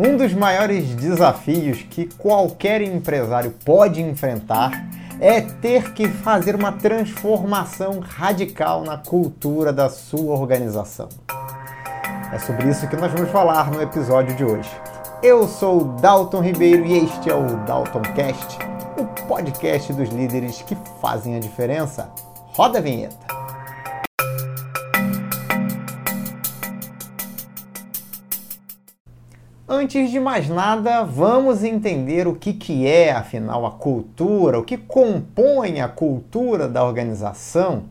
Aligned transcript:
Um 0.00 0.16
dos 0.16 0.32
maiores 0.32 0.94
desafios 0.94 1.82
que 1.82 2.06
qualquer 2.06 2.80
empresário 2.82 3.52
pode 3.64 4.00
enfrentar 4.00 4.88
é 5.18 5.40
ter 5.40 5.92
que 5.92 6.06
fazer 6.06 6.54
uma 6.54 6.70
transformação 6.70 7.98
radical 7.98 8.84
na 8.84 8.96
cultura 8.96 9.72
da 9.72 9.90
sua 9.90 10.36
organização. 10.36 11.08
É 12.32 12.38
sobre 12.38 12.68
isso 12.68 12.86
que 12.86 12.94
nós 12.94 13.10
vamos 13.10 13.28
falar 13.30 13.72
no 13.72 13.82
episódio 13.82 14.36
de 14.36 14.44
hoje. 14.44 14.70
Eu 15.20 15.48
sou 15.48 15.82
Dalton 15.82 16.42
Ribeiro 16.42 16.86
e 16.86 16.98
este 16.98 17.28
é 17.28 17.34
o 17.34 17.56
Dalton 17.64 18.02
Cast, 18.14 18.56
o 18.96 19.04
podcast 19.26 19.92
dos 19.92 20.10
líderes 20.10 20.62
que 20.62 20.76
fazem 21.00 21.34
a 21.34 21.40
diferença. 21.40 22.08
Roda 22.52 22.78
a 22.78 22.82
vinheta. 22.82 23.37
Antes 29.80 30.10
de 30.10 30.18
mais 30.18 30.48
nada, 30.48 31.04
vamos 31.04 31.62
entender 31.62 32.26
o 32.26 32.34
que, 32.34 32.52
que 32.52 32.84
é, 32.84 33.12
afinal, 33.12 33.64
a 33.64 33.70
cultura, 33.70 34.58
o 34.58 34.64
que 34.64 34.76
compõe 34.76 35.80
a 35.80 35.86
cultura 35.86 36.66
da 36.66 36.84
organização. 36.84 37.84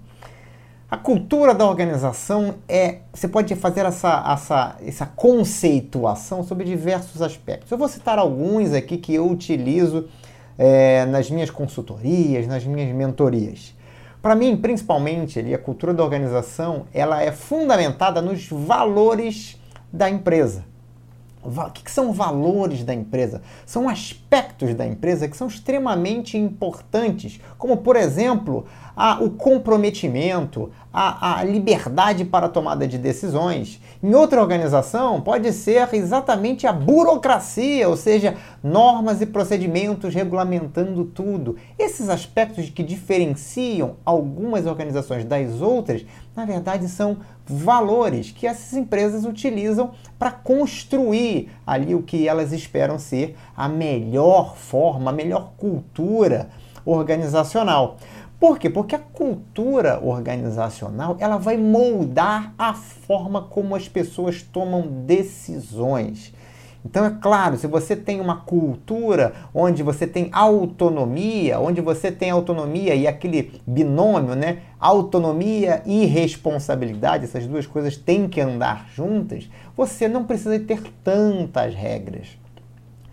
A 0.92 0.98
cultura 0.98 1.56
da 1.56 1.66
organização 1.66 2.56
é. 2.68 2.98
Você 3.14 3.30
pode 3.30 3.56
fazer 3.56 3.86
essa, 3.86 4.22
essa, 4.34 4.76
essa 4.86 5.06
conceituação 5.06 6.44
sobre 6.44 6.66
diversos 6.66 7.22
aspectos. 7.22 7.72
Eu 7.72 7.78
vou 7.78 7.88
citar 7.88 8.20
alguns 8.20 8.74
aqui 8.74 8.98
que 8.98 9.14
eu 9.14 9.26
utilizo 9.26 10.10
é, 10.58 11.06
nas 11.06 11.32
minhas 11.32 11.50
consultorias, 11.50 12.48
nas 12.48 12.66
minhas 12.66 12.94
mentorias. 12.94 13.74
Para 14.22 14.36
mim, 14.36 14.58
principalmente, 14.58 15.40
ali, 15.40 15.54
a 15.54 15.58
cultura 15.58 15.94
da 15.94 16.04
organização 16.04 16.86
ela 16.94 17.24
é 17.24 17.32
fundamentada 17.32 18.22
nos 18.22 18.50
valores 18.50 19.58
da 19.90 20.10
empresa. 20.10 20.67
O 21.48 21.72
que 21.72 21.90
são 21.90 22.12
valores 22.12 22.84
da 22.84 22.94
empresa? 22.94 23.42
São 23.66 23.88
aspectos 23.88 24.76
da 24.76 24.86
empresa 24.86 25.30
que 25.30 25.38
são 25.38 25.48
extremamente 25.48 26.38
importantes, 26.38 27.40
como, 27.58 27.78
por 27.78 27.96
exemplo, 27.96 28.66
a, 28.98 29.24
o 29.24 29.30
comprometimento, 29.30 30.72
a, 30.92 31.40
a 31.40 31.44
liberdade 31.44 32.26
para 32.26 32.48
a 32.48 32.50
tomada 32.50 32.88
de 32.88 32.98
decisões. 32.98 33.80
Em 34.02 34.16
outra 34.16 34.42
organização, 34.42 35.22
pode 35.22 35.54
ser 35.54 35.88
exatamente 35.94 36.66
a 36.66 36.74
burocracia, 36.74 37.88
ou 37.88 37.96
seja, 37.96 38.36
normas 38.64 39.22
e 39.22 39.28
procedimentos 39.28 40.16
regulamentando 40.16 41.06
tudo. 41.06 41.58
Esses 41.78 42.10
aspectos 42.10 42.72
que 42.72 42.82
diferenciam 42.82 43.98
algumas 44.04 44.66
organizações 44.66 45.24
das 45.24 45.62
outras, 45.62 46.04
na 46.36 46.46
verdade, 46.46 46.90
são 46.90 47.18
valores 47.46 48.32
que 48.32 48.48
essas 48.48 48.74
empresas 48.74 49.26
utilizam 49.26 49.92
para 50.18 50.32
construir 50.32 51.52
ali 51.68 51.94
o 51.94 52.02
que 52.02 52.28
elas 52.28 52.52
esperam 52.52 52.98
ser 52.98 53.36
a 53.56 53.70
melhor 53.70 54.56
forma, 54.56 55.12
a 55.12 55.14
melhor 55.14 55.52
cultura 55.56 56.50
organizacional. 56.84 57.98
Por 58.40 58.60
quê? 58.60 58.70
Porque 58.70 58.96
a 58.96 59.00
cultura 59.00 60.00
organizacional 60.04 61.18
ela 61.20 61.38
vai 61.38 61.58
moldar 61.58 62.54
a 62.56 62.74
forma 62.74 63.42
como 63.42 63.76
as 63.76 63.90
pessoas 63.90 64.44
tomam 64.44 64.82
decisões. 65.06 66.34
Então 66.86 67.04
é 67.04 67.10
claro, 67.10 67.58
se 67.58 67.66
você 67.66 67.96
tem 67.96 68.22
uma 68.22 68.38
cultura 68.38 69.34
onde 69.54 69.82
você 69.82 70.06
tem 70.06 70.30
autonomia, 70.32 71.60
onde 71.60 71.82
você 71.82 72.12
tem 72.12 72.30
autonomia 72.30 72.94
e 72.94 73.08
aquele 73.08 73.60
binômio, 73.66 74.36
né? 74.36 74.60
Autonomia 74.80 75.82
e 75.86 76.06
responsabilidade, 76.06 77.26
essas 77.26 77.48
duas 77.48 77.66
coisas 77.66 77.98
têm 77.98 78.30
que 78.30 78.40
andar 78.40 78.88
juntas, 78.94 79.50
você 79.76 80.08
não 80.08 80.24
precisa 80.26 80.60
ter 80.60 80.82
tantas 81.04 81.74
regras. 81.74 82.38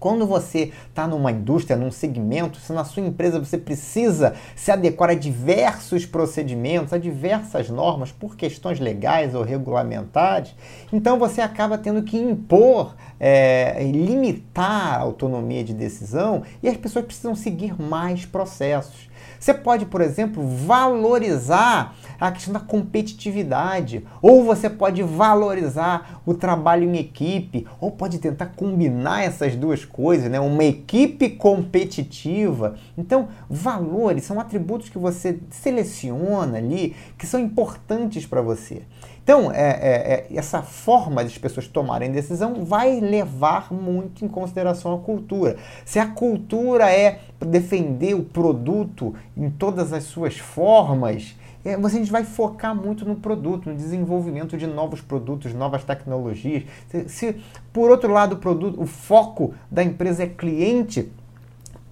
Quando 0.05 0.27
você 0.27 0.71
está 0.91 1.09
numa 1.09 1.33
indústria, 1.33 1.79
num 1.79 1.91
segmento, 1.91 2.59
se 2.59 2.71
na 2.75 2.85
sua 2.85 3.03
empresa 3.03 3.39
você 3.39 3.57
precisa 3.57 4.35
se 4.55 4.71
adequar 4.71 5.09
a 5.09 5.15
diversos 5.15 6.05
procedimentos, 6.05 6.93
a 6.93 6.99
diversas 6.99 7.71
normas 7.71 8.13
por 8.13 8.37
questões 8.37 8.79
legais 8.79 9.35
ou 9.35 9.43
regulamentares, 9.43 10.55
então 10.93 11.19
você 11.19 11.41
acaba 11.41 11.79
tendo 11.79 12.03
que 12.03 12.19
impor, 12.19 12.95
é, 13.19 13.83
limitar 13.83 14.93
a 14.93 14.99
autonomia 14.99 15.65
de 15.65 15.73
decisão 15.73 16.43
e 16.63 16.69
as 16.69 16.77
pessoas 16.77 17.07
precisam 17.07 17.35
seguir 17.35 17.81
mais 17.81 18.27
processos. 18.27 19.09
Você 19.41 19.55
pode, 19.55 19.87
por 19.87 20.03
exemplo, 20.03 20.47
valorizar 20.47 21.97
a 22.19 22.31
questão 22.31 22.53
da 22.53 22.61
competitividade, 22.61 24.05
ou 24.23 24.45
você 24.45 24.71
pode 24.71 25.03
valorizar 25.03 26.21
o 26.25 26.35
trabalho 26.35 26.85
em 26.85 26.97
equipe, 26.99 27.67
ou 27.81 27.91
pode 27.91 28.19
tentar 28.19 28.47
combinar 28.47 29.25
essas 29.25 29.57
duas 29.57 29.85
coisas, 29.85 30.31
né? 30.31 30.41
Uma 30.41 30.65
equipe 30.65 31.31
competitiva. 31.31 32.77
Então, 32.97 33.29
valores 33.49 34.25
são 34.25 34.41
atributos 34.41 34.89
que 34.89 34.99
você 34.99 35.39
seleciona 35.51 36.59
ali, 36.59 36.95
que 37.19 37.27
são 37.27 37.41
importantes 37.41 38.27
para 38.27 38.41
você. 38.43 38.83
Então, 39.25 39.51
é, 39.51 39.57
é, 39.57 40.27
é, 40.31 40.37
essa 40.37 40.61
forma 40.63 41.25
das 41.25 41.39
pessoas 41.39 41.67
tomarem 41.67 42.13
decisão 42.13 42.63
vai 42.63 43.01
levar 43.01 43.73
muito 43.73 44.23
em 44.23 44.29
consideração 44.29 44.95
a 44.95 44.99
cultura. 44.99 45.57
Se 45.83 45.99
a 45.99 46.07
cultura 46.07 46.93
é 46.93 47.21
defender 47.41 48.13
o 48.13 48.23
produto 48.23 49.15
em 49.35 49.49
todas 49.49 49.95
as 49.95 50.05
suas 50.05 50.37
formas, 50.37 51.35
é, 51.65 51.77
você 51.77 51.97
a 51.97 51.99
gente 51.99 52.13
vai 52.13 52.25
focar 52.25 52.75
muito 52.75 53.05
no 53.05 53.17
produto, 53.17 53.71
no 53.71 53.77
desenvolvimento 53.77 54.57
de 54.57 54.67
novos 54.67 55.01
produtos, 55.01 55.55
novas 55.55 55.83
tecnologias. 55.83 56.65
Se, 56.89 57.09
se 57.09 57.37
por 57.73 57.91
outro 57.91 58.13
lado 58.13 58.35
o 58.35 58.39
produto, 58.39 58.81
o 58.81 58.87
foco 58.87 59.55
da 59.71 59.83
empresa 59.83 60.25
é 60.25 60.27
cliente, 60.27 61.11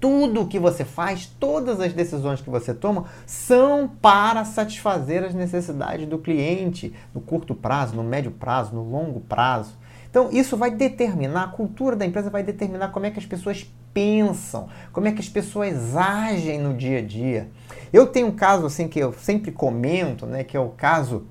tudo 0.03 0.49
que 0.49 0.59
você 0.59 0.85
faz, 0.85 1.27
todas 1.39 1.81
as 1.81 1.93
decisões 1.93 2.41
que 2.41 2.51
você 2.51 2.75
toma 2.75 3.05
são 3.25 3.89
para 3.89 4.45
satisfazer 4.45 5.23
as 5.23 5.33
necessidades 5.33 6.09
do 6.09 6.19
cliente 6.19 6.93
no 7.15 7.21
curto 7.21 7.55
prazo, 7.55 7.95
no 7.95 8.03
médio 8.03 8.33
prazo, 8.33 8.75
no 8.75 8.83
longo 8.83 9.21
prazo. 9.21 9.75
Então, 10.13 10.29
isso 10.31 10.59
vai 10.59 10.71
determinar, 10.71 11.45
a 11.45 11.49
cultura 11.49 11.97
da 11.97 12.05
empresa 12.05 12.29
vai 12.29 12.43
determinar 12.43 12.89
como 12.89 13.07
é 13.07 13.11
que 13.11 13.19
as 13.19 13.25
pessoas 13.25 13.67
pensam, 13.95 14.69
como 14.93 15.09
é 15.09 15.13
que 15.13 15.21
as 15.21 15.29
pessoas 15.29 15.97
agem 15.97 16.59
no 16.59 16.75
dia 16.75 16.99
a 16.99 17.03
dia. 17.03 17.49
Eu 17.91 18.07
tenho 18.07 18.27
um 18.27 18.33
caso 18.33 18.67
assim 18.67 18.89
que 18.89 18.99
eu 18.99 19.15
sempre 19.15 19.51
comento, 19.51 20.27
né, 20.27 20.45
que 20.45 20.55
é 20.55 20.61
o 20.61 20.69
caso 20.69 21.27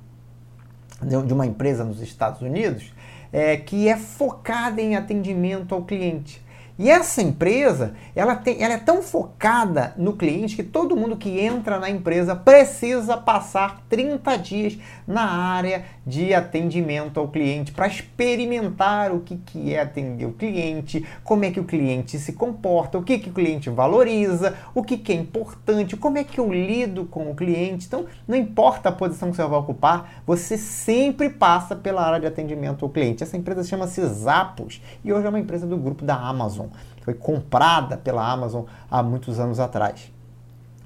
de 0.99 1.31
uma 1.31 1.45
empresa 1.45 1.83
nos 1.83 2.01
Estados 2.01 2.41
Unidos, 2.41 2.91
é, 3.31 3.55
que 3.55 3.87
é 3.87 3.95
focada 3.95 4.81
em 4.81 4.95
atendimento 4.95 5.75
ao 5.75 5.83
cliente. 5.83 6.40
E 6.81 6.89
essa 6.89 7.21
empresa, 7.21 7.93
ela, 8.15 8.35
tem, 8.35 8.59
ela 8.63 8.73
é 8.73 8.77
tão 8.79 9.03
focada 9.03 9.93
no 9.97 10.13
cliente 10.13 10.55
que 10.55 10.63
todo 10.63 10.95
mundo 10.95 11.15
que 11.15 11.39
entra 11.39 11.79
na 11.79 11.91
empresa 11.91 12.35
precisa 12.35 13.15
passar 13.17 13.83
30 13.87 14.35
dias 14.37 14.79
na 15.05 15.29
área 15.29 15.85
de 16.03 16.33
atendimento 16.33 17.19
ao 17.19 17.27
cliente 17.27 17.71
para 17.71 17.85
experimentar 17.85 19.11
o 19.11 19.19
que, 19.19 19.37
que 19.37 19.75
é 19.75 19.81
atender 19.81 20.25
o 20.25 20.33
cliente, 20.33 21.05
como 21.23 21.45
é 21.45 21.51
que 21.51 21.59
o 21.59 21.65
cliente 21.65 22.17
se 22.17 22.33
comporta, 22.33 22.97
o 22.97 23.03
que, 23.03 23.19
que 23.19 23.29
o 23.29 23.33
cliente 23.33 23.69
valoriza, 23.69 24.55
o 24.73 24.81
que, 24.81 24.97
que 24.97 25.11
é 25.11 25.15
importante, 25.15 25.95
como 25.95 26.17
é 26.17 26.23
que 26.23 26.39
eu 26.39 26.51
lido 26.51 27.05
com 27.05 27.29
o 27.29 27.35
cliente. 27.35 27.85
Então, 27.85 28.07
não 28.27 28.35
importa 28.35 28.89
a 28.89 28.91
posição 28.91 29.29
que 29.29 29.35
você 29.35 29.45
vai 29.45 29.59
ocupar, 29.59 30.23
você 30.25 30.57
sempre 30.57 31.29
passa 31.29 31.75
pela 31.75 32.01
área 32.01 32.21
de 32.21 32.25
atendimento 32.25 32.83
ao 32.83 32.89
cliente. 32.89 33.21
Essa 33.21 33.37
empresa 33.37 33.63
chama-se 33.63 34.03
Zappos 34.07 34.81
e 35.05 35.13
hoje 35.13 35.27
é 35.27 35.29
uma 35.29 35.39
empresa 35.39 35.67
do 35.67 35.77
grupo 35.77 36.03
da 36.03 36.15
Amazon. 36.15 36.70
Foi 37.01 37.13
comprada 37.13 37.97
pela 37.97 38.29
Amazon 38.29 38.63
há 38.89 39.01
muitos 39.03 39.39
anos 39.39 39.59
atrás. 39.59 40.11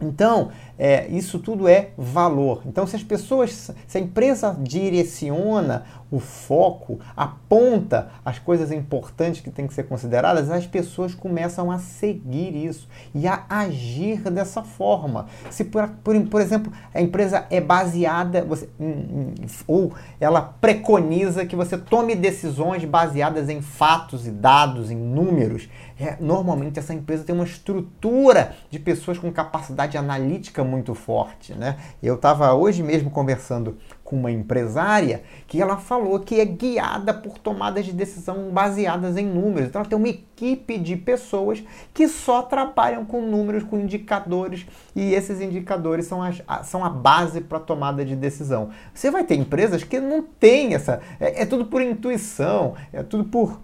Então, 0.02 0.50
é, 0.78 1.08
isso 1.08 1.40
tudo 1.40 1.68
é 1.68 1.92
valor. 1.98 2.62
Então, 2.66 2.86
se 2.86 2.96
as 2.96 3.04
pessoas, 3.04 3.72
se 3.88 3.98
a 3.98 4.02
empresa 4.02 4.56
direciona 4.60 5.86
o 6.12 6.20
foco, 6.20 7.00
aponta 7.16 8.10
as 8.24 8.40
coisas 8.40 8.72
importantes 8.72 9.42
que 9.42 9.50
têm 9.50 9.68
que 9.68 9.74
ser 9.74 9.84
consideradas, 9.84 10.50
as 10.50 10.68
pessoas 10.68 11.14
começam 11.14 11.72
a 11.72 11.80
seguir 11.80 12.56
isso 12.56 12.88
e 13.14 13.28
a 13.28 13.44
agir 13.50 14.22
dessa 14.30 14.62
forma. 14.64 15.28
Se, 15.50 15.64
por, 15.64 15.88
por, 16.04 16.20
por 16.28 16.42
exemplo, 16.42 16.72
a 16.94 17.02
empresa 17.02 17.46
é 17.50 17.60
baseada, 17.60 18.44
você, 18.44 18.70
em, 18.80 18.86
em, 18.86 19.36
ou 19.68 19.94
ela 20.20 20.42
preconiza 20.42 21.46
que 21.46 21.56
você 21.56 21.78
tome 21.78 22.16
decisões 22.16 22.86
baseadas 22.86 23.50
em 23.50 23.62
fatos 23.62 24.28
e 24.28 24.32
dados, 24.32 24.92
em 24.92 24.98
números, 24.98 25.68
é, 26.00 26.18
normalmente 26.20 26.78
essa 26.78 26.94
empresa 26.94 27.24
tem 27.24 27.34
uma 27.34 27.46
estrutura 27.46 28.54
de 28.70 28.80
pessoas 28.80 29.18
com 29.18 29.32
capacidade 29.32 29.98
analítica 29.98 30.64
muito 30.64 30.94
forte. 30.94 31.54
Né? 31.54 31.78
Eu 32.04 32.16
estava 32.16 32.54
hoje 32.54 32.84
mesmo 32.84 33.10
conversando 33.10 33.78
com 34.06 34.16
uma 34.16 34.32
empresária 34.32 35.24
que 35.48 35.60
ela 35.60 35.78
falou 35.78 36.20
que 36.20 36.40
é 36.40 36.46
guiada 36.46 37.12
por 37.12 37.40
tomadas 37.40 37.86
de 37.86 37.92
decisão 37.92 38.52
baseadas 38.52 39.18
em 39.18 39.26
números. 39.26 39.68
Então 39.68 39.82
ela 39.82 39.90
tem 39.90 39.98
uma 39.98 40.08
equipe 40.08 40.78
de 40.78 40.96
pessoas 40.96 41.64
que 41.92 42.08
só 42.08 42.44
trabalham 42.44 43.04
com 43.04 43.20
números, 43.20 43.64
com 43.64 43.80
indicadores, 43.80 44.68
e 44.96 45.12
esses 45.16 45.42
indicadores 45.42 46.06
são, 46.06 46.22
as, 46.22 46.40
são 46.66 46.86
a 46.86 46.90
base 46.90 47.42
para 47.42 47.58
a 47.58 47.62
tomada 47.62 48.06
de 48.06 48.16
decisão. 48.16 48.70
Você 48.94 49.10
vai 49.10 49.24
ter 49.24 49.36
empresas 49.36 49.84
que 49.84 50.00
não 50.00 50.22
têm 50.22 50.76
essa. 50.76 51.02
É, 51.20 51.42
é 51.42 51.46
tudo 51.46 51.66
por 51.66 51.82
intuição, 51.82 52.76
é 52.94 53.02
tudo 53.02 53.26
por 53.26 53.60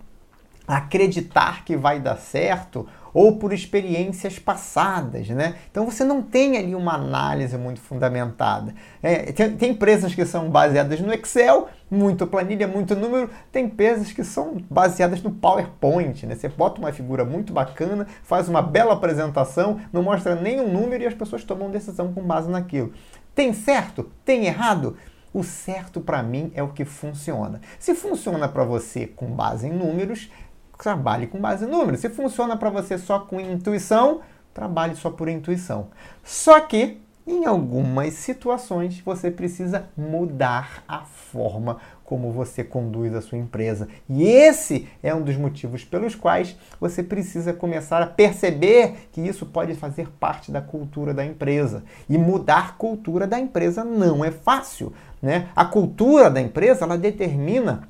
acreditar 0.68 1.64
que 1.64 1.78
vai 1.78 2.00
dar 2.00 2.18
certo 2.18 2.88
ou 3.14 3.38
por 3.38 3.54
experiências 3.54 4.40
passadas, 4.40 5.28
né? 5.30 5.56
Então 5.70 5.86
você 5.86 6.04
não 6.04 6.22
tem 6.22 6.58
ali 6.58 6.76
uma 6.76 6.94
análise 6.96 7.58
muito 7.58 7.82
fundamentada. 7.82 8.74
É, 9.02 9.32
tem, 9.32 9.56
tem, 9.56 9.72
empresas 9.72 10.14
que 10.16 10.26
são 10.26 10.50
baseadas 10.50 11.00
no 11.02 11.14
Excel, 11.14 11.70
muito 11.90 12.26
planilha, 12.26 12.68
muito 12.68 12.96
número. 12.96 13.30
Tem 13.52 13.66
empresas 13.66 14.12
que 14.12 14.24
são 14.24 14.58
baseadas 14.70 15.22
no 15.22 15.32
PowerPoint, 15.32 16.26
né? 16.26 16.36
Você 16.36 16.50
bota 16.50 16.80
uma 16.80 16.92
figura 16.92 17.26
muito 17.26 17.52
bacana, 17.52 18.08
faz 18.24 18.48
uma 18.48 18.62
bela 18.62 18.94
apresentação, 18.94 19.80
não 19.92 20.04
mostra 20.04 20.36
nenhum 20.36 20.72
número 20.72 21.04
e 21.04 21.08
as 21.08 21.14
pessoas 21.14 21.44
tomam 21.44 21.70
decisão 21.70 22.14
com 22.14 22.22
base 22.22 22.50
naquilo. 22.50 22.94
Tem 23.36 23.54
certo? 23.54 24.10
Tem 24.26 24.46
errado? 24.46 24.96
O 25.34 25.44
certo 25.44 26.02
para 26.02 26.22
mim 26.22 26.52
é 26.54 26.62
o 26.62 26.74
que 26.74 26.84
funciona. 26.84 27.62
Se 27.80 27.96
funciona 27.96 28.50
para 28.50 28.66
você 28.66 29.08
com 29.08 29.28
base 29.28 29.66
em 29.66 29.72
números, 29.72 30.30
trabalhe 30.82 31.28
com 31.28 31.40
base 31.40 31.66
em 31.66 31.68
números. 31.68 32.00
Se 32.00 32.10
funciona 32.10 32.58
para 32.58 32.72
você 32.72 32.98
só 32.98 33.20
com 33.20 33.40
intuição, 33.40 34.22
trabalhe 34.52 34.96
só 34.96 35.12
por 35.12 35.30
intuição. 35.30 35.90
Só 36.24 36.60
que 36.60 37.00
em 37.26 37.46
algumas 37.46 38.16
situações 38.16 39.00
você 39.00 39.30
precisa 39.30 39.86
mudar 39.96 40.84
a 40.88 41.02
forma 41.02 41.78
como 42.04 42.32
você 42.32 42.64
conduz 42.64 43.14
a 43.14 43.22
sua 43.22 43.38
empresa. 43.38 43.88
E 44.10 44.24
esse 44.24 44.90
é 45.04 45.14
um 45.14 45.22
dos 45.22 45.38
motivos 45.38 45.86
pelos 45.86 46.16
quais 46.16 46.58
você 46.80 47.04
precisa 47.04 47.54
começar 47.54 48.02
a 48.02 48.08
perceber 48.08 49.08
que 49.12 49.22
isso 49.22 49.46
pode 49.46 49.76
fazer 49.76 50.10
parte 50.20 50.52
da 50.52 50.62
cultura 50.62 51.14
da 51.14 51.24
empresa. 51.24 51.84
E 52.10 52.18
mudar 52.18 52.76
cultura 52.76 53.28
da 53.28 53.40
empresa 53.40 53.84
não 53.84 54.26
é 54.26 54.32
fácil, 54.32 54.92
né? 55.22 55.48
A 55.56 55.64
cultura 55.64 56.30
da 56.30 56.42
empresa, 56.42 56.84
ela 56.84 56.98
determina 56.98 57.88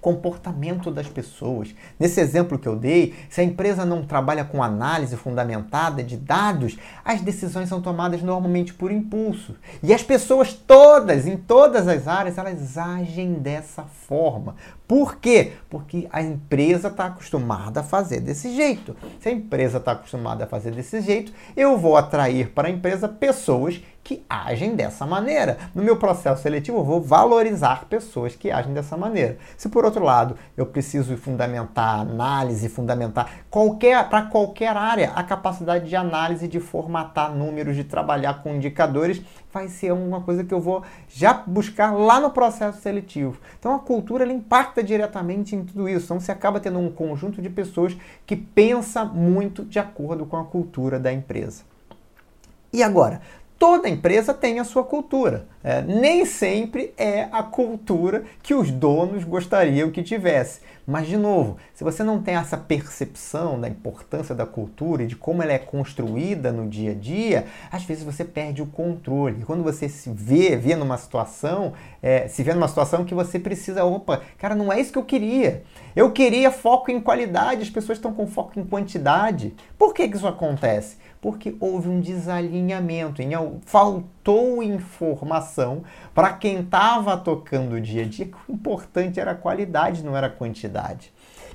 comportamento 0.00 0.90
das 0.90 1.06
pessoas. 1.06 1.74
Nesse 1.98 2.20
exemplo 2.20 2.58
que 2.58 2.66
eu 2.66 2.76
dei, 2.76 3.14
se 3.28 3.40
a 3.40 3.44
empresa 3.44 3.84
não 3.84 4.02
trabalha 4.02 4.44
com 4.44 4.62
análise 4.62 5.16
fundamentada 5.16 6.02
de 6.02 6.16
dados, 6.16 6.78
as 7.04 7.20
decisões 7.20 7.68
são 7.68 7.80
tomadas 7.80 8.22
normalmente 8.22 8.72
por 8.72 8.90
impulso. 8.90 9.56
E 9.82 9.92
as 9.92 10.02
pessoas 10.02 10.52
todas, 10.52 11.26
em 11.26 11.36
todas 11.36 11.86
as 11.86 12.08
áreas, 12.08 12.38
elas 12.38 12.78
agem 12.78 13.34
dessa 13.34 13.82
forma. 13.82 14.56
Por 14.90 15.18
quê? 15.18 15.52
Porque 15.68 16.08
a 16.10 16.20
empresa 16.20 16.88
está 16.88 17.06
acostumada 17.06 17.78
a 17.78 17.84
fazer 17.84 18.18
desse 18.18 18.52
jeito. 18.56 18.96
Se 19.20 19.28
a 19.28 19.32
empresa 19.32 19.78
está 19.78 19.92
acostumada 19.92 20.42
a 20.42 20.48
fazer 20.48 20.72
desse 20.72 21.00
jeito, 21.00 21.32
eu 21.56 21.78
vou 21.78 21.96
atrair 21.96 22.50
para 22.50 22.66
a 22.66 22.70
empresa 22.72 23.06
pessoas 23.06 23.80
que 24.02 24.24
agem 24.28 24.74
dessa 24.74 25.06
maneira. 25.06 25.58
No 25.72 25.84
meu 25.84 25.96
processo 25.96 26.42
seletivo, 26.42 26.78
eu 26.78 26.84
vou 26.84 27.00
valorizar 27.00 27.84
pessoas 27.84 28.34
que 28.34 28.50
agem 28.50 28.74
dessa 28.74 28.96
maneira. 28.96 29.38
Se 29.56 29.68
por 29.68 29.84
outro 29.84 30.02
lado 30.02 30.34
eu 30.56 30.66
preciso 30.66 31.16
fundamentar 31.16 32.00
análise, 32.00 32.68
fundamentar 32.68 33.44
qualquer 33.48 34.08
para 34.08 34.22
qualquer 34.22 34.76
área 34.76 35.12
a 35.14 35.22
capacidade 35.22 35.88
de 35.88 35.94
análise, 35.94 36.48
de 36.48 36.58
formatar 36.58 37.32
números, 37.32 37.76
de 37.76 37.84
trabalhar 37.84 38.42
com 38.42 38.56
indicadores, 38.56 39.22
vai 39.52 39.68
ser 39.68 39.92
uma 39.92 40.20
coisa 40.20 40.44
que 40.44 40.54
eu 40.54 40.60
vou 40.60 40.82
já 41.08 41.32
buscar 41.32 41.92
lá 41.92 42.20
no 42.20 42.30
processo 42.30 42.80
seletivo. 42.80 43.38
Então 43.58 43.74
a 43.74 43.78
cultura 43.78 44.24
ela 44.24 44.32
impacta 44.32 44.82
diretamente 44.82 45.56
em 45.56 45.64
tudo 45.64 45.88
isso. 45.88 46.04
Então 46.04 46.20
você 46.20 46.32
acaba 46.32 46.60
tendo 46.60 46.78
um 46.78 46.90
conjunto 46.90 47.42
de 47.42 47.50
pessoas 47.50 47.96
que 48.26 48.36
pensa 48.36 49.04
muito 49.04 49.64
de 49.64 49.78
acordo 49.78 50.24
com 50.24 50.36
a 50.36 50.44
cultura 50.44 50.98
da 50.98 51.12
empresa. 51.12 51.62
E 52.72 52.82
agora, 52.82 53.20
toda 53.58 53.88
empresa 53.88 54.32
tem 54.32 54.58
a 54.58 54.64
sua 54.64 54.84
cultura. 54.84 55.46
É, 55.62 55.82
nem 55.82 56.24
sempre 56.24 56.94
é 56.96 57.28
a 57.32 57.42
cultura 57.42 58.24
que 58.42 58.54
os 58.54 58.70
donos 58.70 59.24
gostariam 59.24 59.90
que 59.90 60.02
tivesse. 60.02 60.60
Mas, 60.90 61.06
de 61.06 61.16
novo, 61.16 61.56
se 61.72 61.84
você 61.84 62.02
não 62.02 62.20
tem 62.20 62.34
essa 62.34 62.56
percepção 62.56 63.60
da 63.60 63.68
importância 63.68 64.34
da 64.34 64.44
cultura 64.44 65.04
e 65.04 65.06
de 65.06 65.14
como 65.14 65.40
ela 65.40 65.52
é 65.52 65.58
construída 65.58 66.50
no 66.50 66.68
dia 66.68 66.90
a 66.90 66.94
dia, 66.94 67.46
às 67.70 67.84
vezes 67.84 68.02
você 68.02 68.24
perde 68.24 68.60
o 68.60 68.66
controle. 68.66 69.40
E 69.40 69.44
quando 69.44 69.62
você 69.62 69.88
se 69.88 70.10
vê, 70.10 70.56
vê 70.56 70.74
numa 70.74 70.98
situação, 70.98 71.74
é, 72.02 72.26
se 72.26 72.42
vê 72.42 72.52
numa 72.54 72.66
situação 72.66 73.04
que 73.04 73.14
você 73.14 73.38
precisa, 73.38 73.84
opa, 73.84 74.20
cara, 74.36 74.56
não 74.56 74.72
é 74.72 74.80
isso 74.80 74.92
que 74.92 74.98
eu 74.98 75.04
queria. 75.04 75.62
Eu 75.94 76.10
queria 76.10 76.50
foco 76.50 76.90
em 76.90 77.00
qualidade, 77.00 77.62
as 77.62 77.70
pessoas 77.70 77.98
estão 77.98 78.12
com 78.12 78.26
foco 78.26 78.58
em 78.58 78.64
quantidade. 78.64 79.54
Por 79.78 79.94
que, 79.94 80.08
que 80.08 80.16
isso 80.16 80.26
acontece? 80.26 80.96
porque 81.20 81.54
houve 81.60 81.88
um 81.88 82.00
desalinhamento, 82.00 83.22
faltou 83.66 84.62
informação 84.62 85.82
para 86.14 86.32
quem 86.32 86.60
estava 86.60 87.16
tocando 87.16 87.74
o 87.74 87.80
dia 87.80 88.02
a 88.02 88.06
dia 88.06 88.26
que 88.26 88.36
o 88.48 88.54
importante 88.54 89.20
era 89.20 89.32
a 89.32 89.34
qualidade, 89.34 90.02
não 90.02 90.16
era 90.16 90.28
a 90.28 90.30
quantidade. 90.30 90.79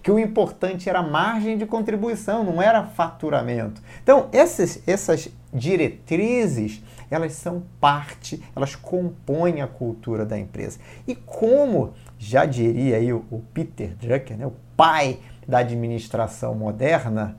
Que 0.01 0.11
o 0.11 0.19
importante 0.19 0.89
era 0.89 1.01
margem 1.01 1.57
de 1.57 1.65
contribuição, 1.65 2.43
não 2.43 2.61
era 2.61 2.83
faturamento. 2.83 3.81
Então, 4.03 4.29
essas, 4.31 4.81
essas 4.87 5.29
diretrizes, 5.51 6.81
elas 7.09 7.33
são 7.33 7.63
parte, 7.79 8.43
elas 8.55 8.75
compõem 8.75 9.61
a 9.61 9.67
cultura 9.67 10.25
da 10.25 10.37
empresa. 10.37 10.79
E 11.07 11.15
como 11.15 11.93
já 12.19 12.45
diria 12.45 12.97
aí 12.97 13.11
o, 13.11 13.25
o 13.31 13.41
Peter 13.53 13.95
Drucker, 13.95 14.37
né, 14.37 14.45
o 14.45 14.53
pai 14.75 15.19
da 15.47 15.59
administração 15.59 16.53
moderna, 16.55 17.37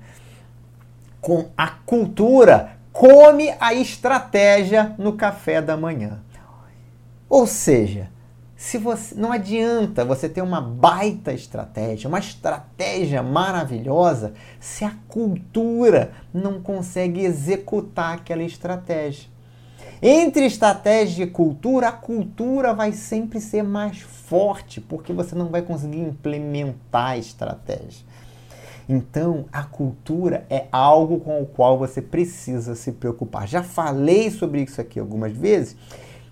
com 1.20 1.50
a 1.56 1.68
cultura, 1.68 2.76
come 2.92 3.54
a 3.60 3.74
estratégia 3.74 4.94
no 4.96 5.14
café 5.14 5.60
da 5.60 5.76
manhã. 5.76 6.20
Ou 7.28 7.46
seja, 7.46 8.08
se 8.56 8.78
você 8.78 9.14
não 9.14 9.30
adianta 9.30 10.04
você 10.04 10.28
ter 10.28 10.40
uma 10.40 10.62
baita 10.62 11.32
estratégia, 11.32 12.08
uma 12.08 12.18
estratégia 12.18 13.22
maravilhosa, 13.22 14.32
se 14.58 14.82
a 14.82 14.94
cultura 15.06 16.12
não 16.32 16.60
consegue 16.62 17.20
executar 17.20 18.14
aquela 18.14 18.42
estratégia. 18.42 19.28
Entre 20.00 20.46
estratégia 20.46 21.24
e 21.24 21.26
cultura, 21.26 21.88
a 21.88 21.92
cultura 21.92 22.72
vai 22.72 22.92
sempre 22.92 23.40
ser 23.40 23.62
mais 23.62 24.00
forte, 24.00 24.80
porque 24.80 25.12
você 25.12 25.34
não 25.34 25.48
vai 25.48 25.62
conseguir 25.62 26.00
implementar 26.00 27.10
a 27.10 27.18
estratégia. 27.18 28.04
Então, 28.88 29.46
a 29.52 29.64
cultura 29.64 30.46
é 30.48 30.66
algo 30.70 31.20
com 31.20 31.42
o 31.42 31.46
qual 31.46 31.76
você 31.76 32.00
precisa 32.00 32.74
se 32.74 32.92
preocupar. 32.92 33.48
Já 33.48 33.62
falei 33.62 34.30
sobre 34.30 34.62
isso 34.62 34.80
aqui 34.80 35.00
algumas 35.00 35.32
vezes, 35.32 35.76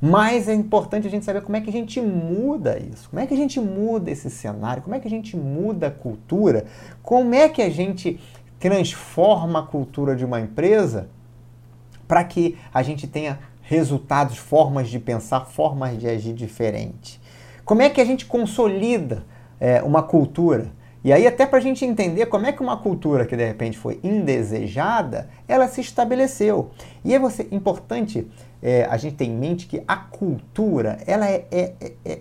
mas 0.07 0.51
é 0.51 0.55
importante 0.55 1.07
a 1.07 1.11
gente 1.11 1.25
saber 1.25 1.41
como 1.41 1.57
é 1.57 1.63
que 1.63 1.71
a 1.71 1.73
gente 1.73 1.99
muda 1.99 2.79
isso, 2.79 3.09
como 3.09 3.23
é 3.23 3.27
que 3.27 3.33
a 3.33 3.37
gente 3.37 3.59
muda 3.59 4.11
esse 4.11 4.29
cenário, 4.29 4.83
como 4.83 4.95
é 4.95 5.01
que 5.01 5.09
a 5.09 5.11
gente 5.11 5.35
muda 5.35 5.87
a 5.87 5.91
cultura, 5.91 6.67
como 7.03 7.35
é 7.35 7.49
que 7.49 7.63
a 7.63 7.71
gente 7.71 8.21
transforma 8.59 9.61
a 9.61 9.63
cultura 9.63 10.15
de 10.15 10.23
uma 10.23 10.39
empresa 10.39 11.09
para 12.07 12.23
que 12.23 12.59
a 12.73 12.83
gente 12.83 13.07
tenha 13.07 13.39
resultados, 13.63 14.37
formas 14.37 14.91
de 14.91 14.99
pensar, 14.99 15.41
formas 15.47 15.99
de 15.99 16.07
agir 16.07 16.35
diferente. 16.35 17.19
Como 17.65 17.81
é 17.81 17.89
que 17.89 17.99
a 17.99 18.05
gente 18.05 18.27
consolida 18.27 19.25
é, 19.59 19.83
uma 19.83 20.03
cultura? 20.03 20.71
E 21.03 21.15
aí, 21.15 21.27
até 21.27 21.47
para 21.47 21.59
a 21.59 21.63
gente 21.63 21.83
entender 21.83 22.27
como 22.27 22.45
é 22.45 22.53
que 22.53 22.63
uma 22.63 22.77
cultura 22.77 23.25
que 23.25 23.37
de 23.37 23.47
repente 23.47 23.79
foi 23.79 24.01
indesejada, 24.03 25.31
ela 25.49 25.67
se 25.67 25.81
estabeleceu. 25.81 26.71
E 27.03 27.15
é 27.15 27.19
você, 27.19 27.49
importante 27.51 28.27
é, 28.65 28.87
a 28.87 28.97
gente 28.97 29.17
ter 29.17 29.27
em 29.27 29.37
mente 29.37 29.67
que 29.67 29.85
a 29.87 29.95
cultura 29.95 30.99
ela 31.07 31.29
é, 31.29 31.47
é, 31.53 31.75
é, 31.79 31.93
é 32.03 32.21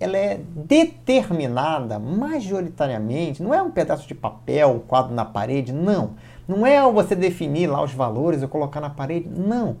ela 0.00 0.16
é 0.16 0.40
determinada 0.54 1.98
majoritariamente, 1.98 3.42
não 3.42 3.52
é 3.52 3.60
um 3.60 3.70
pedaço 3.70 4.08
de 4.08 4.14
papel, 4.14 4.70
um 4.70 4.78
quadro 4.78 5.14
na 5.14 5.26
parede, 5.26 5.74
não. 5.74 6.12
Não 6.48 6.66
é 6.66 6.80
você 6.90 7.14
definir 7.14 7.66
lá 7.66 7.84
os 7.84 7.92
valores 7.92 8.42
e 8.42 8.48
colocar 8.48 8.80
na 8.80 8.88
parede, 8.88 9.28
não. 9.28 9.76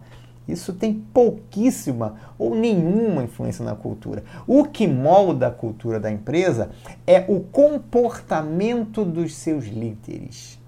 Isso 0.46 0.74
tem 0.74 0.92
pouquíssima 0.92 2.16
ou 2.38 2.54
nenhuma 2.54 3.22
influência 3.22 3.64
na 3.64 3.74
cultura. 3.74 4.22
O 4.46 4.66
que 4.66 4.86
molda 4.86 5.46
a 5.46 5.50
cultura 5.50 5.98
da 5.98 6.10
empresa 6.10 6.68
é 7.06 7.24
o 7.26 7.40
comportamento 7.40 9.06
dos 9.06 9.34
seus 9.34 9.64
líderes. 9.64 10.59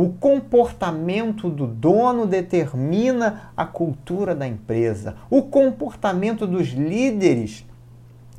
O 0.00 0.08
comportamento 0.08 1.50
do 1.50 1.66
dono 1.66 2.24
determina 2.24 3.52
a 3.54 3.66
cultura 3.66 4.34
da 4.34 4.48
empresa. 4.48 5.16
O 5.28 5.42
comportamento 5.42 6.46
dos 6.46 6.68
líderes 6.68 7.66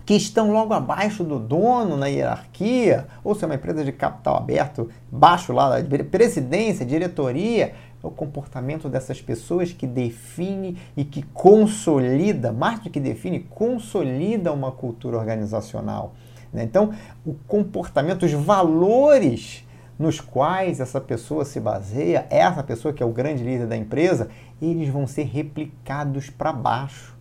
que 0.04 0.16
estão 0.16 0.52
logo 0.52 0.74
abaixo 0.74 1.24
do 1.24 1.38
dono 1.38 1.96
na 1.96 2.08
hierarquia, 2.08 3.06
ou 3.24 3.36
se 3.36 3.44
é 3.44 3.46
uma 3.46 3.54
empresa 3.54 3.86
de 3.86 3.92
capital 3.92 4.38
aberto, 4.38 4.90
baixo 5.12 5.54
lá, 5.54 5.74
presidência, 6.10 6.84
diretoria, 6.84 7.76
é 8.04 8.08
o 8.08 8.10
comportamento 8.10 8.90
dessas 8.90 9.22
pessoas 9.22 9.72
que 9.72 9.86
define 9.86 10.80
e 10.98 11.06
que 11.06 11.22
consolida, 11.22 12.52
mais 12.52 12.80
do 12.80 12.90
que 12.90 13.00
define, 13.00 13.42
consolida 13.42 14.52
uma 14.52 14.72
cultura 14.72 15.16
organizacional. 15.16 16.16
Né? 16.52 16.64
Então, 16.64 16.92
o 17.24 17.36
comportamento, 17.48 18.26
os 18.26 18.34
valores 18.34 19.64
nos 20.02 20.20
quais 20.20 20.80
essa 20.80 21.00
pessoa 21.00 21.46
se 21.46 21.60
baseia, 21.60 22.26
essa 22.30 22.64
pessoa 22.64 22.92
que 22.92 23.04
é 23.04 23.06
o 23.06 23.12
grande 23.12 23.44
líder 23.44 23.68
da 23.68 23.78
empresa, 23.78 24.30
eles 24.60 24.90
vão 24.90 25.06
ser 25.06 25.24
replicados 25.24 26.30
para 26.30 26.52
baixo. 26.52 27.16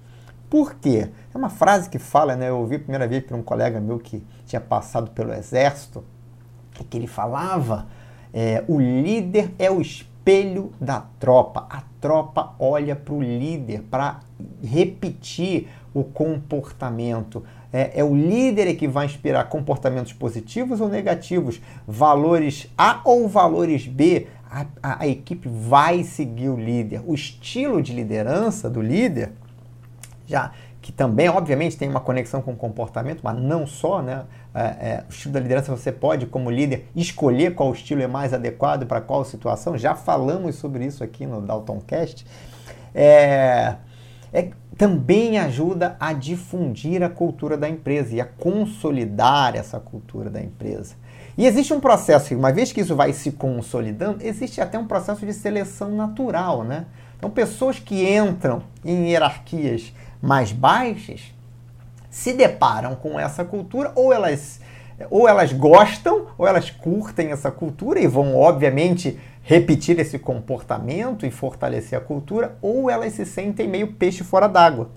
Por 0.48 0.74
quê? 0.74 1.10
É 1.32 1.36
uma 1.36 1.50
frase 1.50 1.90
que 1.90 1.98
fala, 1.98 2.34
né? 2.34 2.48
Eu 2.48 2.58
ouvi 2.58 2.76
a 2.76 2.80
primeira 2.80 3.06
vez 3.06 3.22
por 3.22 3.36
um 3.36 3.42
colega 3.42 3.78
meu 3.78 3.98
que 3.98 4.24
tinha 4.46 4.60
passado 4.60 5.10
pelo 5.10 5.32
exército 5.32 6.02
que 6.88 6.96
ele 6.96 7.06
falava, 7.06 7.86
é, 8.32 8.64
o 8.66 8.80
líder 8.80 9.52
é 9.58 9.70
o 9.70 9.82
espelho 9.82 10.72
da 10.80 11.04
tropa. 11.18 11.66
A 11.68 11.82
tropa 12.00 12.54
olha 12.58 12.96
para 12.96 13.12
o 13.12 13.22
líder 13.22 13.82
para 13.82 14.20
repetir 14.62 15.68
o 15.92 16.04
comportamento. 16.04 17.44
É, 17.72 18.00
é, 18.00 18.04
o 18.04 18.14
líder 18.14 18.74
que 18.74 18.88
vai 18.88 19.06
inspirar 19.06 19.44
comportamentos 19.44 20.12
positivos 20.12 20.80
ou 20.80 20.88
negativos, 20.88 21.60
valores 21.86 22.68
A 22.76 23.00
ou 23.04 23.28
valores 23.28 23.86
B. 23.86 24.26
A, 24.50 24.66
a, 24.82 25.02
a 25.02 25.06
equipe 25.06 25.48
vai 25.48 26.02
seguir 26.02 26.48
o 26.48 26.56
líder. 26.56 27.02
O 27.06 27.14
estilo 27.14 27.80
de 27.80 27.92
liderança 27.92 28.68
do 28.68 28.82
líder 28.82 29.32
já 30.30 30.52
que 30.80 30.92
também, 30.92 31.28
obviamente, 31.28 31.76
tem 31.76 31.88
uma 31.88 32.00
conexão 32.00 32.40
com 32.40 32.52
o 32.52 32.56
comportamento, 32.56 33.20
mas 33.22 33.36
não 33.36 33.66
só, 33.66 34.00
né? 34.00 34.24
É, 34.54 34.60
é, 34.62 35.04
o 35.06 35.10
estilo 35.10 35.34
da 35.34 35.40
liderança 35.40 35.76
você 35.76 35.92
pode, 35.92 36.26
como 36.26 36.50
líder, 36.50 36.88
escolher 36.96 37.54
qual 37.54 37.70
estilo 37.72 38.00
é 38.00 38.06
mais 38.06 38.32
adequado 38.32 38.86
para 38.86 39.00
qual 39.00 39.24
situação. 39.24 39.76
Já 39.76 39.94
falamos 39.94 40.56
sobre 40.56 40.86
isso 40.86 41.04
aqui 41.04 41.26
no 41.26 41.42
Daltoncast. 41.42 42.26
É, 42.94 43.74
é, 44.32 44.50
também 44.76 45.38
ajuda 45.38 45.96
a 45.98 46.12
difundir 46.12 47.02
a 47.02 47.08
cultura 47.08 47.56
da 47.56 47.68
empresa 47.68 48.14
e 48.14 48.20
a 48.20 48.24
consolidar 48.24 49.56
essa 49.56 49.78
cultura 49.78 50.30
da 50.30 50.40
empresa. 50.40 50.94
E 51.36 51.46
existe 51.46 51.72
um 51.72 51.80
processo, 51.80 52.34
uma 52.34 52.52
vez 52.52 52.72
que 52.72 52.80
isso 52.80 52.94
vai 52.94 53.12
se 53.12 53.32
consolidando, 53.32 54.18
existe 54.22 54.60
até 54.60 54.78
um 54.78 54.86
processo 54.86 55.24
de 55.24 55.32
seleção 55.32 55.90
natural, 55.90 56.64
né? 56.64 56.86
Então, 57.16 57.30
pessoas 57.30 57.78
que 57.78 58.08
entram 58.10 58.62
em 58.84 59.10
hierarquias 59.10 59.92
mais 60.22 60.52
baixas 60.52 61.34
se 62.10 62.32
deparam 62.32 62.94
com 62.94 63.18
essa 63.18 63.44
cultura 63.44 63.92
ou 63.94 64.12
elas 64.12 64.60
ou 65.08 65.26
elas 65.26 65.52
gostam 65.52 66.26
ou 66.36 66.46
elas 66.46 66.70
curtem 66.70 67.30
essa 67.30 67.50
cultura 67.50 68.00
e 68.00 68.06
vão 68.06 68.36
obviamente 68.36 69.18
repetir 69.50 69.98
esse 69.98 70.16
comportamento 70.16 71.26
e 71.26 71.30
fortalecer 71.30 71.98
a 71.98 72.00
cultura 72.00 72.56
ou 72.62 72.88
elas 72.88 73.14
se 73.14 73.26
sentem 73.26 73.66
meio 73.66 73.94
peixe 73.94 74.22
fora 74.22 74.46
d'água. 74.46 74.90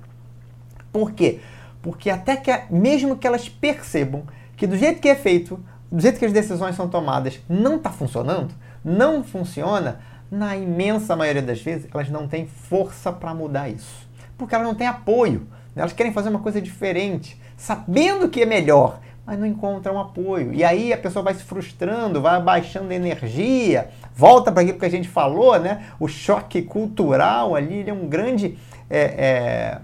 Por 0.92 1.12
quê? 1.14 1.40
Porque 1.82 2.10
até 2.10 2.36
que 2.36 2.52
mesmo 2.70 3.18
que 3.18 3.26
elas 3.26 3.50
percebam 3.50 4.24
que 4.56 4.68
do 4.68 4.78
jeito 4.78 5.02
que 5.02 5.10
é 5.10 5.16
feito, 5.16 5.60
do 5.92 6.00
jeito 6.00 6.20
que 6.20 6.26
as 6.26 6.32
decisões 6.32 6.76
são 6.76 6.88
tomadas, 6.88 7.40
não 7.50 7.78
está 7.78 7.90
funcionando, 7.90 8.54
não 8.86 9.24
funciona, 9.24 10.02
na 10.30 10.56
imensa 10.56 11.16
maioria 11.16 11.42
das 11.42 11.60
vezes 11.60 11.88
elas 11.92 12.10
não 12.10 12.28
têm 12.28 12.46
força 12.46 13.12
para 13.12 13.34
mudar 13.34 13.70
isso 13.70 14.04
porque 14.38 14.56
elas 14.56 14.68
não 14.68 14.76
têm 14.76 14.88
apoio. 14.88 15.48
Né? 15.76 15.82
Elas 15.82 15.94
querem 15.94 16.12
fazer 16.12 16.30
uma 16.30 16.40
coisa 16.40 16.62
diferente, 16.62 17.40
sabendo 17.58 18.30
que 18.30 18.42
é 18.42 18.46
melhor, 18.46 19.00
mas 19.26 19.40
não 19.40 19.46
encontram 19.46 20.00
apoio. 20.00 20.54
E 20.54 20.64
aí 20.64 20.92
a 20.92 20.98
pessoa 20.98 21.24
vai 21.24 21.34
se 21.34 21.44
frustrando, 21.44 22.22
vai 22.22 22.42
baixando 22.42 22.92
energia, 22.92 23.90
volta 24.14 24.52
para 24.52 24.62
aquilo 24.62 24.78
que 24.78 24.86
a 24.86 24.90
gente 24.90 25.08
falou, 25.08 25.60
né? 25.60 25.86
O 26.00 26.08
choque 26.08 26.62
cultural 26.62 27.56
ali 27.56 27.90
é 27.90 27.94
um 27.94 28.08
grande 28.08 28.58
é, 28.90 29.00
é, 29.00 29.82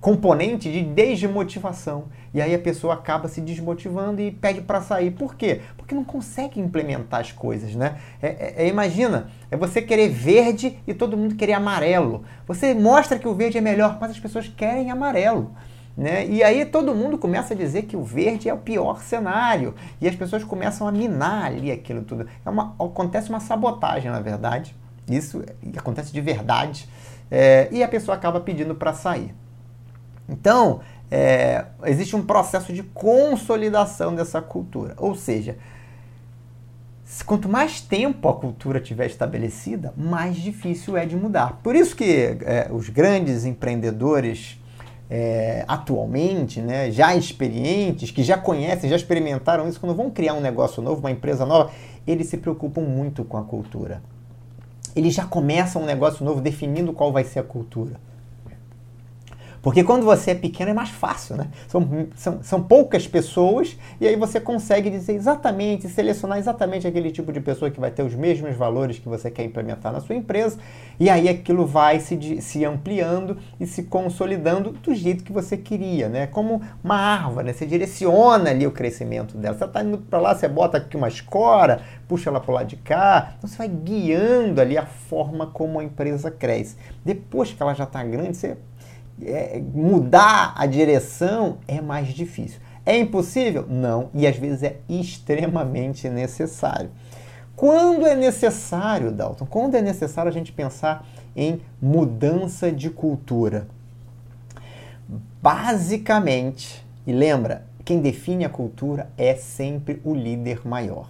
componente 0.00 0.70
de 0.70 0.82
desmotivação. 0.82 2.04
E 2.34 2.40
aí 2.40 2.54
a 2.54 2.58
pessoa 2.58 2.94
acaba 2.94 3.28
se 3.28 3.40
desmotivando 3.40 4.20
e 4.20 4.30
pede 4.30 4.60
para 4.60 4.80
sair. 4.80 5.10
Por 5.10 5.36
quê? 5.36 5.62
Porque 5.76 5.94
não 5.94 6.04
consegue 6.04 6.60
implementar 6.60 7.20
as 7.20 7.32
coisas, 7.32 7.74
né? 7.74 7.96
É, 8.20 8.26
é, 8.26 8.54
é, 8.58 8.68
imagina, 8.68 9.28
é 9.50 9.56
você 9.56 9.80
querer 9.80 10.08
verde 10.10 10.78
e 10.86 10.92
todo 10.92 11.16
mundo 11.16 11.34
querer 11.34 11.54
amarelo. 11.54 12.24
Você 12.46 12.74
mostra 12.74 13.18
que 13.18 13.26
o 13.26 13.34
verde 13.34 13.58
é 13.58 13.60
melhor, 13.60 13.96
mas 14.00 14.10
as 14.10 14.18
pessoas 14.18 14.48
querem 14.48 14.90
amarelo. 14.90 15.52
Né? 15.96 16.26
E 16.26 16.42
aí 16.42 16.66
todo 16.66 16.94
mundo 16.94 17.16
começa 17.16 17.54
a 17.54 17.56
dizer 17.56 17.82
que 17.82 17.96
o 17.96 18.04
verde 18.04 18.48
é 18.48 18.54
o 18.54 18.58
pior 18.58 19.00
cenário. 19.00 19.74
E 20.00 20.06
as 20.06 20.14
pessoas 20.14 20.44
começam 20.44 20.86
a 20.86 20.92
minar 20.92 21.46
ali 21.46 21.72
aquilo 21.72 22.02
tudo. 22.02 22.26
É 22.44 22.50
uma, 22.50 22.74
acontece 22.78 23.30
uma 23.30 23.40
sabotagem, 23.40 24.10
na 24.10 24.20
verdade. 24.20 24.76
Isso 25.08 25.42
acontece 25.76 26.12
de 26.12 26.20
verdade. 26.20 26.88
É, 27.30 27.68
e 27.70 27.82
a 27.82 27.88
pessoa 27.88 28.14
acaba 28.14 28.40
pedindo 28.40 28.74
para 28.74 28.92
sair. 28.92 29.34
Então, 30.28 30.80
é, 31.10 31.64
existe 31.84 32.14
um 32.14 32.22
processo 32.22 32.72
de 32.72 32.82
consolidação 32.82 34.14
dessa 34.14 34.42
cultura. 34.42 34.94
Ou 34.98 35.14
seja, 35.14 35.56
quanto 37.24 37.48
mais 37.48 37.80
tempo 37.80 38.28
a 38.28 38.34
cultura 38.34 38.80
tiver 38.80 39.06
estabelecida, 39.06 39.94
mais 39.96 40.36
difícil 40.36 40.96
é 40.96 41.06
de 41.06 41.16
mudar. 41.16 41.60
Por 41.62 41.74
isso 41.74 41.96
que 41.96 42.36
é, 42.42 42.68
os 42.70 42.90
grandes 42.90 43.46
empreendedores 43.46 44.58
é, 45.08 45.64
atualmente, 45.68 46.60
né, 46.60 46.90
já 46.90 47.14
experientes, 47.14 48.10
que 48.10 48.22
já 48.22 48.36
conhecem, 48.36 48.90
já 48.90 48.96
experimentaram 48.96 49.68
isso, 49.68 49.80
quando 49.80 49.94
vão 49.94 50.10
criar 50.10 50.34
um 50.34 50.40
negócio 50.40 50.82
novo, 50.82 51.00
uma 51.00 51.10
empresa 51.10 51.46
nova, 51.46 51.70
eles 52.06 52.28
se 52.28 52.36
preocupam 52.36 52.82
muito 52.82 53.24
com 53.24 53.36
a 53.36 53.42
cultura. 53.42 54.02
Eles 54.94 55.14
já 55.14 55.24
começam 55.24 55.82
um 55.82 55.86
negócio 55.86 56.24
novo 56.24 56.40
definindo 56.40 56.92
qual 56.92 57.12
vai 57.12 57.24
ser 57.24 57.38
a 57.38 57.42
cultura. 57.42 58.00
Porque 59.66 59.82
quando 59.82 60.04
você 60.04 60.30
é 60.30 60.34
pequeno 60.36 60.70
é 60.70 60.72
mais 60.72 60.90
fácil, 60.90 61.34
né? 61.34 61.48
São, 61.66 62.06
são, 62.14 62.40
são 62.40 62.62
poucas 62.62 63.08
pessoas 63.08 63.76
e 64.00 64.06
aí 64.06 64.14
você 64.14 64.38
consegue 64.38 64.88
dizer 64.88 65.14
exatamente, 65.14 65.88
selecionar 65.88 66.38
exatamente 66.38 66.86
aquele 66.86 67.10
tipo 67.10 67.32
de 67.32 67.40
pessoa 67.40 67.68
que 67.68 67.80
vai 67.80 67.90
ter 67.90 68.04
os 68.04 68.14
mesmos 68.14 68.54
valores 68.54 69.00
que 69.00 69.08
você 69.08 69.28
quer 69.28 69.42
implementar 69.42 69.92
na 69.92 69.98
sua 69.98 70.14
empresa 70.14 70.56
e 71.00 71.10
aí 71.10 71.28
aquilo 71.28 71.66
vai 71.66 71.98
se, 71.98 72.40
se 72.40 72.64
ampliando 72.64 73.38
e 73.58 73.66
se 73.66 73.82
consolidando 73.82 74.70
do 74.70 74.94
jeito 74.94 75.24
que 75.24 75.32
você 75.32 75.56
queria, 75.56 76.08
né? 76.08 76.28
Como 76.28 76.62
uma 76.84 76.94
árvore, 76.94 77.46
né? 77.46 77.52
Você 77.52 77.66
direciona 77.66 78.50
ali 78.50 78.68
o 78.68 78.70
crescimento 78.70 79.36
dela. 79.36 79.58
Você 79.58 79.64
está 79.64 79.82
indo 79.82 79.98
para 79.98 80.20
lá, 80.20 80.32
você 80.32 80.46
bota 80.46 80.76
aqui 80.78 80.96
uma 80.96 81.08
escora, 81.08 81.80
puxa 82.06 82.30
ela 82.30 82.38
para 82.38 82.52
o 82.52 82.54
lado 82.54 82.68
de 82.68 82.76
cá, 82.76 83.34
então 83.36 83.50
você 83.50 83.58
vai 83.58 83.68
guiando 83.68 84.60
ali 84.60 84.78
a 84.78 84.86
forma 84.86 85.48
como 85.48 85.80
a 85.80 85.84
empresa 85.84 86.30
cresce. 86.30 86.76
Depois 87.04 87.50
que 87.50 87.60
ela 87.60 87.74
já 87.74 87.82
está 87.82 88.04
grande, 88.04 88.36
você 88.36 88.56
é, 89.22 89.62
mudar 89.74 90.52
a 90.56 90.66
direção 90.66 91.58
é 91.66 91.80
mais 91.80 92.08
difícil. 92.08 92.60
É 92.84 92.96
impossível? 92.96 93.66
Não, 93.68 94.10
e 94.14 94.26
às 94.26 94.36
vezes 94.36 94.62
é 94.62 94.76
extremamente 94.88 96.08
necessário. 96.08 96.90
Quando 97.56 98.06
é 98.06 98.14
necessário, 98.14 99.10
Dalton? 99.10 99.46
Quando 99.46 99.74
é 99.74 99.82
necessário 99.82 100.28
a 100.28 100.32
gente 100.32 100.52
pensar 100.52 101.06
em 101.34 101.60
mudança 101.80 102.70
de 102.70 102.90
cultura? 102.90 103.66
Basicamente, 105.42 106.84
e 107.06 107.12
lembra, 107.12 107.64
quem 107.84 108.00
define 108.00 108.44
a 108.44 108.48
cultura 108.48 109.10
é 109.16 109.34
sempre 109.34 110.00
o 110.04 110.14
líder 110.14 110.66
maior. 110.66 111.08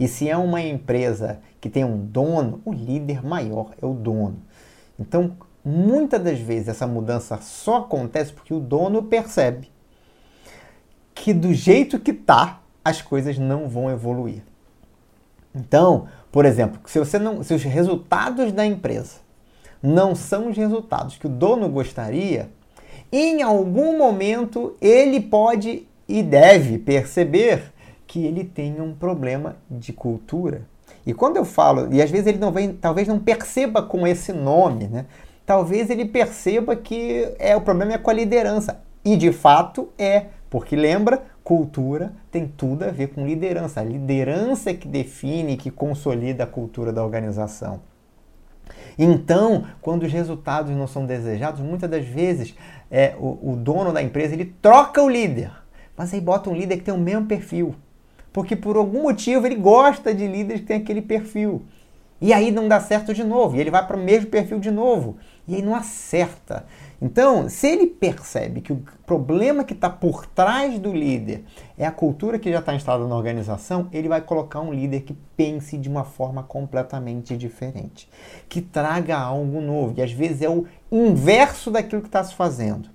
E 0.00 0.08
se 0.08 0.28
é 0.28 0.36
uma 0.36 0.60
empresa 0.60 1.40
que 1.60 1.68
tem 1.68 1.84
um 1.84 1.98
dono, 1.98 2.60
o 2.64 2.72
líder 2.72 3.24
maior 3.24 3.70
é 3.80 3.86
o 3.86 3.92
dono. 3.92 4.38
Então, 4.98 5.36
muitas 5.68 6.22
das 6.22 6.38
vezes 6.38 6.68
essa 6.68 6.86
mudança 6.86 7.38
só 7.42 7.78
acontece 7.78 8.32
porque 8.32 8.54
o 8.54 8.60
dono 8.60 9.02
percebe 9.02 9.70
que 11.14 11.34
do 11.34 11.52
jeito 11.52 11.98
que 11.98 12.12
tá, 12.12 12.60
as 12.82 13.02
coisas 13.02 13.36
não 13.36 13.68
vão 13.68 13.90
evoluir. 13.90 14.42
Então, 15.54 16.08
por 16.32 16.46
exemplo, 16.46 16.80
se 16.86 16.98
você 16.98 17.18
não, 17.18 17.42
se 17.42 17.52
os 17.52 17.62
resultados 17.62 18.50
da 18.52 18.64
empresa 18.64 19.16
não 19.82 20.14
são 20.14 20.48
os 20.48 20.56
resultados 20.56 21.18
que 21.18 21.26
o 21.26 21.30
dono 21.30 21.68
gostaria, 21.68 22.48
em 23.12 23.42
algum 23.42 23.98
momento 23.98 24.74
ele 24.80 25.20
pode 25.20 25.86
e 26.08 26.22
deve 26.22 26.78
perceber 26.78 27.72
que 28.06 28.24
ele 28.24 28.42
tem 28.42 28.80
um 28.80 28.94
problema 28.94 29.56
de 29.70 29.92
cultura. 29.92 30.62
E 31.04 31.12
quando 31.12 31.36
eu 31.36 31.44
falo, 31.44 31.92
e 31.92 32.00
às 32.00 32.10
vezes 32.10 32.26
ele 32.26 32.38
não 32.38 32.52
vem, 32.52 32.72
talvez 32.72 33.06
não 33.06 33.18
perceba 33.18 33.82
com 33.82 34.06
esse 34.06 34.32
nome, 34.32 34.86
né? 34.86 35.04
Talvez 35.48 35.88
ele 35.88 36.04
perceba 36.04 36.76
que 36.76 37.26
é 37.38 37.56
o 37.56 37.62
problema 37.62 37.94
é 37.94 37.98
com 37.98 38.10
a 38.10 38.12
liderança. 38.12 38.82
E 39.02 39.16
de 39.16 39.32
fato 39.32 39.88
é, 39.96 40.26
porque 40.50 40.76
lembra, 40.76 41.22
cultura 41.42 42.12
tem 42.30 42.46
tudo 42.46 42.84
a 42.84 42.90
ver 42.90 43.14
com 43.14 43.26
liderança. 43.26 43.80
A 43.80 43.82
liderança 43.82 44.68
é 44.68 44.74
que 44.74 44.86
define, 44.86 45.56
que 45.56 45.70
consolida 45.70 46.44
a 46.44 46.46
cultura 46.46 46.92
da 46.92 47.02
organização. 47.02 47.80
Então, 48.98 49.64
quando 49.80 50.02
os 50.02 50.12
resultados 50.12 50.76
não 50.76 50.86
são 50.86 51.06
desejados, 51.06 51.62
muitas 51.62 51.88
das 51.88 52.04
vezes 52.04 52.54
é, 52.90 53.14
o, 53.18 53.52
o 53.52 53.56
dono 53.56 53.90
da 53.90 54.02
empresa 54.02 54.34
ele 54.34 54.54
troca 54.60 55.02
o 55.02 55.08
líder, 55.08 55.50
mas 55.96 56.12
aí 56.12 56.20
bota 56.20 56.50
um 56.50 56.54
líder 56.54 56.76
que 56.76 56.84
tem 56.84 56.92
o 56.92 56.98
mesmo 56.98 57.24
perfil. 57.24 57.74
Porque 58.34 58.54
por 58.54 58.76
algum 58.76 59.04
motivo 59.04 59.46
ele 59.46 59.54
gosta 59.56 60.12
de 60.12 60.26
líderes 60.26 60.60
que 60.60 60.66
têm 60.66 60.82
aquele 60.82 61.00
perfil. 61.00 61.62
E 62.20 62.32
aí 62.32 62.50
não 62.50 62.66
dá 62.66 62.80
certo 62.80 63.14
de 63.14 63.22
novo, 63.22 63.56
e 63.56 63.60
ele 63.60 63.70
vai 63.70 63.86
para 63.86 63.96
o 63.96 64.00
mesmo 64.00 64.28
perfil 64.28 64.58
de 64.58 64.70
novo, 64.70 65.16
e 65.46 65.54
aí 65.54 65.62
não 65.62 65.74
acerta. 65.74 66.66
Então, 67.00 67.48
se 67.48 67.68
ele 67.68 67.86
percebe 67.86 68.60
que 68.60 68.72
o 68.72 68.82
problema 69.06 69.62
que 69.62 69.72
está 69.72 69.88
por 69.88 70.26
trás 70.26 70.80
do 70.80 70.92
líder 70.92 71.44
é 71.78 71.86
a 71.86 71.92
cultura 71.92 72.38
que 72.38 72.50
já 72.50 72.58
está 72.58 72.74
instalada 72.74 73.06
na 73.06 73.16
organização, 73.16 73.88
ele 73.92 74.08
vai 74.08 74.20
colocar 74.20 74.60
um 74.60 74.72
líder 74.72 75.02
que 75.02 75.16
pense 75.36 75.78
de 75.78 75.88
uma 75.88 76.02
forma 76.02 76.42
completamente 76.42 77.36
diferente, 77.36 78.10
que 78.48 78.60
traga 78.60 79.16
algo 79.16 79.60
novo, 79.60 79.94
e 79.96 80.02
às 80.02 80.10
vezes 80.10 80.42
é 80.42 80.48
o 80.48 80.66
inverso 80.90 81.70
daquilo 81.70 82.02
que 82.02 82.08
está 82.08 82.24
se 82.24 82.34
fazendo. 82.34 82.90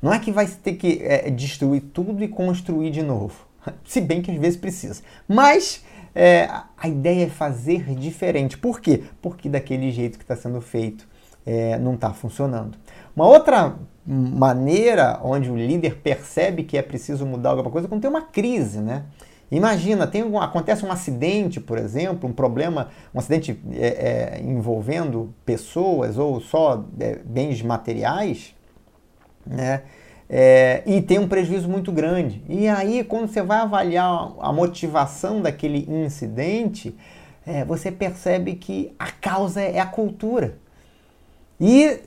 Não 0.00 0.14
é 0.14 0.18
que 0.18 0.32
vai 0.32 0.46
ter 0.46 0.74
que 0.74 1.00
é, 1.02 1.30
destruir 1.30 1.82
tudo 1.92 2.24
e 2.24 2.28
construir 2.28 2.90
de 2.90 3.02
novo. 3.02 3.46
Se 3.84 4.00
bem 4.00 4.22
que 4.22 4.30
às 4.30 4.38
vezes 4.38 4.58
precisa. 4.58 5.02
Mas 5.28 5.84
é, 6.14 6.48
a 6.76 6.88
ideia 6.88 7.26
é 7.26 7.28
fazer 7.28 7.94
diferente. 7.94 8.58
Por 8.58 8.80
quê? 8.80 9.02
Porque 9.20 9.48
daquele 9.48 9.90
jeito 9.90 10.18
que 10.18 10.24
está 10.24 10.36
sendo 10.36 10.60
feito 10.60 11.08
é, 11.46 11.78
não 11.78 11.94
está 11.94 12.12
funcionando. 12.12 12.76
Uma 13.14 13.26
outra 13.26 13.76
maneira 14.06 15.20
onde 15.22 15.50
o 15.50 15.56
líder 15.56 15.96
percebe 15.96 16.64
que 16.64 16.76
é 16.76 16.82
preciso 16.82 17.26
mudar 17.26 17.50
alguma 17.50 17.70
coisa 17.70 17.86
é 17.86 17.88
quando 17.88 18.00
tem 18.00 18.10
uma 18.10 18.22
crise, 18.22 18.80
né? 18.80 19.04
Imagina, 19.50 20.06
tem 20.06 20.22
um, 20.22 20.40
acontece 20.40 20.84
um 20.86 20.92
acidente, 20.92 21.60
por 21.60 21.76
exemplo, 21.76 22.28
um 22.28 22.32
problema, 22.32 22.88
um 23.12 23.18
acidente 23.18 23.60
é, 23.72 24.38
é, 24.38 24.42
envolvendo 24.42 25.34
pessoas 25.44 26.16
ou 26.16 26.40
só 26.40 26.84
é, 27.00 27.16
bens 27.24 27.60
materiais, 27.60 28.54
né? 29.44 29.82
É, 30.32 30.84
e 30.86 31.02
tem 31.02 31.18
um 31.18 31.26
prejuízo 31.26 31.68
muito 31.68 31.90
grande. 31.90 32.40
E 32.48 32.68
aí, 32.68 33.02
quando 33.02 33.26
você 33.26 33.42
vai 33.42 33.58
avaliar 33.58 34.32
a 34.38 34.52
motivação 34.52 35.42
daquele 35.42 35.84
incidente, 35.92 36.94
é, 37.44 37.64
você 37.64 37.90
percebe 37.90 38.54
que 38.54 38.94
a 38.96 39.10
causa 39.10 39.60
é 39.60 39.80
a 39.80 39.86
cultura. 39.86 40.56
E 41.60 41.98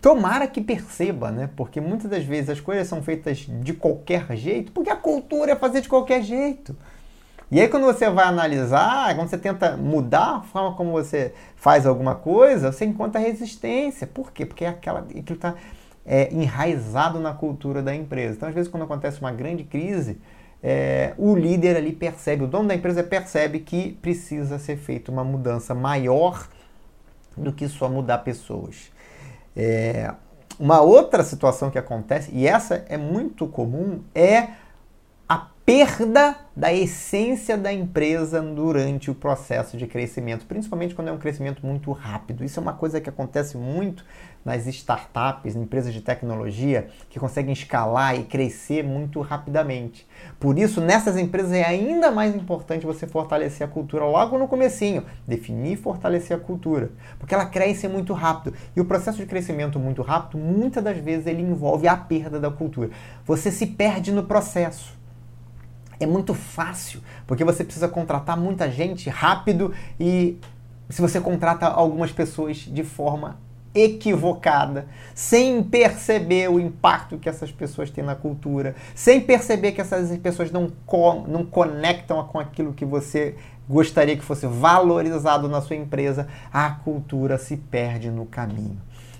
tomara 0.00 0.46
que 0.46 0.62
perceba, 0.62 1.30
né? 1.30 1.50
Porque 1.54 1.82
muitas 1.82 2.10
das 2.10 2.24
vezes 2.24 2.48
as 2.48 2.60
coisas 2.60 2.88
são 2.88 3.02
feitas 3.02 3.46
de 3.46 3.74
qualquer 3.74 4.34
jeito, 4.34 4.72
porque 4.72 4.88
a 4.88 4.96
cultura 4.96 5.52
é 5.52 5.56
fazer 5.56 5.82
de 5.82 5.90
qualquer 5.90 6.22
jeito. 6.22 6.74
E 7.50 7.60
aí, 7.60 7.68
quando 7.68 7.84
você 7.84 8.08
vai 8.08 8.24
analisar, 8.24 9.14
quando 9.14 9.28
você 9.28 9.36
tenta 9.36 9.76
mudar 9.76 10.36
a 10.36 10.40
forma 10.40 10.74
como 10.74 10.92
você 10.92 11.34
faz 11.56 11.86
alguma 11.86 12.14
coisa, 12.14 12.72
você 12.72 12.86
encontra 12.86 13.20
resistência. 13.20 14.06
Por 14.06 14.32
quê? 14.32 14.46
Porque 14.46 14.64
é 14.64 14.68
aquela, 14.68 15.00
aquilo 15.00 15.34
está 15.34 15.54
é, 16.04 16.32
enraizado 16.32 17.20
na 17.20 17.32
cultura 17.32 17.82
da 17.82 17.94
empresa. 17.94 18.36
Então, 18.36 18.48
às 18.48 18.54
vezes, 18.54 18.70
quando 18.70 18.84
acontece 18.84 19.20
uma 19.20 19.32
grande 19.32 19.64
crise, 19.64 20.18
é, 20.62 21.14
o 21.18 21.34
líder 21.34 21.76
ali 21.76 21.92
percebe, 21.92 22.44
o 22.44 22.46
dono 22.46 22.68
da 22.68 22.74
empresa 22.74 23.02
percebe 23.02 23.60
que 23.60 23.92
precisa 24.00 24.58
ser 24.58 24.76
feita 24.76 25.10
uma 25.10 25.24
mudança 25.24 25.74
maior 25.74 26.48
do 27.36 27.52
que 27.52 27.68
só 27.68 27.88
mudar 27.88 28.18
pessoas. 28.18 28.92
É, 29.56 30.12
uma 30.58 30.80
outra 30.80 31.24
situação 31.24 31.70
que 31.70 31.78
acontece, 31.78 32.30
e 32.32 32.46
essa 32.46 32.84
é 32.88 32.96
muito 32.96 33.46
comum, 33.46 34.00
é 34.14 34.48
perda 35.64 36.36
da 36.56 36.72
essência 36.72 37.56
da 37.56 37.72
empresa 37.72 38.42
durante 38.42 39.10
o 39.10 39.14
processo 39.14 39.76
de 39.76 39.86
crescimento, 39.86 40.44
principalmente 40.44 40.94
quando 40.94 41.08
é 41.08 41.12
um 41.12 41.18
crescimento 41.18 41.64
muito 41.64 41.92
rápido. 41.92 42.44
Isso 42.44 42.58
é 42.58 42.62
uma 42.62 42.72
coisa 42.72 43.00
que 43.00 43.08
acontece 43.08 43.56
muito 43.56 44.04
nas 44.44 44.66
startups, 44.66 45.54
empresas 45.54 45.94
de 45.94 46.00
tecnologia 46.00 46.88
que 47.08 47.20
conseguem 47.20 47.52
escalar 47.52 48.18
e 48.18 48.24
crescer 48.24 48.82
muito 48.82 49.20
rapidamente. 49.20 50.04
Por 50.40 50.58
isso, 50.58 50.80
nessas 50.80 51.16
empresas 51.16 51.52
é 51.52 51.64
ainda 51.64 52.10
mais 52.10 52.34
importante 52.34 52.84
você 52.84 53.06
fortalecer 53.06 53.64
a 53.64 53.70
cultura 53.70 54.04
logo 54.04 54.36
no 54.36 54.48
comecinho, 54.48 55.04
definir 55.26 55.74
e 55.74 55.76
fortalecer 55.76 56.36
a 56.36 56.40
cultura, 56.40 56.90
porque 57.20 57.34
ela 57.34 57.46
cresce 57.46 57.86
muito 57.86 58.12
rápido. 58.12 58.56
E 58.74 58.80
o 58.80 58.84
processo 58.84 59.18
de 59.18 59.26
crescimento 59.26 59.78
muito 59.78 60.02
rápido, 60.02 60.42
muitas 60.42 60.82
das 60.82 60.98
vezes 60.98 61.28
ele 61.28 61.40
envolve 61.40 61.86
a 61.86 61.96
perda 61.96 62.40
da 62.40 62.50
cultura. 62.50 62.90
Você 63.24 63.52
se 63.52 63.68
perde 63.68 64.10
no 64.10 64.24
processo. 64.24 65.01
É 66.02 66.06
muito 66.06 66.34
fácil, 66.34 67.00
porque 67.28 67.44
você 67.44 67.62
precisa 67.62 67.86
contratar 67.86 68.36
muita 68.36 68.68
gente 68.68 69.08
rápido 69.08 69.72
e 70.00 70.36
se 70.90 71.00
você 71.00 71.20
contrata 71.20 71.66
algumas 71.68 72.10
pessoas 72.10 72.56
de 72.56 72.82
forma 72.82 73.38
equivocada, 73.72 74.86
sem 75.14 75.62
perceber 75.62 76.50
o 76.50 76.58
impacto 76.58 77.18
que 77.18 77.28
essas 77.28 77.52
pessoas 77.52 77.88
têm 77.88 78.02
na 78.02 78.16
cultura, 78.16 78.74
sem 78.96 79.20
perceber 79.20 79.70
que 79.70 79.80
essas 79.80 80.14
pessoas 80.18 80.50
não, 80.50 80.72
co 80.84 81.24
não 81.28 81.46
conectam 81.46 82.20
com 82.24 82.40
aquilo 82.40 82.72
que 82.72 82.84
você 82.84 83.36
gostaria 83.68 84.16
que 84.16 84.24
fosse 84.24 84.44
valorizado 84.44 85.48
na 85.48 85.60
sua 85.60 85.76
empresa, 85.76 86.26
a 86.52 86.68
cultura 86.68 87.38
se 87.38 87.56
perde 87.56 88.10
no 88.10 88.26
caminho. 88.26 88.76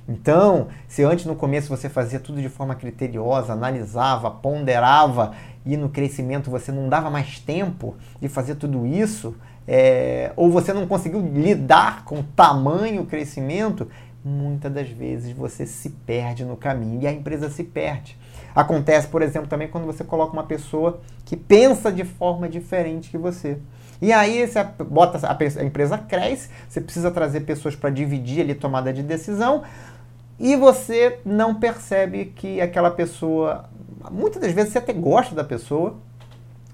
Então, 0.08 0.68
se 0.88 1.02
antes 1.04 1.26
no 1.26 1.36
começo 1.36 1.68
você 1.68 1.88
fazia 1.88 2.18
tudo 2.18 2.40
de 2.40 2.48
forma 2.48 2.74
criteriosa, 2.74 3.52
analisava, 3.52 4.30
ponderava 4.30 5.32
e 5.64 5.76
no 5.76 5.88
crescimento 5.88 6.50
você 6.50 6.72
não 6.72 6.88
dava 6.88 7.08
mais 7.08 7.38
tempo 7.38 7.94
de 8.20 8.28
fazer 8.28 8.56
tudo 8.56 8.86
isso, 8.86 9.36
é, 9.66 10.32
ou 10.36 10.50
você 10.50 10.72
não 10.72 10.86
conseguiu 10.86 11.20
lidar 11.20 12.04
com 12.04 12.20
o 12.20 12.22
tamanho 12.22 13.06
crescimento, 13.06 13.88
muitas 14.24 14.72
das 14.72 14.88
vezes 14.88 15.32
você 15.32 15.66
se 15.66 15.90
perde 15.90 16.44
no 16.44 16.56
caminho 16.56 17.00
e 17.00 17.06
a 17.06 17.12
empresa 17.12 17.48
se 17.48 17.62
perde. 17.62 18.18
Acontece, 18.54 19.08
por 19.08 19.22
exemplo, 19.22 19.48
também 19.48 19.68
quando 19.68 19.86
você 19.86 20.04
coloca 20.04 20.32
uma 20.32 20.44
pessoa 20.44 21.00
que 21.24 21.36
pensa 21.36 21.90
de 21.90 22.04
forma 22.04 22.48
diferente 22.48 23.10
que 23.10 23.18
você. 23.18 23.58
E 24.00 24.12
aí 24.12 24.46
você 24.46 24.64
bota 24.84 25.18
a, 25.26 25.64
empresa 25.64 25.96
cresce, 25.96 26.50
você 26.68 26.80
precisa 26.80 27.10
trazer 27.10 27.42
pessoas 27.42 27.76
para 27.76 27.88
dividir 27.88 28.40
ali 28.42 28.54
tomada 28.54 28.92
de 28.92 29.02
decisão 29.02 29.62
e 30.42 30.56
você 30.56 31.20
não 31.24 31.54
percebe 31.54 32.24
que 32.34 32.60
aquela 32.60 32.90
pessoa, 32.90 33.66
muitas 34.10 34.42
das 34.42 34.50
vezes 34.50 34.72
você 34.72 34.78
até 34.78 34.92
gosta 34.92 35.36
da 35.36 35.44
pessoa, 35.44 35.98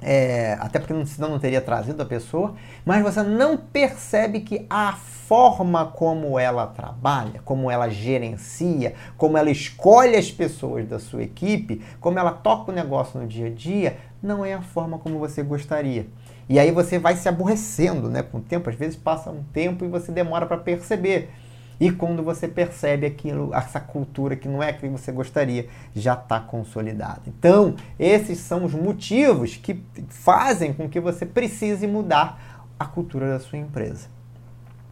é, 0.00 0.56
até 0.58 0.78
porque 0.78 1.04
senão 1.04 1.28
não 1.28 1.38
teria 1.38 1.60
trazido 1.60 2.02
a 2.02 2.06
pessoa, 2.06 2.54
mas 2.82 3.02
você 3.02 3.22
não 3.22 3.58
percebe 3.58 4.40
que 4.40 4.64
a 4.70 4.94
forma 4.94 5.84
como 5.84 6.38
ela 6.38 6.66
trabalha, 6.66 7.42
como 7.44 7.70
ela 7.70 7.90
gerencia, 7.90 8.94
como 9.18 9.36
ela 9.36 9.50
escolhe 9.50 10.16
as 10.16 10.30
pessoas 10.30 10.88
da 10.88 10.98
sua 10.98 11.24
equipe, 11.24 11.84
como 12.00 12.18
ela 12.18 12.32
toca 12.32 12.72
o 12.72 12.74
negócio 12.74 13.20
no 13.20 13.26
dia 13.26 13.48
a 13.48 13.50
dia, 13.50 13.98
não 14.22 14.46
é 14.46 14.54
a 14.54 14.62
forma 14.62 14.98
como 14.98 15.18
você 15.18 15.42
gostaria. 15.42 16.06
E 16.48 16.58
aí 16.58 16.70
você 16.70 16.98
vai 16.98 17.16
se 17.16 17.28
aborrecendo, 17.28 18.08
né? 18.08 18.22
Com 18.22 18.38
o 18.38 18.40
tempo, 18.40 18.70
às 18.70 18.76
vezes 18.76 18.96
passa 18.96 19.30
um 19.30 19.42
tempo 19.52 19.84
e 19.84 19.88
você 19.88 20.10
demora 20.10 20.46
para 20.46 20.56
perceber. 20.56 21.30
E 21.80 21.92
quando 21.92 22.22
você 22.22 22.48
percebe 22.48 23.06
aquilo, 23.06 23.54
essa 23.54 23.78
cultura 23.78 24.34
que 24.34 24.48
não 24.48 24.62
é 24.62 24.72
que 24.72 24.88
você 24.88 25.12
gostaria, 25.12 25.68
já 25.94 26.14
está 26.14 26.40
consolidada. 26.40 27.22
Então, 27.26 27.76
esses 27.98 28.38
são 28.38 28.64
os 28.64 28.74
motivos 28.74 29.56
que 29.56 29.80
fazem 30.08 30.72
com 30.72 30.88
que 30.88 30.98
você 30.98 31.24
precise 31.24 31.86
mudar 31.86 32.66
a 32.78 32.84
cultura 32.84 33.28
da 33.28 33.38
sua 33.38 33.58
empresa. 33.58 34.08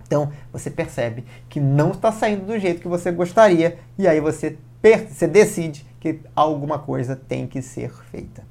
Então, 0.07 0.31
você 0.53 0.71
percebe 0.71 1.25
que 1.49 1.59
não 1.59 1.91
está 1.91 2.13
saindo 2.13 2.47
do 2.47 2.59
jeito 2.59 2.81
que 2.81 2.89
você 2.89 3.11
gostaria 3.11 3.79
e 3.99 4.07
aí 4.07 4.21
você, 4.21 4.57
você 5.09 5.27
decide 5.27 5.85
que 5.99 6.21
alguma 6.37 6.79
coisa 6.79 7.17
tem 7.17 7.49
que 7.49 7.61
ser 7.61 7.93
feita. 8.11 8.45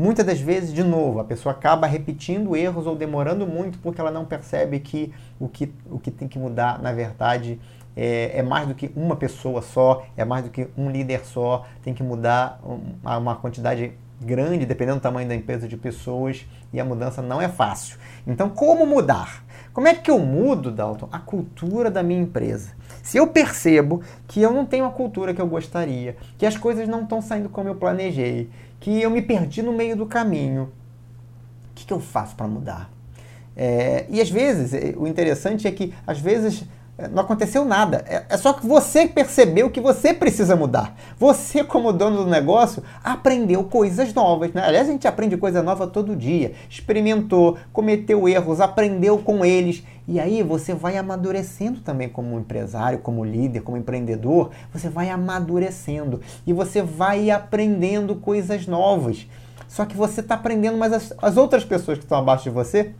Muitas 0.00 0.24
das 0.24 0.40
vezes, 0.40 0.72
de 0.72 0.82
novo, 0.82 1.20
a 1.20 1.24
pessoa 1.24 1.52
acaba 1.52 1.86
repetindo 1.86 2.56
erros 2.56 2.86
ou 2.86 2.96
demorando 2.96 3.46
muito 3.46 3.78
porque 3.80 4.00
ela 4.00 4.10
não 4.10 4.24
percebe 4.24 4.80
que 4.80 5.12
o 5.38 5.46
que, 5.46 5.70
o 5.90 5.98
que 5.98 6.10
tem 6.10 6.26
que 6.26 6.38
mudar, 6.38 6.80
na 6.80 6.90
verdade, 6.90 7.60
é, 7.94 8.38
é 8.38 8.42
mais 8.42 8.66
do 8.66 8.74
que 8.74 8.90
uma 8.96 9.14
pessoa 9.14 9.60
só, 9.60 10.02
é 10.16 10.24
mais 10.24 10.42
do 10.42 10.50
que 10.50 10.68
um 10.74 10.88
líder 10.88 11.26
só, 11.26 11.66
tem 11.82 11.92
que 11.92 12.02
mudar 12.02 12.62
uma 13.04 13.36
quantidade 13.36 13.92
grande, 14.18 14.64
dependendo 14.64 15.00
do 15.00 15.02
tamanho 15.02 15.28
da 15.28 15.34
empresa, 15.34 15.68
de 15.68 15.76
pessoas, 15.76 16.46
e 16.72 16.80
a 16.80 16.84
mudança 16.84 17.20
não 17.20 17.38
é 17.38 17.48
fácil. 17.50 17.98
Então, 18.26 18.48
como 18.48 18.86
mudar? 18.86 19.44
Como 19.70 19.86
é 19.86 19.94
que 19.94 20.10
eu 20.10 20.18
mudo, 20.18 20.70
Dalton, 20.70 21.10
a 21.12 21.18
cultura 21.18 21.90
da 21.90 22.02
minha 22.02 22.22
empresa? 22.22 22.72
Se 23.02 23.18
eu 23.18 23.26
percebo 23.26 24.02
que 24.26 24.40
eu 24.40 24.50
não 24.52 24.64
tenho 24.64 24.84
a 24.84 24.90
cultura 24.90 25.34
que 25.34 25.40
eu 25.40 25.46
gostaria, 25.46 26.16
que 26.38 26.46
as 26.46 26.56
coisas 26.56 26.88
não 26.88 27.02
estão 27.02 27.20
saindo 27.20 27.48
como 27.48 27.68
eu 27.68 27.74
planejei, 27.74 28.50
que 28.80 29.00
eu 29.00 29.10
me 29.10 29.22
perdi 29.22 29.62
no 29.62 29.72
meio 29.72 29.94
do 29.94 30.06
caminho. 30.06 30.72
O 31.70 31.74
que, 31.74 31.84
que 31.86 31.92
eu 31.92 32.00
faço 32.00 32.34
para 32.34 32.48
mudar? 32.48 32.90
É, 33.54 34.06
e 34.08 34.20
às 34.20 34.30
vezes, 34.30 34.72
é, 34.72 34.94
o 34.96 35.06
interessante 35.06 35.68
é 35.68 35.70
que 35.70 35.92
às 36.06 36.18
vezes 36.18 36.64
não 37.08 37.22
aconteceu 37.22 37.64
nada. 37.64 38.04
É, 38.06 38.24
é, 38.28 38.36
só 38.36 38.52
que 38.52 38.66
você 38.66 39.06
percebeu 39.06 39.70
que 39.70 39.80
você 39.80 40.12
precisa 40.12 40.54
mudar. 40.56 40.96
Você, 41.18 41.64
como 41.64 41.92
dono 41.92 42.24
do 42.24 42.30
negócio, 42.30 42.82
aprendeu 43.02 43.64
coisas 43.64 44.12
novas. 44.12 44.52
Né? 44.52 44.62
Aliás, 44.64 44.88
a 44.88 44.92
gente 44.92 45.08
aprende 45.08 45.36
coisa 45.36 45.62
nova 45.62 45.86
todo 45.86 46.16
dia. 46.16 46.52
Experimentou, 46.68 47.58
cometeu 47.72 48.28
erros, 48.28 48.60
aprendeu 48.60 49.18
com 49.18 49.44
eles. 49.44 49.82
E 50.06 50.18
aí 50.18 50.42
você 50.42 50.74
vai 50.74 50.96
amadurecendo 50.96 51.80
também 51.80 52.08
como 52.08 52.38
empresário, 52.38 52.98
como 52.98 53.24
líder, 53.24 53.60
como 53.60 53.76
empreendedor. 53.76 54.50
Você 54.72 54.88
vai 54.88 55.08
amadurecendo 55.10 56.20
e 56.46 56.52
você 56.52 56.82
vai 56.82 57.30
aprendendo 57.30 58.16
coisas 58.16 58.66
novas. 58.66 59.26
Só 59.68 59.84
que 59.84 59.96
você 59.96 60.20
está 60.20 60.34
aprendendo, 60.34 60.76
mas 60.76 60.92
as, 60.92 61.14
as 61.22 61.36
outras 61.36 61.64
pessoas 61.64 61.96
que 61.98 62.04
estão 62.04 62.18
abaixo 62.18 62.44
de 62.44 62.50
você 62.50 62.92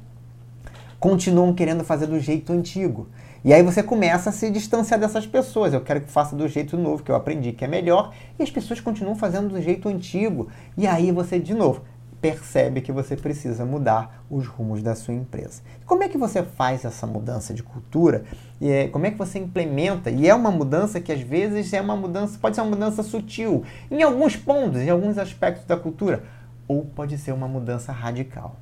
continuam 1.01 1.53
querendo 1.53 1.83
fazer 1.83 2.07
do 2.07 2.21
jeito 2.21 2.53
antigo. 2.53 3.09
E 3.43 3.55
aí 3.55 3.63
você 3.63 3.83
começa 3.83 4.29
a 4.29 4.33
se 4.33 4.51
distanciar 4.51 5.01
dessas 5.01 5.27
pessoas. 5.27 5.73
Eu 5.73 5.81
quero 5.81 6.03
que 6.03 6.11
faça 6.11 6.37
do 6.37 6.47
jeito 6.47 6.77
novo 6.77 7.03
que 7.03 7.11
eu 7.11 7.15
aprendi, 7.15 7.53
que 7.53 7.65
é 7.65 7.69
melhor, 7.69 8.13
e 8.39 8.43
as 8.43 8.51
pessoas 8.51 8.81
continuam 8.81 9.17
fazendo 9.17 9.49
do 9.49 9.63
jeito 9.63 9.89
antigo. 9.89 10.49
E 10.77 10.87
aí 10.87 11.11
você, 11.11 11.39
de 11.39 11.55
novo, 11.55 11.83
percebe 12.21 12.83
que 12.83 12.93
você 12.93 13.17
precisa 13.17 13.65
mudar 13.65 14.23
os 14.29 14.47
rumos 14.47 14.83
da 14.83 14.95
sua 14.95 15.15
empresa. 15.15 15.63
Como 15.87 16.03
é 16.03 16.09
que 16.09 16.19
você 16.19 16.43
faz 16.43 16.85
essa 16.85 17.07
mudança 17.07 17.55
de 17.55 17.63
cultura? 17.63 18.25
E 18.61 18.69
é, 18.71 18.89
como 18.89 19.07
é 19.07 19.11
que 19.11 19.17
você 19.17 19.39
implementa? 19.39 20.11
E 20.11 20.29
é 20.29 20.35
uma 20.35 20.51
mudança 20.51 21.01
que 21.01 21.11
às 21.11 21.23
vezes 21.23 21.73
é 21.73 21.81
uma 21.81 21.97
mudança, 21.97 22.39
pode 22.39 22.57
ser 22.57 22.61
uma 22.61 22.71
mudança 22.71 23.03
sutil, 23.03 23.65
em 23.91 24.03
alguns 24.03 24.37
pontos, 24.37 24.83
em 24.83 24.91
alguns 24.91 25.17
aspectos 25.17 25.65
da 25.65 25.79
cultura. 25.79 26.23
ou 26.69 26.85
pode 26.85 27.19
ser 27.19 27.33
uma 27.33 27.49
mudança 27.49 27.91
radical. 27.91 28.57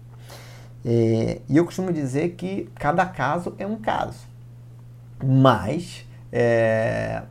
É, 0.85 1.41
e 1.49 1.57
eu 1.57 1.65
costumo 1.65 1.93
dizer 1.93 2.31
que 2.37 2.71
cada 2.77 3.05
caso 3.05 3.55
é 3.59 3.67
um 3.67 3.77
caso. 3.77 4.28
Mas 5.23 6.07
é, 6.33 7.23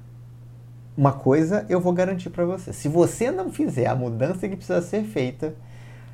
uma 0.95 1.13
coisa 1.13 1.65
eu 1.69 1.79
vou 1.79 1.93
garantir 1.93 2.29
para 2.29 2.45
você: 2.45 2.73
se 2.73 2.87
você 2.87 3.31
não 3.31 3.51
fizer 3.51 3.87
a 3.87 3.95
mudança 3.95 4.47
que 4.47 4.55
precisa 4.55 4.81
ser 4.81 5.03
feita, 5.03 5.53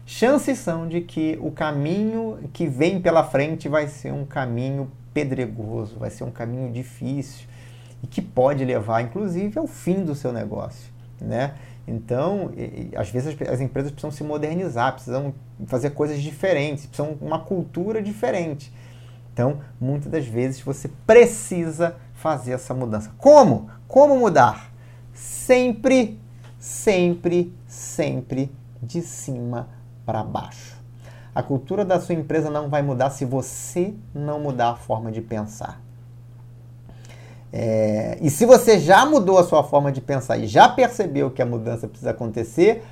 chances 0.05 0.59
são 0.59 0.87
de 0.87 1.01
que 1.01 1.37
o 1.41 1.51
caminho 1.51 2.39
que 2.51 2.67
vem 2.67 3.01
pela 3.01 3.23
frente 3.23 3.69
vai 3.69 3.87
ser 3.87 4.11
um 4.11 4.25
caminho 4.25 4.91
pedregoso, 5.13 5.97
vai 5.97 6.09
ser 6.09 6.23
um 6.23 6.31
caminho 6.31 6.71
difícil 6.71 7.47
e 8.01 8.07
que 8.07 8.21
pode 8.21 8.65
levar, 8.65 9.01
inclusive, 9.01 9.57
ao 9.57 9.67
fim 9.67 10.03
do 10.03 10.13
seu 10.13 10.33
negócio, 10.33 10.91
né? 11.21 11.53
Então, 11.87 12.51
às 12.95 13.09
vezes 13.09 13.35
as, 13.39 13.49
as, 13.49 13.61
empresas 13.61 13.91
precisam 13.91 14.11
se 14.11 14.23
modernizar, 14.23 14.93
precisam 14.93 15.33
fazer 15.67 15.89
coisas 15.91 16.21
diferentes, 16.21 16.85
precisam 16.85 17.17
uma 17.21 17.39
cultura 17.39 18.01
diferente. 18.01 18.71
Então, 19.33 19.61
muitas 19.81 20.11
das 20.11 20.27
vezes 20.27 20.61
você 20.61 20.87
precisa 21.07 21.95
fazer 22.13 22.51
essa 22.51 22.73
mudança. 22.73 23.11
Como? 23.17 23.67
Como 23.87 24.15
mudar? 24.15 24.71
Sempre, 25.11 26.19
sempre, 26.59 27.51
sempre 27.67 28.51
de 28.81 29.01
cima 29.01 29.67
para 30.05 30.23
baixo. 30.23 30.77
A 31.33 31.41
cultura 31.41 31.83
da 31.83 31.99
sua 31.99 32.13
empresa 32.13 32.51
não 32.51 32.69
vai 32.69 32.83
mudar 32.83 33.09
se 33.09 33.25
você 33.25 33.95
não 34.13 34.39
mudar 34.39 34.69
a 34.71 34.75
forma 34.75 35.11
de 35.11 35.19
pensar. 35.19 35.81
É, 37.51 38.17
e 38.21 38.29
se 38.29 38.45
você 38.45 38.79
já 38.79 39.03
mudou 39.05 39.39
a 39.39 39.43
sua 39.43 39.63
forma 39.63 39.91
de 39.91 40.01
pensar 40.01 40.37
e 40.37 40.45
já 40.45 40.69
percebeu 40.69 41.31
que 41.31 41.41
a 41.41 41.45
mudança 41.45 41.87
precisa 41.87 42.11
acontecer, 42.11 42.83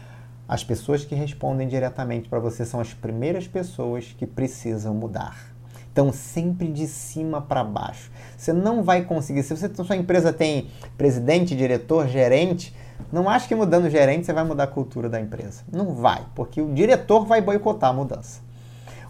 as 0.48 0.64
pessoas 0.64 1.06
que 1.06 1.14
respondem 1.14 1.68
diretamente 1.68 2.28
para 2.28 2.40
você 2.40 2.66
são 2.66 2.80
as 2.80 2.94
primeiras 2.94 3.48
pessoas 3.48 4.14
que 4.18 4.26
precisam 4.26 4.94
mudar. 4.94 5.51
Então, 5.92 6.14
sempre 6.14 6.68
de 6.70 6.88
cima 6.88 7.42
para 7.42 7.64
baixo. 7.64 8.10
Você 8.38 8.54
não 8.54 8.82
vai 8.82 9.04
conseguir. 9.04 9.44
Se 9.44 9.56
você, 9.56 9.70
sua 9.74 9.96
empresa 9.96 10.32
tem 10.32 10.70
presidente, 10.98 11.56
diretor, 11.56 12.08
gerente, 12.08 12.74
não 13.12 13.30
acho 13.30 13.48
que 13.48 13.56
mudando 13.56 13.90
gerente 13.90 14.26
você 14.26 14.34
vai 14.34 14.44
mudar 14.44 14.64
a 14.64 14.68
cultura 14.68 15.10
da 15.10 15.20
empresa. 15.20 15.64
Não 15.72 15.94
vai, 15.94 16.26
porque 16.34 16.62
o 16.62 16.74
diretor 16.74 17.26
vai 17.26 17.42
boicotar 17.42 17.90
a 17.90 17.94
mudança. 17.94 18.42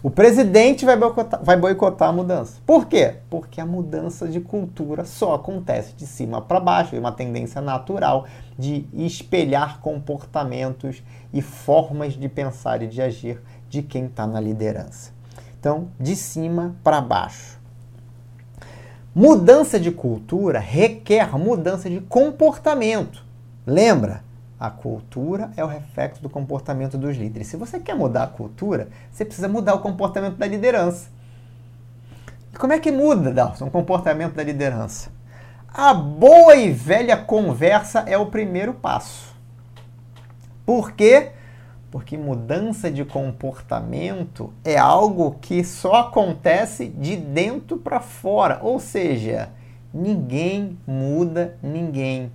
O 0.02 0.10
presidente 0.10 0.84
vai 0.84 0.96
boicotar, 0.96 1.40
vai 1.44 1.56
boicotar 1.56 2.08
a 2.08 2.12
mudança. 2.12 2.60
Por 2.66 2.86
quê? 2.86 3.18
Porque 3.30 3.60
a 3.60 3.66
mudança 3.66 4.26
de 4.26 4.40
cultura 4.40 5.04
só 5.04 5.34
acontece 5.34 5.94
de 5.94 6.04
cima 6.04 6.42
para 6.42 6.58
baixo, 6.58 6.96
é 6.96 6.98
uma 6.98 7.12
tendência 7.12 7.60
natural 7.60 8.26
de 8.58 8.84
espelhar 8.92 9.80
comportamentos 9.80 11.04
e 11.32 11.40
formas 11.40 12.14
de 12.14 12.28
pensar 12.28 12.82
e 12.82 12.88
de 12.88 13.00
agir 13.00 13.40
de 13.68 13.80
quem 13.80 14.06
está 14.06 14.26
na 14.26 14.40
liderança. 14.40 15.12
Então, 15.62 15.90
de 16.00 16.16
cima 16.16 16.74
para 16.82 17.00
baixo. 17.00 17.56
Mudança 19.14 19.78
de 19.78 19.92
cultura 19.92 20.58
requer 20.58 21.38
mudança 21.38 21.88
de 21.88 22.00
comportamento. 22.00 23.24
Lembra? 23.64 24.24
A 24.58 24.70
cultura 24.70 25.52
é 25.56 25.62
o 25.64 25.68
reflexo 25.68 26.20
do 26.20 26.28
comportamento 26.28 26.98
dos 26.98 27.16
líderes. 27.16 27.46
Se 27.46 27.56
você 27.56 27.78
quer 27.78 27.94
mudar 27.94 28.24
a 28.24 28.26
cultura, 28.26 28.88
você 29.12 29.24
precisa 29.24 29.46
mudar 29.46 29.74
o 29.74 29.78
comportamento 29.78 30.34
da 30.34 30.48
liderança. 30.48 31.10
E 32.52 32.56
como 32.56 32.72
é 32.72 32.80
que 32.80 32.90
muda, 32.90 33.32
Dalson, 33.32 33.66
o 33.66 33.70
comportamento 33.70 34.34
da 34.34 34.42
liderança? 34.42 35.10
A 35.68 35.94
boa 35.94 36.56
e 36.56 36.72
velha 36.72 37.16
conversa 37.16 38.00
é 38.00 38.18
o 38.18 38.26
primeiro 38.26 38.74
passo. 38.74 39.32
Por 40.66 40.90
quê? 40.90 41.20
Porque 41.20 41.41
mudança 42.16 42.90
de 42.90 43.04
comportamento 43.04 44.52
é 44.64 44.78
algo 44.78 45.36
que 45.40 45.62
só 45.64 45.94
acontece 45.96 46.88
de 46.88 47.16
dentro 47.16 47.76
para 47.76 48.00
fora. 48.00 48.60
Ou 48.62 48.78
seja, 48.78 49.50
ninguém 49.92 50.78
muda 50.86 51.58
ninguém 51.62 52.30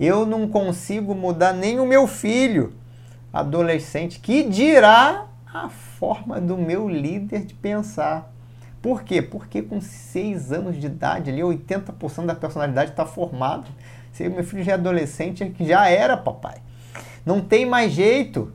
eu 0.00 0.24
não 0.24 0.48
consigo 0.48 1.14
mudar 1.14 1.52
nem 1.52 1.78
o 1.78 1.84
meu 1.84 2.06
filho 2.06 2.72
adolescente, 3.30 4.18
que 4.18 4.42
dirá 4.42 5.26
a 5.52 5.68
forma 5.68 6.40
do 6.40 6.56
meu 6.56 6.88
líder 6.88 7.44
de 7.44 7.52
pensar. 7.52 8.32
Por 8.80 9.02
quê? 9.02 9.20
Porque 9.20 9.60
com 9.60 9.78
seis 9.78 10.50
anos 10.52 10.80
de 10.80 10.86
idade, 10.86 11.30
ali 11.30 11.42
80% 11.42 12.24
da 12.24 12.34
personalidade 12.34 12.92
está 12.92 13.04
formado. 13.04 13.70
Se 14.10 14.26
meu 14.30 14.42
filho 14.42 14.64
já 14.64 14.72
é 14.72 14.74
adolescente, 14.76 15.54
já 15.60 15.86
era, 15.90 16.16
papai. 16.16 16.56
Não 17.26 17.42
tem 17.42 17.66
mais 17.66 17.92
jeito. 17.92 18.54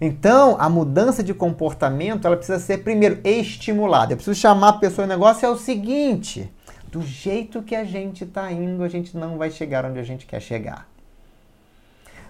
Então, 0.00 0.56
a 0.58 0.68
mudança 0.68 1.22
de 1.22 1.34
comportamento, 1.34 2.26
ela 2.26 2.36
precisa 2.36 2.58
ser 2.58 2.78
primeiro 2.78 3.20
estimulada. 3.22 4.12
Eu 4.12 4.16
preciso 4.16 4.38
chamar 4.38 4.68
a 4.68 4.72
pessoa. 4.74 5.04
O 5.04 5.08
negócio 5.08 5.44
é 5.44 5.48
o 5.50 5.56
seguinte: 5.56 6.50
do 6.90 7.02
jeito 7.02 7.62
que 7.62 7.76
a 7.76 7.84
gente 7.84 8.24
está 8.24 8.50
indo, 8.50 8.82
a 8.82 8.88
gente 8.88 9.16
não 9.16 9.36
vai 9.36 9.50
chegar 9.50 9.84
onde 9.84 9.98
a 9.98 10.02
gente 10.02 10.24
quer 10.24 10.40
chegar. 10.40 10.88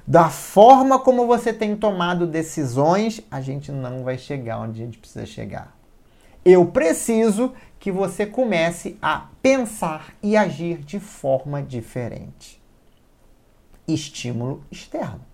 Da 0.05 0.29
forma 0.29 0.99
como 0.99 1.27
você 1.27 1.53
tem 1.53 1.77
tomado 1.77 2.27
decisões, 2.27 3.21
a 3.31 3.41
gente 3.41 3.71
não 3.71 4.03
vai 4.03 4.19
chegar 4.19 4.59
onde 4.59 4.83
a 4.83 4.85
gente 4.85 4.99
precisa 4.99 5.25
chegar. 5.25 5.77
Eu 6.45 6.67
preciso 6.67 7.53
que 7.79 7.93
você 7.93 8.27
comece 8.27 8.99
a 9.01 9.29
pensar 9.41 10.15
e 10.21 10.37
agir 10.37 10.79
de 10.79 10.99
forma 10.99 11.63
diferente. 11.63 12.61
Estímulo 13.87 14.65
externo. 14.71 15.30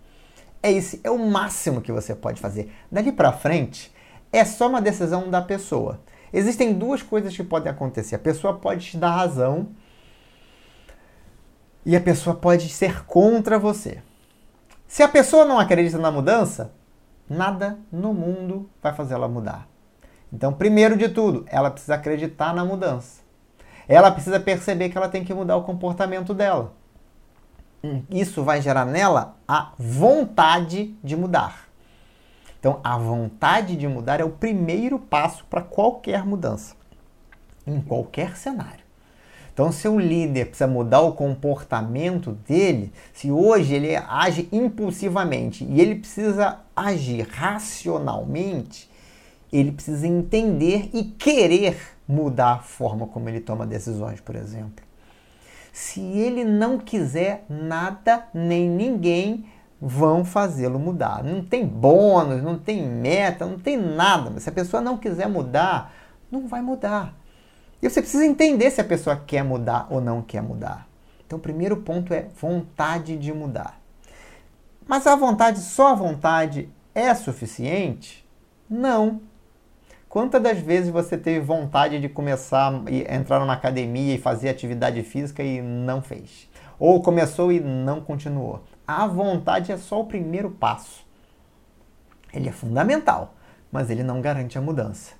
É 0.66 0.72
esse 0.72 1.00
é 1.04 1.10
o 1.12 1.16
máximo 1.16 1.80
que 1.80 1.92
você 1.92 2.12
pode 2.12 2.40
fazer. 2.40 2.74
Dali 2.90 3.12
para 3.12 3.30
frente, 3.30 3.94
é 4.32 4.44
só 4.44 4.68
uma 4.68 4.82
decisão 4.82 5.30
da 5.30 5.40
pessoa. 5.40 6.00
Existem 6.32 6.74
duas 6.74 7.04
coisas 7.04 7.36
que 7.36 7.44
podem 7.44 7.70
acontecer. 7.70 8.16
A 8.16 8.18
pessoa 8.18 8.58
pode 8.58 8.84
te 8.84 8.96
dar 8.96 9.12
razão 9.12 9.68
e 11.84 11.94
a 11.94 12.00
pessoa 12.00 12.34
pode 12.34 12.68
ser 12.68 13.04
contra 13.04 13.60
você. 13.60 14.02
Se 14.88 15.04
a 15.04 15.08
pessoa 15.08 15.44
não 15.44 15.60
acredita 15.60 15.98
na 15.98 16.10
mudança, 16.10 16.72
nada 17.30 17.78
no 17.92 18.12
mundo 18.12 18.68
vai 18.82 18.92
fazer 18.92 19.14
ela 19.14 19.28
mudar. 19.28 19.68
Então, 20.32 20.52
primeiro 20.52 20.96
de 20.96 21.08
tudo, 21.08 21.46
ela 21.46 21.70
precisa 21.70 21.94
acreditar 21.94 22.52
na 22.52 22.64
mudança. 22.64 23.20
Ela 23.86 24.10
precisa 24.10 24.40
perceber 24.40 24.88
que 24.88 24.98
ela 24.98 25.08
tem 25.08 25.22
que 25.22 25.32
mudar 25.32 25.56
o 25.58 25.62
comportamento 25.62 26.34
dela. 26.34 26.74
Isso 28.10 28.42
vai 28.42 28.60
gerar 28.60 28.84
nela 28.84 29.36
a 29.46 29.72
vontade 29.78 30.94
de 31.02 31.16
mudar. 31.16 31.66
Então, 32.58 32.80
a 32.82 32.96
vontade 32.98 33.76
de 33.76 33.86
mudar 33.86 34.20
é 34.20 34.24
o 34.24 34.30
primeiro 34.30 34.98
passo 34.98 35.44
para 35.48 35.62
qualquer 35.62 36.24
mudança, 36.24 36.74
em 37.66 37.80
qualquer 37.80 38.36
cenário. 38.36 38.84
Então, 39.52 39.72
se 39.72 39.88
o 39.88 39.98
líder 39.98 40.46
precisa 40.46 40.66
mudar 40.66 41.00
o 41.00 41.12
comportamento 41.12 42.32
dele, 42.46 42.92
se 43.14 43.30
hoje 43.30 43.74
ele 43.74 43.96
age 43.96 44.48
impulsivamente 44.52 45.64
e 45.64 45.80
ele 45.80 45.94
precisa 45.94 46.58
agir 46.74 47.26
racionalmente, 47.26 48.90
ele 49.50 49.72
precisa 49.72 50.06
entender 50.06 50.90
e 50.92 51.04
querer 51.04 51.78
mudar 52.06 52.52
a 52.52 52.58
forma 52.58 53.06
como 53.06 53.28
ele 53.28 53.40
toma 53.40 53.66
decisões, 53.66 54.20
por 54.20 54.36
exemplo. 54.36 54.85
Se 55.76 56.00
ele 56.00 56.42
não 56.42 56.78
quiser 56.78 57.44
nada 57.50 58.26
nem 58.32 58.66
ninguém, 58.66 59.44
vão 59.78 60.24
fazê-lo 60.24 60.78
mudar. 60.78 61.22
Não 61.22 61.44
tem 61.44 61.66
bônus, 61.66 62.42
não 62.42 62.58
tem 62.58 62.82
meta, 62.82 63.44
não 63.44 63.58
tem 63.58 63.76
nada. 63.76 64.30
Mas 64.30 64.44
se 64.44 64.48
a 64.48 64.52
pessoa 64.52 64.80
não 64.80 64.96
quiser 64.96 65.28
mudar, 65.28 65.92
não 66.30 66.48
vai 66.48 66.62
mudar. 66.62 67.14
E 67.82 67.90
você 67.90 68.00
precisa 68.00 68.24
entender 68.24 68.70
se 68.70 68.80
a 68.80 68.84
pessoa 68.84 69.16
quer 69.16 69.44
mudar 69.44 69.86
ou 69.90 70.00
não 70.00 70.22
quer 70.22 70.42
mudar. 70.42 70.88
Então, 71.26 71.38
o 71.38 71.42
primeiro 71.42 71.76
ponto 71.76 72.14
é 72.14 72.26
vontade 72.40 73.18
de 73.18 73.30
mudar. 73.34 73.78
Mas 74.88 75.06
a 75.06 75.14
vontade, 75.14 75.60
só 75.60 75.88
a 75.88 75.94
vontade, 75.94 76.70
é 76.94 77.14
suficiente? 77.14 78.26
Não. 78.68 79.20
Quantas 80.08 80.42
das 80.42 80.58
vezes 80.58 80.90
você 80.90 81.18
teve 81.18 81.40
vontade 81.40 82.00
de 82.00 82.08
começar, 82.08 82.72
entrar 83.10 83.40
numa 83.40 83.52
academia 83.52 84.14
e 84.14 84.18
fazer 84.18 84.48
atividade 84.48 85.02
física 85.02 85.42
e 85.42 85.60
não 85.60 86.00
fez? 86.00 86.48
Ou 86.78 87.02
começou 87.02 87.52
e 87.52 87.60
não 87.60 88.00
continuou? 88.00 88.62
a 88.86 89.06
vontade 89.06 89.72
é 89.72 89.76
só 89.76 90.00
o 90.00 90.06
primeiro 90.06 90.50
passo. 90.50 91.04
Ele 92.32 92.48
é 92.48 92.52
fundamental, 92.52 93.34
mas 93.72 93.90
ele 93.90 94.02
não 94.02 94.20
garante 94.20 94.56
a 94.56 94.60
mudança. 94.60 95.14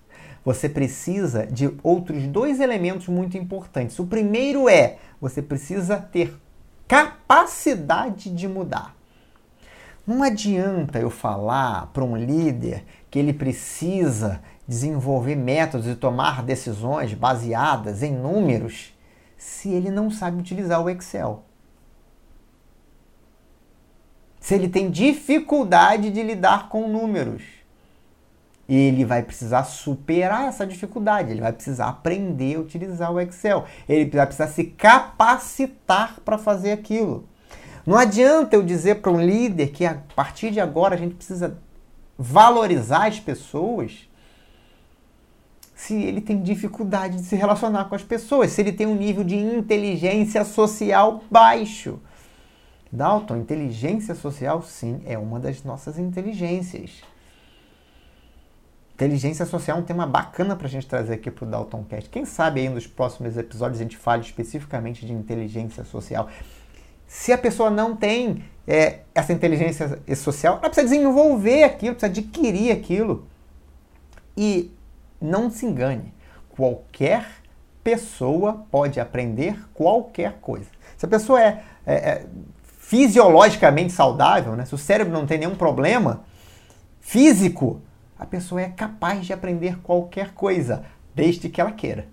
Você 0.44 0.68
precisa 0.68 1.44
de 1.44 1.74
outros 1.82 2.24
dois 2.28 2.60
elementos 2.60 3.08
muito 3.08 3.36
importantes. 3.36 3.98
O 3.98 4.06
primeiro 4.06 4.68
é 4.68 4.98
você 5.20 5.42
precisa 5.42 5.96
ter 5.96 6.36
capacidade 6.86 8.30
de 8.30 8.46
mudar. 8.46 8.94
Não 10.06 10.22
adianta 10.22 11.00
eu 11.00 11.10
falar 11.10 11.90
para 11.92 12.04
um 12.04 12.16
líder 12.16 12.84
que 13.10 13.18
ele 13.18 13.32
precisa 13.32 14.40
desenvolver 14.66 15.36
métodos 15.36 15.86
e 15.86 15.94
tomar 15.94 16.42
decisões 16.42 17.14
baseadas 17.14 18.02
em 18.02 18.12
números 18.12 18.92
se 19.36 19.70
ele 19.70 19.90
não 19.90 20.10
sabe 20.10 20.40
utilizar 20.40 20.82
o 20.82 20.90
Excel. 20.90 21.46
se 24.46 24.54
ele 24.54 24.68
tem 24.68 24.88
dificuldade 24.92 26.08
de 26.08 26.22
lidar 26.22 26.68
com 26.68 26.86
números. 26.86 27.42
Ele 28.68 29.04
vai 29.04 29.20
precisar 29.20 29.64
superar 29.64 30.46
essa 30.46 30.64
dificuldade, 30.64 31.32
ele 31.32 31.40
vai 31.40 31.52
precisar 31.52 31.88
aprender 31.88 32.54
a 32.54 32.60
utilizar 32.60 33.12
o 33.12 33.20
Excel, 33.20 33.64
ele 33.88 34.08
vai 34.08 34.24
precisar 34.24 34.46
se 34.46 34.62
capacitar 34.62 36.20
para 36.24 36.38
fazer 36.38 36.70
aquilo. 36.70 37.28
Não 37.84 37.98
adianta 37.98 38.54
eu 38.54 38.62
dizer 38.62 39.00
para 39.00 39.10
um 39.10 39.20
líder 39.20 39.70
que 39.70 39.84
a 39.84 40.00
partir 40.14 40.52
de 40.52 40.60
agora 40.60 40.94
a 40.94 40.98
gente 40.98 41.16
precisa 41.16 41.58
valorizar 42.16 43.08
as 43.08 43.18
pessoas 43.18 44.08
se 45.76 45.94
ele 45.94 46.22
tem 46.22 46.42
dificuldade 46.42 47.18
de 47.18 47.22
se 47.22 47.36
relacionar 47.36 47.84
com 47.84 47.94
as 47.94 48.02
pessoas, 48.02 48.50
se 48.50 48.62
ele 48.62 48.72
tem 48.72 48.86
um 48.86 48.96
nível 48.96 49.22
de 49.22 49.36
inteligência 49.36 50.42
social 50.42 51.22
baixo. 51.30 52.00
Dalton, 52.90 53.36
inteligência 53.36 54.14
social, 54.14 54.62
sim, 54.62 55.02
é 55.04 55.18
uma 55.18 55.38
das 55.38 55.62
nossas 55.62 55.98
inteligências. 55.98 57.02
Inteligência 58.94 59.44
social 59.44 59.76
é 59.76 59.80
um 59.80 59.84
tema 59.84 60.06
bacana 60.06 60.56
para 60.56 60.66
a 60.66 60.70
gente 60.70 60.86
trazer 60.86 61.12
aqui 61.12 61.30
para 61.30 61.44
o 61.44 61.50
Dalton 61.50 61.84
Cast. 61.84 62.08
Quem 62.08 62.24
sabe 62.24 62.60
aí 62.60 62.70
nos 62.70 62.86
próximos 62.86 63.36
episódios 63.36 63.78
a 63.78 63.82
gente 63.82 63.98
fale 63.98 64.22
especificamente 64.22 65.04
de 65.04 65.12
inteligência 65.12 65.84
social. 65.84 66.30
Se 67.06 67.34
a 67.34 67.38
pessoa 67.38 67.68
não 67.68 67.94
tem 67.94 68.42
é, 68.66 69.00
essa 69.14 69.30
inteligência 69.30 70.00
social, 70.16 70.54
ela 70.54 70.70
precisa 70.70 70.88
desenvolver 70.88 71.64
aquilo, 71.64 71.94
precisa 71.94 72.18
adquirir 72.18 72.72
aquilo. 72.72 73.26
E 74.34 74.70
não 75.20 75.50
se 75.50 75.66
engane, 75.66 76.12
qualquer 76.48 77.26
pessoa 77.82 78.66
pode 78.70 78.98
aprender 78.98 79.58
qualquer 79.72 80.38
coisa. 80.40 80.66
Se 80.96 81.06
a 81.06 81.08
pessoa 81.08 81.40
é, 81.42 81.62
é, 81.86 81.94
é 81.94 82.26
fisiologicamente 82.78 83.92
saudável, 83.92 84.56
né? 84.56 84.64
se 84.64 84.74
o 84.74 84.78
cérebro 84.78 85.12
não 85.12 85.26
tem 85.26 85.38
nenhum 85.38 85.54
problema 85.54 86.24
físico, 87.00 87.80
a 88.18 88.24
pessoa 88.24 88.62
é 88.62 88.68
capaz 88.68 89.26
de 89.26 89.32
aprender 89.32 89.78
qualquer 89.82 90.32
coisa, 90.32 90.84
desde 91.14 91.48
que 91.48 91.60
ela 91.60 91.72
queira. 91.72 92.06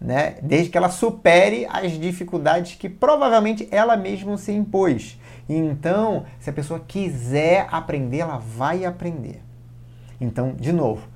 Né? 0.00 0.36
Desde 0.42 0.68
que 0.68 0.76
ela 0.76 0.88
supere 0.88 1.66
as 1.70 1.92
dificuldades 1.92 2.74
que 2.74 2.88
provavelmente 2.88 3.68
ela 3.70 3.96
mesma 3.96 4.36
se 4.36 4.50
impôs. 4.50 5.18
Então, 5.48 6.24
se 6.40 6.50
a 6.50 6.52
pessoa 6.52 6.80
quiser 6.80 7.68
aprender, 7.70 8.18
ela 8.18 8.38
vai 8.38 8.84
aprender. 8.84 9.42
Então, 10.20 10.54
de 10.54 10.72
novo, 10.72 11.06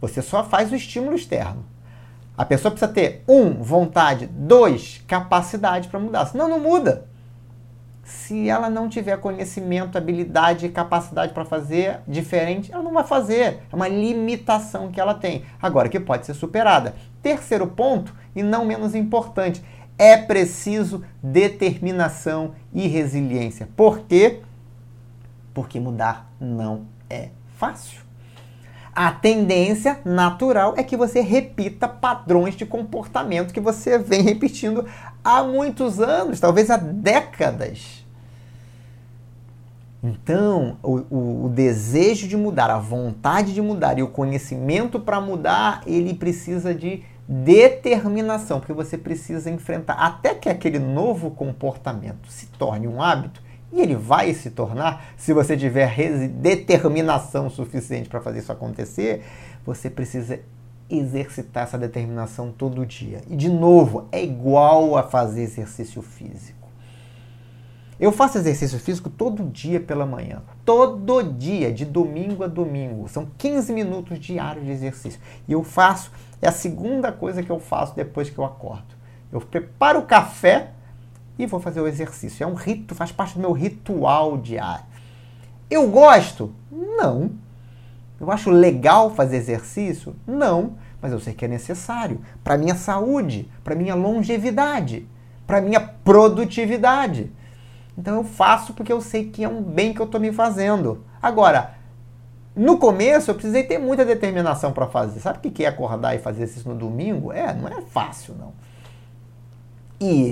você 0.00 0.20
só 0.20 0.44
faz 0.44 0.70
o 0.70 0.76
estímulo 0.76 1.14
externo. 1.14 1.64
A 2.36 2.44
pessoa 2.44 2.72
precisa 2.72 2.92
ter, 2.92 3.22
um, 3.28 3.62
vontade, 3.62 4.26
dois, 4.26 5.02
capacidade 5.06 5.88
para 5.88 6.00
mudar. 6.00 6.26
Senão, 6.26 6.48
não 6.48 6.58
muda 6.58 7.06
se 8.04 8.48
ela 8.48 8.68
não 8.68 8.88
tiver 8.88 9.18
conhecimento, 9.18 9.96
habilidade 9.96 10.66
e 10.66 10.68
capacidade 10.68 11.32
para 11.32 11.44
fazer 11.44 12.00
diferente, 12.06 12.70
ela 12.72 12.82
não 12.82 12.92
vai 12.92 13.04
fazer. 13.04 13.62
É 13.72 13.74
uma 13.74 13.88
limitação 13.88 14.90
que 14.90 15.00
ela 15.00 15.14
tem. 15.14 15.44
Agora, 15.60 15.88
que 15.88 15.98
pode 15.98 16.26
ser 16.26 16.34
superada. 16.34 16.94
Terceiro 17.22 17.66
ponto, 17.66 18.14
e 18.36 18.42
não 18.42 18.64
menos 18.64 18.94
importante, 18.94 19.64
é 19.96 20.16
preciso 20.16 21.02
determinação 21.22 22.54
e 22.72 22.86
resiliência. 22.86 23.68
Por 23.74 24.00
quê? 24.00 24.42
Porque 25.54 25.80
mudar 25.80 26.30
não 26.38 26.86
é 27.08 27.30
fácil. 27.56 28.03
A 28.94 29.10
tendência 29.10 30.00
natural 30.04 30.74
é 30.76 30.82
que 30.84 30.96
você 30.96 31.20
repita 31.20 31.88
padrões 31.88 32.54
de 32.54 32.64
comportamento 32.64 33.52
que 33.52 33.60
você 33.60 33.98
vem 33.98 34.22
repetindo 34.22 34.86
há 35.24 35.42
muitos 35.42 36.00
anos, 36.00 36.38
talvez 36.38 36.70
há 36.70 36.76
décadas. 36.76 38.04
Então, 40.02 40.76
o, 40.82 41.46
o, 41.46 41.48
desejo 41.48 42.28
de 42.28 42.36
mudar, 42.36 42.70
a 42.70 42.78
vontade 42.78 43.54
de 43.54 43.62
mudar 43.62 43.98
e 43.98 44.02
o 44.02 44.08
conhecimento 44.08 45.00
para 45.00 45.18
mudar, 45.18 45.82
ele 45.86 46.12
precisa 46.12 46.74
de 46.74 47.02
determinação, 47.26 48.60
porque 48.60 48.74
você 48.74 48.98
precisa 48.98 49.50
enfrentar 49.50 49.94
até 49.94 50.34
que 50.34 50.48
aquele 50.48 50.78
novo 50.78 51.30
comportamento 51.30 52.28
se 52.28 52.46
torne 52.46 52.86
um 52.86 53.02
hábito 53.02 53.42
e 53.74 53.80
ele 53.80 53.96
vai 53.96 54.32
se 54.32 54.50
tornar, 54.50 55.04
se 55.16 55.32
você 55.32 55.56
tiver 55.56 55.92
determinação 56.28 57.50
suficiente 57.50 58.08
para 58.08 58.20
fazer 58.20 58.38
isso 58.38 58.52
acontecer, 58.52 59.24
você 59.66 59.90
precisa 59.90 60.38
exercitar 60.88 61.64
essa 61.64 61.76
determinação 61.76 62.52
todo 62.52 62.86
dia. 62.86 63.22
E 63.28 63.34
de 63.34 63.48
novo, 63.48 64.06
é 64.12 64.22
igual 64.22 64.96
a 64.96 65.02
fazer 65.02 65.42
exercício 65.42 66.00
físico. 66.02 66.68
Eu 67.98 68.12
faço 68.12 68.38
exercício 68.38 68.78
físico 68.78 69.10
todo 69.10 69.42
dia 69.44 69.80
pela 69.80 70.06
manhã. 70.06 70.42
Todo 70.64 71.20
dia, 71.22 71.72
de 71.72 71.84
domingo 71.84 72.44
a 72.44 72.46
domingo. 72.46 73.08
São 73.08 73.26
15 73.36 73.72
minutos 73.72 74.20
diários 74.20 74.64
de 74.64 74.70
exercício. 74.70 75.20
E 75.48 75.52
eu 75.52 75.64
faço, 75.64 76.12
é 76.40 76.46
a 76.46 76.52
segunda 76.52 77.10
coisa 77.10 77.42
que 77.42 77.50
eu 77.50 77.58
faço 77.58 77.96
depois 77.96 78.30
que 78.30 78.38
eu 78.38 78.44
acordo. 78.44 78.94
Eu 79.32 79.40
preparo 79.40 79.98
o 79.98 80.06
café 80.06 80.74
e 81.38 81.46
vou 81.46 81.60
fazer 81.60 81.80
o 81.80 81.86
exercício. 81.86 82.44
É 82.44 82.46
um 82.46 82.54
rito, 82.54 82.94
faz 82.94 83.10
parte 83.12 83.34
do 83.34 83.40
meu 83.40 83.52
ritual 83.52 84.36
diário. 84.36 84.84
Eu 85.70 85.88
gosto? 85.88 86.54
Não. 86.70 87.32
Eu 88.20 88.30
acho 88.30 88.50
legal 88.50 89.10
fazer 89.10 89.36
exercício? 89.36 90.14
Não, 90.26 90.74
mas 91.02 91.12
eu 91.12 91.18
sei 91.18 91.34
que 91.34 91.44
é 91.44 91.48
necessário 91.48 92.20
para 92.42 92.56
minha 92.56 92.74
saúde, 92.74 93.50
para 93.62 93.74
minha 93.74 93.94
longevidade, 93.94 95.06
para 95.46 95.60
minha 95.60 95.80
produtividade. 95.80 97.32
Então 97.98 98.16
eu 98.16 98.24
faço 98.24 98.72
porque 98.72 98.92
eu 98.92 99.00
sei 99.00 99.28
que 99.28 99.44
é 99.44 99.48
um 99.48 99.62
bem 99.62 99.92
que 99.92 100.00
eu 100.00 100.06
estou 100.06 100.20
me 100.20 100.32
fazendo. 100.32 101.04
Agora, 101.20 101.74
no 102.54 102.78
começo 102.78 103.30
eu 103.30 103.34
precisei 103.34 103.64
ter 103.64 103.78
muita 103.78 104.04
determinação 104.04 104.72
para 104.72 104.86
fazer. 104.86 105.20
Sabe 105.20 105.38
o 105.38 105.50
que 105.50 105.64
é 105.64 105.68
acordar 105.68 106.14
e 106.14 106.18
fazer 106.18 106.44
isso 106.44 106.68
no 106.68 106.74
domingo? 106.74 107.32
É, 107.32 107.52
não 107.52 107.68
é 107.68 107.80
fácil 107.82 108.34
não 108.38 108.52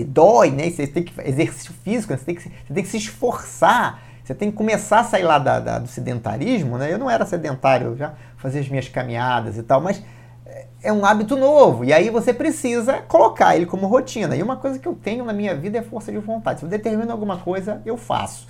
dói, 0.04 0.50
né? 0.50 0.70
Você 0.70 0.86
tem 0.86 1.02
que 1.02 1.12
exercício 1.20 1.72
físico, 1.84 2.16
você 2.16 2.24
tem 2.24 2.34
que, 2.34 2.42
você 2.42 2.74
tem 2.74 2.82
que 2.82 2.88
se 2.88 2.96
esforçar. 2.96 4.02
Você 4.24 4.34
tem 4.34 4.50
que 4.50 4.56
começar 4.56 5.00
a 5.00 5.04
sair 5.04 5.24
lá 5.24 5.38
da, 5.38 5.58
da, 5.58 5.78
do 5.80 5.88
sedentarismo, 5.88 6.78
né? 6.78 6.92
Eu 6.92 6.98
não 6.98 7.10
era 7.10 7.26
sedentário, 7.26 7.88
eu 7.88 7.96
já 7.96 8.14
fazia 8.36 8.60
as 8.60 8.68
minhas 8.68 8.88
caminhadas 8.88 9.58
e 9.58 9.62
tal, 9.64 9.80
mas 9.80 10.00
é, 10.46 10.66
é 10.84 10.92
um 10.92 11.04
hábito 11.04 11.36
novo. 11.36 11.84
E 11.84 11.92
aí 11.92 12.08
você 12.08 12.32
precisa 12.32 12.98
colocar 13.02 13.56
ele 13.56 13.66
como 13.66 13.86
rotina. 13.88 14.36
E 14.36 14.42
uma 14.42 14.56
coisa 14.56 14.78
que 14.78 14.86
eu 14.86 14.94
tenho 14.94 15.24
na 15.24 15.32
minha 15.32 15.56
vida 15.56 15.78
é 15.78 15.82
força 15.82 16.12
de 16.12 16.18
vontade. 16.18 16.60
Se 16.60 16.64
eu 16.66 16.70
determino 16.70 17.10
alguma 17.10 17.38
coisa, 17.38 17.82
eu 17.84 17.96
faço. 17.96 18.46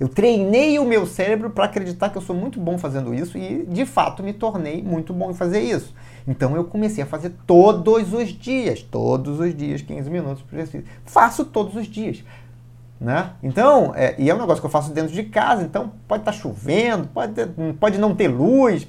Eu 0.00 0.08
treinei 0.08 0.78
o 0.78 0.84
meu 0.84 1.06
cérebro 1.06 1.50
para 1.50 1.64
acreditar 1.64 2.10
que 2.10 2.16
eu 2.16 2.22
sou 2.22 2.34
muito 2.34 2.60
bom 2.60 2.78
fazendo 2.78 3.12
isso 3.12 3.36
e, 3.36 3.64
de 3.66 3.84
fato, 3.84 4.22
me 4.22 4.32
tornei 4.32 4.80
muito 4.80 5.12
bom 5.12 5.30
em 5.30 5.34
fazer 5.34 5.60
isso. 5.60 5.92
Então 6.26 6.54
eu 6.54 6.64
comecei 6.64 7.02
a 7.02 7.06
fazer 7.06 7.32
todos 7.46 8.12
os 8.12 8.28
dias, 8.28 8.82
todos 8.82 9.40
os 9.40 9.54
dias, 9.54 9.82
15 9.82 10.08
minutos 10.08 10.42
por 10.42 10.54
exercício. 10.56 10.86
Faço 11.04 11.44
todos 11.44 11.74
os 11.74 11.86
dias. 11.86 12.22
Né? 13.00 13.30
Então, 13.42 13.92
é, 13.94 14.16
e 14.18 14.28
é 14.28 14.34
um 14.34 14.38
negócio 14.38 14.60
que 14.60 14.66
eu 14.66 14.70
faço 14.70 14.92
dentro 14.92 15.12
de 15.12 15.22
casa, 15.22 15.62
então 15.62 15.92
pode 16.08 16.22
estar 16.22 16.32
tá 16.32 16.36
chovendo, 16.36 17.06
pode, 17.06 17.32
pode 17.78 17.96
não 17.96 18.12
ter 18.12 18.26
luz, 18.26 18.88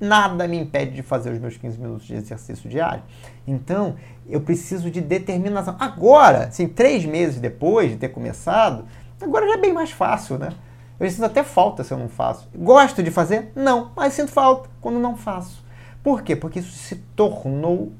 nada 0.00 0.48
me 0.48 0.58
impede 0.58 0.96
de 0.96 1.02
fazer 1.02 1.30
os 1.30 1.38
meus 1.38 1.56
15 1.56 1.78
minutos 1.78 2.04
de 2.04 2.14
exercício 2.14 2.68
diário. 2.68 3.02
Então, 3.46 3.94
eu 4.28 4.40
preciso 4.40 4.90
de 4.90 5.00
determinação. 5.00 5.76
Agora, 5.78 6.46
assim, 6.46 6.66
três 6.66 7.04
meses 7.04 7.40
depois 7.40 7.92
de 7.92 7.96
ter 7.96 8.08
começado, 8.08 8.86
agora 9.24 9.46
já 9.46 9.54
é 9.54 9.60
bem 9.60 9.72
mais 9.72 9.90
fácil, 9.90 10.38
né? 10.38 10.50
Eu 10.98 11.10
sinto 11.10 11.24
até 11.24 11.42
falta 11.42 11.82
se 11.82 11.92
eu 11.92 11.98
não 11.98 12.08
faço. 12.08 12.48
Gosto 12.54 13.02
de 13.02 13.10
fazer? 13.10 13.50
Não, 13.54 13.90
mas 13.96 14.12
sinto 14.12 14.30
falta 14.30 14.70
quando 14.80 14.98
não 14.98 15.16
faço. 15.16 15.64
Por 16.02 16.22
quê? 16.22 16.36
Porque 16.36 16.60
isso 16.60 16.70
se 16.70 16.96
tornou 17.16 17.92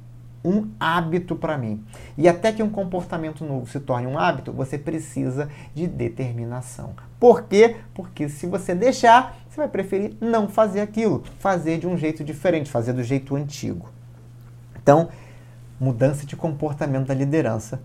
um 0.44 0.68
hábito 0.78 1.34
para 1.34 1.56
mim. 1.56 1.82
E 2.18 2.28
até 2.28 2.52
que 2.52 2.62
um 2.62 2.68
comportamento 2.68 3.44
novo 3.44 3.66
se 3.66 3.80
torne 3.80 4.06
um 4.06 4.18
hábito, 4.18 4.52
você 4.52 4.76
precisa 4.76 5.48
de 5.74 5.86
determinação. 5.86 6.94
Por 7.18 7.44
quê? 7.44 7.76
Porque 7.94 8.28
se 8.28 8.46
você 8.46 8.74
deixar, 8.74 9.38
você 9.48 9.56
vai 9.56 9.68
preferir 9.68 10.14
não 10.20 10.46
fazer 10.46 10.82
aquilo, 10.82 11.24
fazer 11.38 11.78
de 11.78 11.86
um 11.86 11.96
jeito 11.96 12.22
diferente, 12.22 12.70
fazer 12.70 12.92
do 12.92 13.02
jeito 13.02 13.34
antigo. 13.34 13.88
Então, 14.76 15.08
mudança 15.80 16.26
de 16.26 16.36
comportamento 16.36 17.06
da 17.06 17.14
liderança 17.14 17.80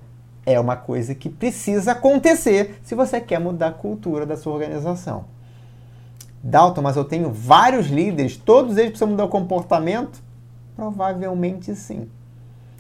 é 0.52 0.60
uma 0.60 0.76
coisa 0.76 1.14
que 1.14 1.30
precisa 1.30 1.92
acontecer 1.92 2.80
se 2.84 2.96
você 2.96 3.22
quer 3.22 3.40
mudar 3.40 3.68
a 3.68 3.72
cultura 3.72 4.26
da 4.26 4.36
sua 4.36 4.54
organização. 4.54 5.26
Dalton, 6.42 6.82
mas 6.82 6.96
eu 6.96 7.04
tenho 7.04 7.32
vários 7.32 7.88
líderes, 7.88 8.38
todos 8.38 8.78
eles 8.78 8.92
precisam 8.92 9.10
mudar 9.10 9.26
o 9.26 9.30
comportamento? 9.30 10.22
Provavelmente 10.76 11.76
sim. 11.76 12.08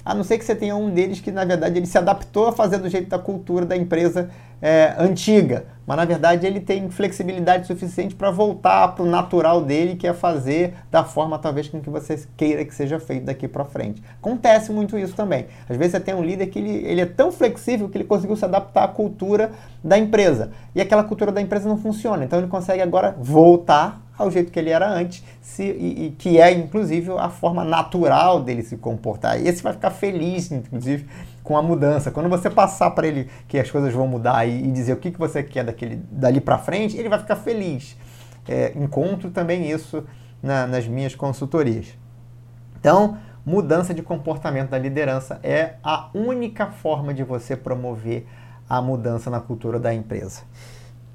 A 0.04 0.16
não 0.16 0.24
ser 0.24 0.38
que 0.38 0.46
você 0.46 0.56
tenha 0.56 0.76
um 0.76 0.90
deles 0.90 1.20
que, 1.20 1.32
na 1.32 1.44
verdade, 1.44 1.78
ele 1.78 1.86
se 1.86 1.98
adaptou 1.98 2.48
a 2.48 2.52
fazer 2.52 2.78
do 2.78 2.90
jeito 2.90 3.10
da 3.10 3.20
cultura 3.20 3.66
da 3.66 3.76
empresa 3.76 4.30
é, 4.62 4.96
antiga, 4.98 5.66
mas 5.86 5.98
na 5.98 6.06
verdade 6.06 6.46
ele 6.46 6.60
tem 6.60 6.90
flexibilidade 6.90 7.66
suficiente 7.66 8.14
para 8.14 8.30
voltar 8.30 8.90
para 8.90 9.04
o 9.04 9.08
natural 9.08 9.62
dele, 9.62 9.96
que 9.96 10.06
é 10.06 10.14
fazer 10.14 10.76
da 10.92 11.04
forma 11.04 11.40
talvez 11.40 11.68
com 11.68 11.82
que 11.82 11.90
você 11.90 12.24
queira 12.38 12.64
que 12.64 12.76
seja 12.76 13.00
feito 13.00 13.26
daqui 13.26 13.48
para 13.48 13.66
frente. 13.66 14.04
Acontece 14.20 14.72
muito 14.72 14.98
isso 14.98 15.16
também. 15.16 15.48
Às 15.68 15.78
vezes 15.78 15.94
você 15.94 16.00
tem 16.00 16.14
um 16.14 16.24
líder 16.24 16.48
que 16.48 16.60
ele, 16.60 16.86
ele 16.86 17.02
é 17.02 17.06
tão 17.06 17.32
flexível 17.32 17.90
que 17.90 17.98
ele 17.98 18.06
conseguiu 18.06 18.36
se 18.36 18.46
adaptar 18.46 18.84
à 18.84 18.88
cultura 18.88 19.52
da 19.84 19.98
empresa 19.98 20.52
e 20.76 20.82
aquela 20.82 21.04
cultura 21.04 21.32
da 21.32 21.42
empresa 21.42 21.68
não 21.68 21.78
funciona, 21.78 22.24
então 22.24 22.38
ele 22.38 22.48
consegue 22.48 22.82
agora 22.82 23.16
voltar 23.18 24.02
ao 24.20 24.30
jeito 24.30 24.52
que 24.52 24.60
ele 24.60 24.70
era 24.70 24.92
antes, 24.92 25.24
se, 25.42 25.64
e, 25.64 26.06
e, 26.06 26.10
que 26.12 26.40
é 26.40 26.52
inclusive 26.52 27.10
a 27.18 27.30
forma 27.30 27.64
natural 27.64 28.42
dele 28.42 28.62
se 28.62 28.76
comportar. 28.76 29.42
E 29.42 29.48
esse 29.48 29.64
vai 29.64 29.72
ficar 29.72 29.92
feliz, 29.92 30.52
inclusive, 30.52 31.08
com 31.50 31.58
a 31.58 31.64
mudança. 31.64 32.12
Quando 32.12 32.30
você 32.30 32.48
passar 32.48 32.92
para 32.92 33.08
ele 33.08 33.28
que 33.48 33.58
as 33.58 33.72
coisas 33.72 33.92
vão 33.92 34.06
mudar 34.06 34.48
e, 34.48 34.66
e, 34.66 34.72
dizer 34.72 34.94
o 34.94 34.98
que, 34.98 35.10
que 35.10 35.18
você 35.18 35.42
quer 35.42 35.64
daquele, 35.64 35.96
dali 36.12 36.40
para 36.40 36.60
frente, 36.60 36.96
ele 36.96 37.10
vai 37.10 37.18
ficar 37.18 37.38
feliz. 37.38 37.98
É, 38.48 38.72
encontro 38.76 39.32
também 39.32 39.68
isso 39.68 40.04
na, 40.44 40.68
nas 40.68 40.88
minhas 40.88 41.16
consultorias. 41.16 41.98
Então, 42.80 43.18
mudança 43.44 43.96
de 43.96 44.04
comportamento 44.04 44.70
da 44.70 44.78
liderança 44.78 45.40
é 45.42 45.78
a 45.84 46.12
única 46.14 46.68
forma 46.68 47.16
de 47.16 47.24
você 47.24 47.56
promover 47.58 48.28
a 48.70 48.80
mudança 48.80 49.32
na 49.32 49.40
cultura 49.40 49.80
da 49.80 49.92
empresa. 49.92 50.44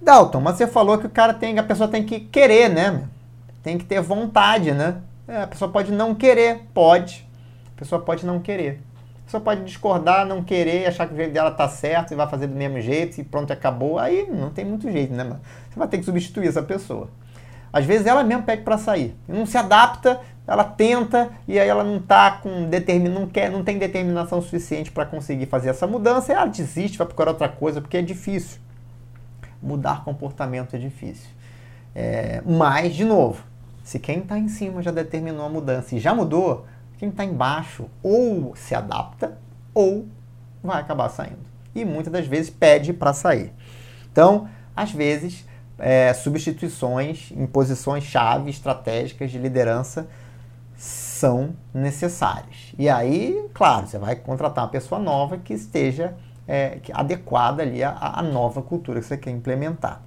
Dalton, 0.02 0.40
mas 0.40 0.56
você 0.56 0.66
falou 0.66 0.98
que 0.98 1.06
o 1.06 1.10
cara 1.10 1.32
tem, 1.32 1.60
a 1.60 1.62
pessoa 1.62 1.88
tem 1.88 2.02
que 2.02 2.18
querer, 2.18 2.68
né? 2.68 3.04
Tem 3.62 3.78
que 3.78 3.84
ter 3.84 4.00
vontade, 4.00 4.72
né? 4.72 4.96
É, 5.28 5.42
a 5.42 5.46
pessoa 5.46 5.70
pode 5.70 5.92
não 5.92 6.12
querer, 6.12 6.62
pode. 6.74 7.24
A 7.72 7.78
pessoa 7.78 8.02
pode 8.02 8.26
não 8.26 8.40
querer. 8.40 8.82
Pessoa 9.24 9.40
pode 9.40 9.64
discordar, 9.64 10.26
não 10.26 10.42
querer, 10.42 10.86
achar 10.86 11.06
que 11.06 11.14
o 11.14 11.16
jeito 11.16 11.32
dela 11.32 11.50
tá 11.50 11.68
certo 11.68 12.12
e 12.12 12.16
vai 12.16 12.28
fazer 12.28 12.46
do 12.46 12.54
mesmo 12.54 12.80
jeito 12.80 13.20
e 13.20 13.24
pronto, 13.24 13.52
acabou. 13.52 13.98
Aí 13.98 14.28
não 14.30 14.50
tem 14.50 14.64
muito 14.64 14.90
jeito, 14.90 15.14
né? 15.14 15.24
Você 15.70 15.78
vai 15.78 15.88
ter 15.88 15.98
que 15.98 16.04
substituir 16.04 16.48
essa 16.48 16.62
pessoa. 16.62 17.08
Às 17.72 17.84
vezes 17.84 18.06
ela 18.06 18.22
mesmo 18.22 18.44
pede 18.44 18.62
para 18.62 18.78
sair. 18.78 19.16
Não 19.26 19.46
se 19.46 19.56
adapta, 19.56 20.20
ela 20.46 20.62
tenta 20.62 21.30
e 21.48 21.58
aí 21.58 21.68
ela 21.68 21.82
não 21.82 21.98
tá 21.98 22.32
com 22.42 22.68
determin... 22.68 23.08
não 23.08 23.26
quer, 23.26 23.50
não 23.50 23.64
tem 23.64 23.78
determinação 23.78 24.40
suficiente 24.40 24.92
para 24.92 25.06
conseguir 25.06 25.46
fazer 25.46 25.70
essa 25.70 25.86
mudança, 25.86 26.32
e 26.32 26.36
ela 26.36 26.46
desiste, 26.46 26.98
vai 26.98 27.06
procurar 27.06 27.30
outra 27.30 27.48
coisa, 27.48 27.80
porque 27.80 27.96
é 27.96 28.02
difícil 28.02 28.60
mudar 29.64 30.04
comportamento 30.04 30.76
é 30.76 30.78
difícil. 30.78 31.30
É, 31.94 32.42
mas, 32.44 32.94
de 32.94 33.04
novo, 33.04 33.42
se 33.82 33.98
quem 33.98 34.18
está 34.18 34.38
em 34.38 34.48
cima 34.48 34.82
já 34.82 34.90
determinou 34.90 35.46
a 35.46 35.48
mudança 35.48 35.94
e 35.94 35.98
já 35.98 36.14
mudou, 36.14 36.66
quem 36.98 37.08
está 37.08 37.24
embaixo 37.24 37.86
ou 38.02 38.54
se 38.56 38.74
adapta 38.74 39.38
ou 39.72 40.06
vai 40.62 40.80
acabar 40.80 41.08
saindo. 41.08 41.44
E 41.74 41.84
muitas 41.84 42.12
das 42.12 42.26
vezes 42.26 42.50
pede 42.50 42.92
para 42.92 43.12
sair. 43.12 43.52
Então, 44.10 44.48
às 44.76 44.92
vezes, 44.92 45.44
é, 45.78 46.12
substituições 46.14 47.32
em 47.32 47.46
posições 47.46 48.04
chave 48.04 48.50
estratégicas 48.50 49.30
de 49.30 49.38
liderança 49.38 50.08
são 50.76 51.54
necessárias. 51.72 52.72
E 52.78 52.88
aí, 52.88 53.48
claro, 53.52 53.86
você 53.86 53.98
vai 53.98 54.16
contratar 54.16 54.64
uma 54.64 54.70
pessoa 54.70 55.00
nova 55.00 55.38
que 55.38 55.54
esteja 55.54 56.14
é, 56.46 56.78
adequada 56.92 57.62
ali 57.62 57.82
à, 57.82 57.96
à 57.96 58.22
nova 58.22 58.62
cultura 58.62 59.00
que 59.00 59.06
você 59.06 59.16
quer 59.16 59.30
implementar. 59.30 60.02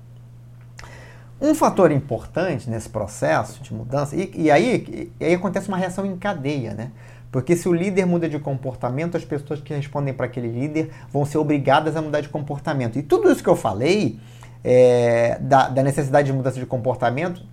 Um 1.40 1.54
fator 1.54 1.92
importante 1.92 2.70
nesse 2.70 2.90
processo 2.90 3.62
de 3.62 3.74
mudança, 3.74 4.16
e, 4.16 4.32
e, 4.36 4.52
aí, 4.52 5.12
e 5.20 5.26
aí 5.26 5.34
acontece 5.36 5.68
uma 5.68 5.78
reação 5.78 6.06
em 6.06 6.18
cadeia, 6.18 6.74
né? 6.74 6.92
Porque 7.32 7.56
se 7.56 7.70
o 7.70 7.74
líder 7.74 8.06
muda 8.06 8.28
de 8.28 8.40
comportamento, 8.40 9.16
as 9.16 9.24
pessoas 9.24 9.60
que 9.60 9.74
respondem 9.74 10.14
para 10.14 10.26
aquele 10.26 10.48
líder 10.48 10.90
vão 11.12 11.26
ser 11.26 11.38
obrigadas 11.38 11.96
a 11.96 12.02
mudar 12.02 12.22
de 12.22 12.30
comportamento. 12.30 12.98
E 12.98 13.04
tudo 13.04 13.32
isso 13.32 13.44
que 13.44 13.50
eu 13.50 13.56
falei, 13.56 14.20
é, 14.64 15.38
da, 15.40 15.70
da, 15.70 15.84
necessidade 15.84 16.26
de 16.26 16.34
mudança 16.34 16.60
de 16.60 16.66
comportamento, 16.66 17.44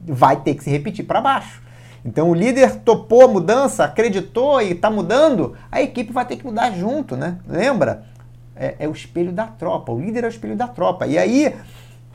vai 0.00 0.40
ter 0.40 0.54
que 0.54 0.64
se 0.64 0.70
repetir 0.70 1.04
para 1.04 1.20
baixo. 1.20 1.62
Então 2.04 2.30
o 2.30 2.34
líder 2.34 2.76
topou 2.76 3.24
a 3.24 3.28
mudança, 3.28 3.84
acreditou 3.84 4.60
e 4.60 4.72
está 4.72 4.90
mudando, 4.90 5.54
a 5.70 5.82
equipe 5.82 6.12
vai 6.12 6.24
ter 6.24 6.36
que 6.36 6.44
mudar 6.44 6.70
junto, 6.72 7.16
né? 7.16 7.38
Lembra? 7.46 8.04
É, 8.56 8.76
é, 8.80 8.88
o 8.88 8.92
espelho 8.92 9.32
da 9.32 9.46
tropa. 9.46 9.92
O 9.92 10.00
líder 10.00 10.24
é 10.24 10.26
o 10.26 10.30
espelho 10.30 10.56
da 10.56 10.68
tropa. 10.68 11.06
E 11.06 11.18
aí, 11.18 11.54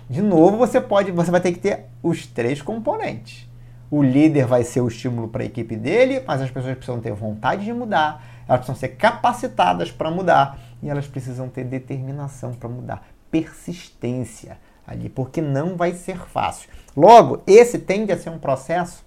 de 0.09 0.21
novo, 0.21 0.57
você 0.57 0.79
pode, 0.79 1.11
você 1.11 1.29
vai 1.29 1.41
ter 1.41 1.51
que 1.51 1.59
ter 1.59 1.85
os 2.01 2.25
três 2.25 2.61
componentes. 2.61 3.47
O 3.91 4.01
líder 4.01 4.45
vai 4.45 4.63
ser 4.63 4.81
o 4.81 4.87
estímulo 4.87 5.27
para 5.27 5.43
a 5.43 5.45
equipe 5.45 5.75
dele, 5.75 6.23
mas 6.25 6.41
as 6.41 6.51
pessoas 6.51 6.75
precisam 6.75 6.99
ter 6.99 7.13
vontade 7.13 7.65
de 7.65 7.73
mudar, 7.73 8.23
elas 8.47 8.59
precisam 8.59 8.75
ser 8.75 8.95
capacitadas 8.95 9.91
para 9.91 10.11
mudar 10.11 10.59
e 10.81 10.89
elas 10.89 11.07
precisam 11.07 11.49
ter 11.49 11.63
determinação 11.63 12.53
para 12.53 12.69
mudar, 12.69 13.07
persistência 13.31 14.57
ali, 14.85 15.09
porque 15.09 15.41
não 15.41 15.75
vai 15.75 15.93
ser 15.93 16.17
fácil. 16.17 16.69
Logo, 16.95 17.41
esse 17.45 17.77
tende 17.77 18.11
a 18.11 18.17
ser 18.17 18.29
um 18.29 18.39
processo 18.39 19.05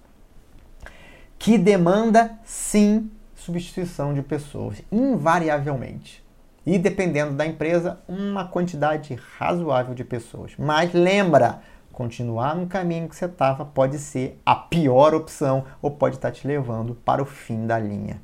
que 1.39 1.57
demanda 1.57 2.39
sim 2.43 3.09
substituição 3.35 4.13
de 4.13 4.21
pessoas, 4.21 4.81
invariavelmente. 4.91 6.20
E 6.65 6.77
dependendo 6.77 7.33
da 7.33 7.45
empresa, 7.45 7.99
uma 8.07 8.45
quantidade 8.45 9.17
razoável 9.37 9.95
de 9.95 10.03
pessoas. 10.03 10.51
Mas 10.57 10.93
lembra, 10.93 11.61
continuar 11.91 12.55
no 12.55 12.67
caminho 12.67 13.09
que 13.09 13.15
você 13.15 13.25
estava 13.25 13.65
pode 13.65 13.97
ser 13.97 14.39
a 14.45 14.55
pior 14.55 15.13
opção 15.13 15.65
ou 15.81 15.91
pode 15.91 16.15
estar 16.15 16.31
te 16.31 16.47
levando 16.47 16.95
para 16.95 17.21
o 17.21 17.25
fim 17.25 17.65
da 17.65 17.79
linha. 17.79 18.21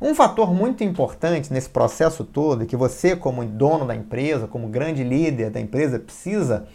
Um 0.00 0.14
fator 0.14 0.54
muito 0.54 0.84
importante 0.84 1.52
nesse 1.52 1.68
processo 1.68 2.24
todo, 2.24 2.64
que 2.66 2.76
você, 2.76 3.16
como 3.16 3.44
dono 3.44 3.84
da 3.84 3.96
empresa, 3.96 4.46
como 4.46 4.68
grande 4.68 5.02
líder 5.02 5.50
da 5.50 5.60
empresa, 5.60 5.98
precisa 5.98 6.68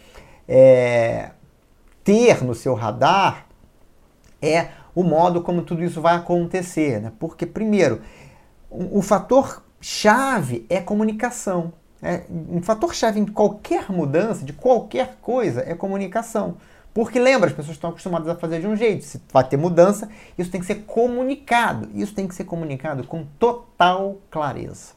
é, 0.46 1.30
ter 2.02 2.44
no 2.44 2.54
seu 2.54 2.74
radar, 2.74 3.46
é 4.42 4.68
o 4.94 5.02
modo 5.02 5.40
como 5.40 5.62
tudo 5.62 5.82
isso 5.82 6.02
vai 6.02 6.16
acontecer. 6.16 7.00
Né? 7.00 7.12
Porque, 7.18 7.46
primeiro, 7.46 8.02
o, 8.70 8.98
o 8.98 9.02
fator 9.02 9.63
chave 9.84 10.64
é 10.70 10.80
comunicação. 10.80 11.74
É, 12.02 12.22
um 12.30 12.62
fator 12.62 12.94
chave 12.94 13.20
em 13.20 13.26
qualquer 13.26 13.92
mudança, 13.92 14.42
de 14.42 14.54
qualquer 14.54 15.18
coisa, 15.20 15.60
é 15.60 15.74
comunicação. 15.74 16.56
Porque 16.94 17.20
lembra, 17.20 17.50
as 17.50 17.54
pessoas 17.54 17.76
estão 17.76 17.90
acostumadas 17.90 18.26
a 18.28 18.34
fazer 18.34 18.62
de 18.62 18.66
um 18.66 18.74
jeito. 18.74 19.04
Se 19.04 19.20
vai 19.30 19.46
ter 19.46 19.58
mudança, 19.58 20.08
isso 20.38 20.50
tem 20.50 20.58
que 20.58 20.66
ser 20.66 20.84
comunicado. 20.86 21.90
Isso 21.92 22.14
tem 22.14 22.26
que 22.26 22.34
ser 22.34 22.44
comunicado 22.44 23.04
com 23.04 23.26
total 23.38 24.22
clareza. 24.30 24.94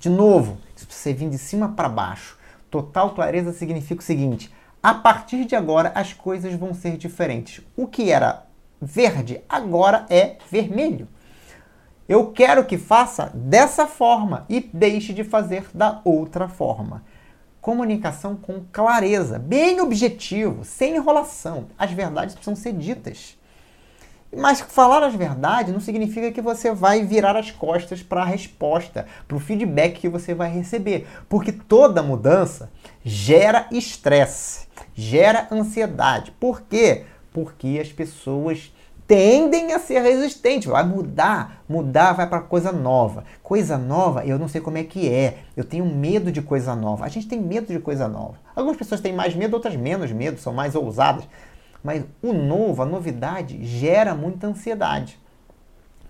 De 0.00 0.08
novo, 0.08 0.56
isso 0.74 0.86
precisa 0.86 1.14
vir 1.14 1.28
de 1.28 1.36
cima 1.36 1.68
para 1.68 1.88
baixo. 1.90 2.38
Total 2.70 3.10
clareza 3.14 3.52
significa 3.52 4.00
o 4.00 4.04
seguinte: 4.04 4.50
a 4.82 4.94
partir 4.94 5.44
de 5.44 5.54
agora 5.54 5.92
as 5.94 6.14
coisas 6.14 6.54
vão 6.54 6.72
ser 6.72 6.96
diferentes. 6.96 7.62
O 7.76 7.86
que 7.86 8.10
era 8.10 8.46
verde 8.80 9.42
agora 9.46 10.06
é 10.08 10.36
vermelho. 10.50 11.08
Eu 12.08 12.32
quero 12.32 12.64
que 12.64 12.78
faça 12.78 13.30
dessa 13.34 13.86
forma 13.86 14.46
e 14.48 14.60
deixe 14.72 15.12
de 15.12 15.22
fazer 15.22 15.66
da 15.74 16.00
outra 16.04 16.48
forma. 16.48 17.04
Comunicação 17.60 18.34
com 18.34 18.64
clareza, 18.72 19.38
bem 19.38 19.78
objetivo, 19.80 20.64
sem 20.64 20.96
enrolação. 20.96 21.66
As 21.78 21.90
verdades 21.92 22.34
precisam 22.34 22.56
ser 22.56 22.72
ditas. 22.72 23.36
Mas 24.34 24.60
falar 24.60 25.02
as 25.02 25.14
verdades 25.14 25.72
não 25.72 25.80
significa 25.80 26.32
que 26.32 26.40
você 26.40 26.72
vai 26.72 27.04
virar 27.04 27.36
as 27.36 27.50
costas 27.50 28.02
para 28.02 28.22
a 28.22 28.26
resposta, 28.26 29.06
para 29.26 29.36
o 29.36 29.40
feedback 29.40 30.00
que 30.00 30.08
você 30.08 30.34
vai 30.34 30.50
receber. 30.50 31.06
Porque 31.28 31.52
toda 31.52 32.02
mudança 32.02 32.70
gera 33.04 33.66
estresse, 33.70 34.66
gera 34.94 35.46
ansiedade. 35.50 36.30
Por 36.32 36.62
quê? 36.62 37.04
porque 37.32 37.78
as 37.80 37.92
pessoas 37.92 38.72
tendem 39.08 39.72
a 39.72 39.78
ser 39.78 40.00
resistentes. 40.02 40.68
Vai 40.68 40.84
mudar, 40.84 41.64
mudar 41.66 42.12
vai 42.12 42.28
para 42.28 42.40
coisa 42.42 42.70
nova. 42.70 43.24
Coisa 43.42 43.78
nova, 43.78 44.24
eu 44.24 44.38
não 44.38 44.46
sei 44.46 44.60
como 44.60 44.76
é 44.76 44.84
que 44.84 45.08
é. 45.08 45.38
Eu 45.56 45.64
tenho 45.64 45.86
medo 45.86 46.30
de 46.30 46.42
coisa 46.42 46.76
nova. 46.76 47.06
A 47.06 47.08
gente 47.08 47.26
tem 47.26 47.40
medo 47.40 47.72
de 47.72 47.80
coisa 47.80 48.06
nova. 48.06 48.34
Algumas 48.54 48.76
pessoas 48.76 49.00
têm 49.00 49.14
mais 49.14 49.34
medo, 49.34 49.54
outras 49.54 49.74
menos 49.74 50.12
medo, 50.12 50.38
são 50.38 50.52
mais 50.52 50.74
ousadas. 50.74 51.24
Mas 51.82 52.04
o 52.22 52.34
novo, 52.34 52.82
a 52.82 52.86
novidade, 52.86 53.64
gera 53.64 54.14
muita 54.14 54.46
ansiedade. 54.46 55.18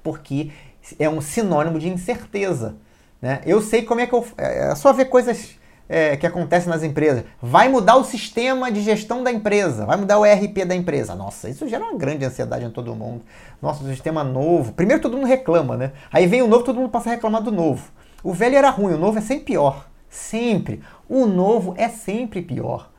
Porque 0.03 0.51
é 0.99 1.09
um 1.09 1.21
sinônimo 1.21 1.79
de 1.79 1.89
incerteza. 1.89 2.77
Né? 3.23 3.41
Eu 3.47 3.63
sei 3.63 3.83
como 3.83 4.01
é 4.01 4.07
que 4.07 4.15
eu. 4.15 4.27
É, 4.37 4.71
é 4.71 4.75
só 4.75 4.93
ver 4.93 5.05
coisas 5.05 5.58
é, 5.89 6.17
que 6.17 6.27
acontece 6.27 6.69
nas 6.69 6.83
empresas. 6.83 7.25
Vai 7.41 7.69
mudar 7.69 7.97
o 7.97 8.05
sistema 8.05 8.71
de 8.71 8.83
gestão 8.83 9.23
da 9.23 9.33
empresa, 9.33 9.87
vai 9.87 9.97
mudar 9.97 10.19
o 10.19 10.27
ERP 10.27 10.65
da 10.67 10.75
empresa. 10.75 11.15
Nossa, 11.15 11.49
isso 11.49 11.67
gera 11.67 11.85
uma 11.85 11.97
grande 11.97 12.25
ansiedade 12.25 12.65
em 12.65 12.71
todo 12.71 12.95
mundo. 12.95 13.23
Nossa, 13.63 13.83
o 13.83 13.89
sistema 13.89 14.23
novo. 14.23 14.73
Primeiro 14.73 15.01
todo 15.01 15.17
mundo 15.17 15.27
reclama, 15.27 15.77
né? 15.77 15.93
Aí 16.13 16.27
vem 16.27 16.43
o 16.43 16.47
novo, 16.47 16.65
todo 16.65 16.77
mundo 16.77 16.91
passa 16.91 17.11
a 17.11 17.13
reclamar 17.15 17.43
do 17.43 17.51
novo. 17.51 17.91
O 18.23 18.33
velho 18.33 18.57
era 18.57 18.69
ruim, 18.71 18.95
o 18.95 18.99
novo 18.99 19.19
é 19.19 19.23
sempre 19.23 19.45
pior. 19.45 19.87
Sempre. 20.11 20.83
O 21.09 21.27
novo 21.27 21.75
é 21.77 21.89
sempre 21.89 22.43
pior. 22.43 22.91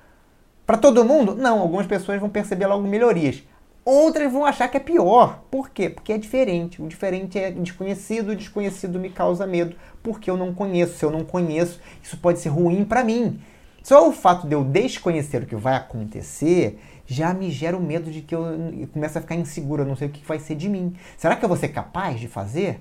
Para 0.66 0.78
todo 0.78 1.04
mundo? 1.04 1.36
Não, 1.36 1.60
algumas 1.60 1.88
pessoas 1.88 2.20
vão 2.20 2.30
perceber 2.30 2.68
logo 2.68 2.88
melhorias. 2.88 3.44
Outras 3.84 4.32
vão 4.32 4.46
achar 4.46 4.68
que 4.68 4.78
é 4.78 4.80
pior. 4.80 5.44
Por 5.50 5.70
quê? 5.70 5.90
Porque 5.90 6.14
é 6.14 6.18
diferente. 6.18 6.82
O 6.82 6.88
diferente 6.88 7.40
é 7.40 7.52
desconhecido, 7.52 8.30
o 8.30 8.36
desconhecido 8.36 9.00
me 9.00 9.10
causa 9.10 9.48
medo, 9.48 9.76
porque 10.04 10.30
eu 10.30 10.38
não 10.38 10.54
conheço. 10.54 10.98
Se 10.98 11.06
eu 11.06 11.12
não 11.12 11.24
conheço, 11.24 11.80
isso 12.04 12.18
pode 12.18 12.40
ser 12.40 12.50
ruim 12.50 12.84
para 12.84 13.04
mim. 13.04 13.40
Só 13.82 14.08
o 14.08 14.12
fato 14.12 14.46
de 14.48 14.54
eu 14.54 14.64
desconhecer 14.64 15.44
o 15.44 15.46
que 15.46 15.56
vai 15.56 15.76
acontecer 15.76 16.80
já 17.06 17.34
me 17.34 17.50
gera 17.50 17.76
o 17.76 17.82
medo 17.82 18.12
de 18.12 18.22
que 18.22 18.36
eu, 18.36 18.46
comece 18.94 19.18
a 19.18 19.22
ficar 19.22 19.34
inseguro, 19.34 19.82
eu 19.82 19.88
não 19.88 19.96
sei 19.96 20.08
o 20.08 20.12
que 20.12 20.24
vai 20.24 20.38
ser 20.38 20.54
de 20.56 20.70
mim. 20.70 20.94
Será 21.18 21.36
que 21.36 21.44
eu 21.44 21.50
vou 21.50 21.58
ser 21.58 21.70
capaz 21.70 22.20
de 22.20 22.28
fazer? 22.28 22.80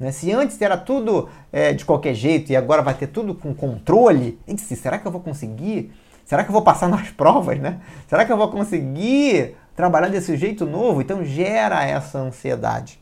Né? 0.00 0.10
Se 0.10 0.32
antes 0.32 0.60
era 0.60 0.76
tudo 0.76 1.28
é, 1.52 1.72
de 1.72 1.84
qualquer 1.84 2.14
jeito 2.14 2.50
e 2.50 2.56
agora 2.56 2.82
vai 2.82 2.94
ter 2.94 3.06
tudo 3.06 3.34
com 3.36 3.54
controle, 3.54 4.38
disse, 4.48 4.74
será 4.74 4.98
que 4.98 5.06
eu 5.06 5.12
vou 5.12 5.20
conseguir? 5.20 5.92
Será 6.24 6.42
que 6.42 6.50
eu 6.50 6.52
vou 6.52 6.62
passar 6.62 6.88
nas 6.88 7.08
provas, 7.14 7.58
né? 7.60 7.80
Será 8.08 8.24
que 8.24 8.32
eu 8.32 8.36
vou 8.36 8.50
conseguir 8.50 9.54
trabalhar 9.78 10.08
desse 10.08 10.36
jeito 10.36 10.66
novo? 10.66 11.00
Então 11.00 11.24
gera 11.24 11.84
essa 11.84 12.18
ansiedade. 12.18 13.00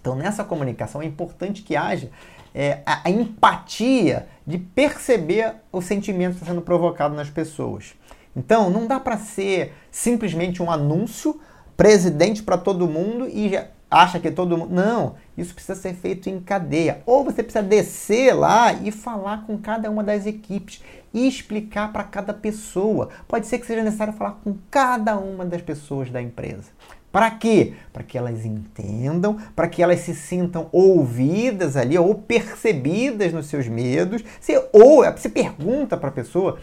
Então 0.00 0.16
nessa 0.16 0.42
comunicação 0.42 1.02
é 1.02 1.04
importante 1.04 1.60
que 1.60 1.76
haja 1.76 2.10
é, 2.54 2.78
a, 2.86 3.10
empatia 3.10 4.26
de 4.46 4.56
perceber 4.56 5.56
o 5.70 5.82
sentimento 5.82 6.32
que 6.32 6.36
está 6.38 6.46
sendo 6.46 6.62
provocado 6.62 7.14
nas 7.14 7.28
pessoas. 7.28 7.92
Então, 8.34 8.70
não 8.70 8.86
dá 8.86 8.98
para 8.98 9.18
ser 9.18 9.74
simplesmente 9.90 10.62
um 10.62 10.70
anúncio, 10.70 11.38
presidente 11.76 12.42
para 12.42 12.56
todo 12.56 12.88
mundo 12.88 13.28
e 13.28 13.58
acha 13.90 14.20
que 14.20 14.30
todo 14.30 14.56
mundo. 14.56 14.72
Não, 14.72 15.16
isso 15.36 15.52
precisa 15.52 15.78
ser 15.78 15.94
feito 15.94 16.28
em 16.30 16.40
cadeia. 16.40 17.02
Ou 17.04 17.24
você 17.24 17.42
precisa 17.42 17.62
descer 17.62 18.32
lá 18.32 18.72
e 18.72 18.92
falar 18.92 19.44
com 19.46 19.58
cada 19.58 19.90
uma 19.90 20.04
das 20.04 20.26
equipes 20.26 20.82
e 21.12 21.26
explicar 21.26 21.92
para 21.92 22.04
cada 22.04 22.32
pessoa. 22.32 23.08
Pode 23.26 23.46
ser 23.46 23.58
que 23.58 23.66
seja 23.66 23.82
necessário 23.82 24.12
falar 24.12 24.38
com 24.44 24.56
cada 24.70 25.18
uma 25.18 25.44
das 25.44 25.60
pessoas 25.60 26.10
da 26.10 26.22
empresa. 26.22 26.70
Para 27.10 27.28
quê? 27.32 27.74
Para 27.92 28.04
que 28.04 28.16
elas 28.16 28.44
entendam, 28.44 29.36
para 29.56 29.66
que 29.66 29.82
elas 29.82 30.00
se 30.00 30.14
sintam 30.14 30.68
ouvidas 30.70 31.76
ali 31.76 31.98
ou 31.98 32.14
percebidas 32.14 33.32
nos 33.32 33.46
seus 33.46 33.66
medos. 33.66 34.22
Você, 34.40 34.64
ou 34.72 35.02
você 35.10 35.28
pergunta 35.28 35.96
para 35.96 36.08
a 36.08 36.12
pessoa 36.12 36.58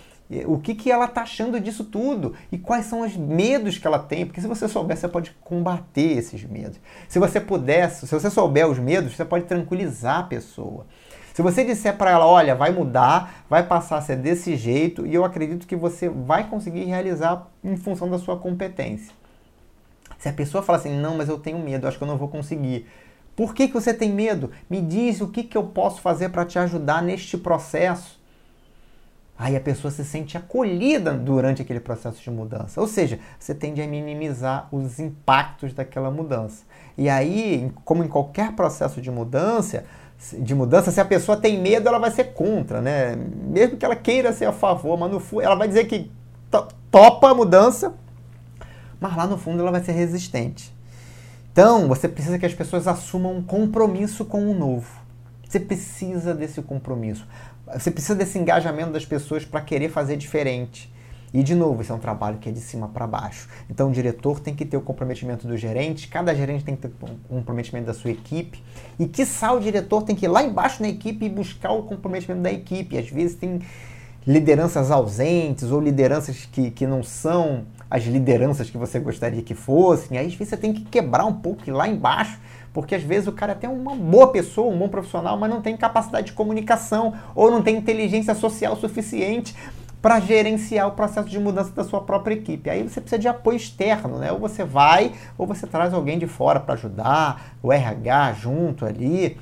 o 0.45 0.59
que, 0.59 0.75
que 0.75 0.91
ela 0.91 1.05
está 1.05 1.21
achando 1.21 1.59
disso 1.59 1.85
tudo 1.85 2.33
e 2.51 2.57
quais 2.57 2.85
são 2.85 3.01
os 3.01 3.15
medos 3.15 3.77
que 3.77 3.87
ela 3.87 3.99
tem, 3.99 4.25
porque 4.25 4.41
se 4.41 4.47
você 4.47 4.67
souber, 4.67 4.97
você 4.97 5.07
pode 5.07 5.31
combater 5.41 6.17
esses 6.17 6.43
medos. 6.43 6.79
Se 7.07 7.17
você 7.17 7.39
pudesse, 7.39 8.05
se 8.05 8.13
você 8.13 8.29
souber 8.29 8.67
os 8.67 8.77
medos, 8.77 9.15
você 9.15 9.23
pode 9.23 9.45
tranquilizar 9.45 10.19
a 10.19 10.23
pessoa. 10.23 10.85
Se 11.33 11.41
você 11.41 11.63
disser 11.63 11.95
para 11.95 12.11
ela, 12.11 12.25
olha, 12.25 12.55
vai 12.55 12.71
mudar, 12.71 13.45
vai 13.47 13.63
passar 13.63 13.97
a 13.97 14.01
ser 14.01 14.17
desse 14.17 14.55
jeito 14.55 15.05
e 15.05 15.13
eu 15.13 15.23
acredito 15.23 15.67
que 15.67 15.75
você 15.75 16.09
vai 16.09 16.49
conseguir 16.49 16.83
realizar 16.85 17.47
em 17.63 17.77
função 17.77 18.09
da 18.09 18.17
sua 18.17 18.37
competência. 18.37 19.13
Se 20.17 20.27
a 20.27 20.33
pessoa 20.33 20.63
fala 20.63 20.79
assim, 20.79 20.99
não, 20.99 21.15
mas 21.15 21.29
eu 21.29 21.37
tenho 21.37 21.59
medo, 21.59 21.87
acho 21.87 21.97
que 21.97 22.03
eu 22.03 22.07
não 22.07 22.17
vou 22.17 22.27
conseguir. 22.27 22.87
Por 23.35 23.53
que, 23.53 23.67
que 23.67 23.73
você 23.75 23.93
tem 23.93 24.11
medo? 24.11 24.49
Me 24.67 24.81
diz 24.81 25.21
o 25.21 25.27
que, 25.27 25.43
que 25.43 25.55
eu 25.55 25.63
posso 25.63 26.01
fazer 26.01 26.29
para 26.29 26.43
te 26.43 26.57
ajudar 26.57 27.03
neste 27.03 27.37
processo. 27.37 28.16
Aí 29.39 29.55
a 29.55 29.61
pessoa 29.61 29.91
se 29.91 30.03
sente 30.03 30.35
acolhida 30.35 31.13
durante 31.13 31.61
aquele 31.61 31.79
processo 31.79 32.21
de 32.21 32.31
mudança. 32.31 32.81
Ou 32.81 32.87
seja, 32.87 33.19
você 33.37 33.53
tende 33.53 33.81
a 33.81 33.87
minimizar 33.87 34.67
os 34.71 34.99
impactos 34.99 35.73
daquela 35.73 36.09
mudança. 36.09 36.63
E 36.97 37.07
aí, 37.07 37.71
como 37.85 38.03
em 38.03 38.07
qualquer 38.07 38.53
processo 38.53 38.99
de 38.99 39.11
mudança, 39.11 39.85
de 40.39 40.55
mudança, 40.55 40.89
se 40.89 40.99
a 40.99 41.05
pessoa 41.05 41.37
tem 41.37 41.61
medo, 41.61 41.87
ela 41.87 41.99
vai 41.99 42.09
ser 42.09 42.33
contra, 42.33 42.81
né? 42.81 43.15
Mesmo 43.15 43.77
que 43.77 43.85
ela 43.85 43.95
queira 43.95 44.33
ser 44.33 44.45
a 44.45 44.51
favor, 44.51 44.97
mas 44.97 45.11
no 45.11 45.19
fundo 45.19 45.43
ela 45.43 45.55
vai 45.55 45.67
dizer 45.67 45.85
que 45.85 46.11
topa 46.89 47.29
a 47.29 47.35
mudança, 47.35 47.93
mas 48.99 49.15
lá 49.15 49.27
no 49.27 49.37
fundo 49.37 49.61
ela 49.61 49.71
vai 49.71 49.83
ser 49.83 49.91
resistente. 49.91 50.75
Então, 51.51 51.87
você 51.87 52.07
precisa 52.07 52.39
que 52.39 52.45
as 52.45 52.53
pessoas 52.53 52.87
assumam 52.87 53.37
um 53.37 53.43
compromisso 53.43 54.25
com 54.25 54.49
o 54.49 54.53
novo. 54.55 54.87
Você 55.47 55.59
precisa 55.59 56.33
desse 56.33 56.61
compromisso. 56.61 57.27
Você 57.73 57.91
precisa 57.91 58.15
desse 58.15 58.37
engajamento 58.37 58.91
das 58.91 59.05
pessoas 59.05 59.43
para 59.43 59.61
querer 59.61 59.89
fazer 59.89 60.15
diferente. 60.15 60.91
E, 61.33 61.43
de 61.43 61.53
novo, 61.53 61.81
esse 61.81 61.91
é 61.91 61.93
um 61.93 61.99
trabalho 61.99 62.37
que 62.37 62.47
é 62.47 62.51
de 62.51 62.61
cima 62.61 62.87
para 62.87 63.05
baixo. 63.05 63.49
Então, 63.69 63.89
o 63.89 63.91
diretor 63.91 64.39
tem 64.39 64.55
que 64.55 64.65
ter 64.65 64.77
o 64.77 64.81
comprometimento 64.81 65.45
do 65.45 65.57
gerente, 65.57 66.07
cada 66.07 66.33
gerente 66.33 66.63
tem 66.63 66.75
que 66.75 66.87
ter 66.87 66.93
o 67.01 67.27
comprometimento 67.27 67.85
da 67.85 67.93
sua 67.93 68.11
equipe. 68.11 68.63
E, 68.97 69.05
quiçá, 69.05 69.51
o 69.51 69.59
diretor 69.59 70.03
tem 70.03 70.15
que 70.15 70.25
ir 70.25 70.29
lá 70.29 70.41
embaixo 70.41 70.81
na 70.81 70.87
equipe 70.87 71.25
e 71.25 71.29
buscar 71.29 71.71
o 71.71 71.83
comprometimento 71.83 72.41
da 72.41 72.51
equipe. 72.51 72.97
Às 72.97 73.09
vezes, 73.09 73.35
tem 73.35 73.61
lideranças 74.25 74.89
ausentes 74.89 75.69
ou 75.71 75.81
lideranças 75.81 76.47
que, 76.51 76.71
que 76.71 76.87
não 76.87 77.03
são 77.03 77.65
as 77.89 78.03
lideranças 78.03 78.69
que 78.69 78.77
você 78.77 78.97
gostaria 78.97 79.41
que 79.41 79.53
fossem. 79.53 80.17
Aí, 80.17 80.27
às 80.27 80.33
vezes, 80.33 80.49
você 80.49 80.57
tem 80.57 80.73
que 80.73 80.85
quebrar 80.85 81.25
um 81.25 81.33
pouco 81.33 81.67
ir 81.67 81.71
lá 81.71 81.89
embaixo 81.89 82.39
porque 82.77 82.93
às 82.93 83.01
vezes 83.01 83.27
o 83.27 83.31
cara 83.31 83.53
é 83.53 83.55
até 83.55 83.67
uma 83.67 83.95
boa 83.95 84.31
pessoa, 84.31 84.71
um 84.71 84.77
bom 84.77 84.87
profissional, 84.87 85.35
mas 85.35 85.49
não 85.49 85.63
tem 85.63 85.75
capacidade 85.75 86.27
de 86.27 86.33
comunicação 86.33 87.11
ou 87.33 87.49
não 87.49 87.63
tem 87.63 87.75
inteligência 87.75 88.35
social 88.35 88.75
suficiente 88.75 89.55
para 89.99 90.19
gerenciar 90.19 90.87
o 90.87 90.91
processo 90.91 91.27
de 91.27 91.39
mudança 91.39 91.71
da 91.71 91.83
sua 91.83 92.01
própria 92.01 92.35
equipe. 92.35 92.69
Aí 92.69 92.83
você 92.83 93.01
precisa 93.01 93.17
de 93.17 93.27
apoio 93.27 93.57
externo, 93.57 94.19
né? 94.19 94.31
Ou 94.31 94.37
você 94.37 94.63
vai, 94.63 95.13
ou 95.39 95.47
você 95.47 95.65
traz 95.65 95.91
alguém 95.91 96.19
de 96.19 96.27
fora 96.27 96.59
para 96.59 96.75
ajudar, 96.75 97.55
o 97.63 97.73
RH 97.73 98.33
junto 98.33 98.85
ali. 98.85 99.39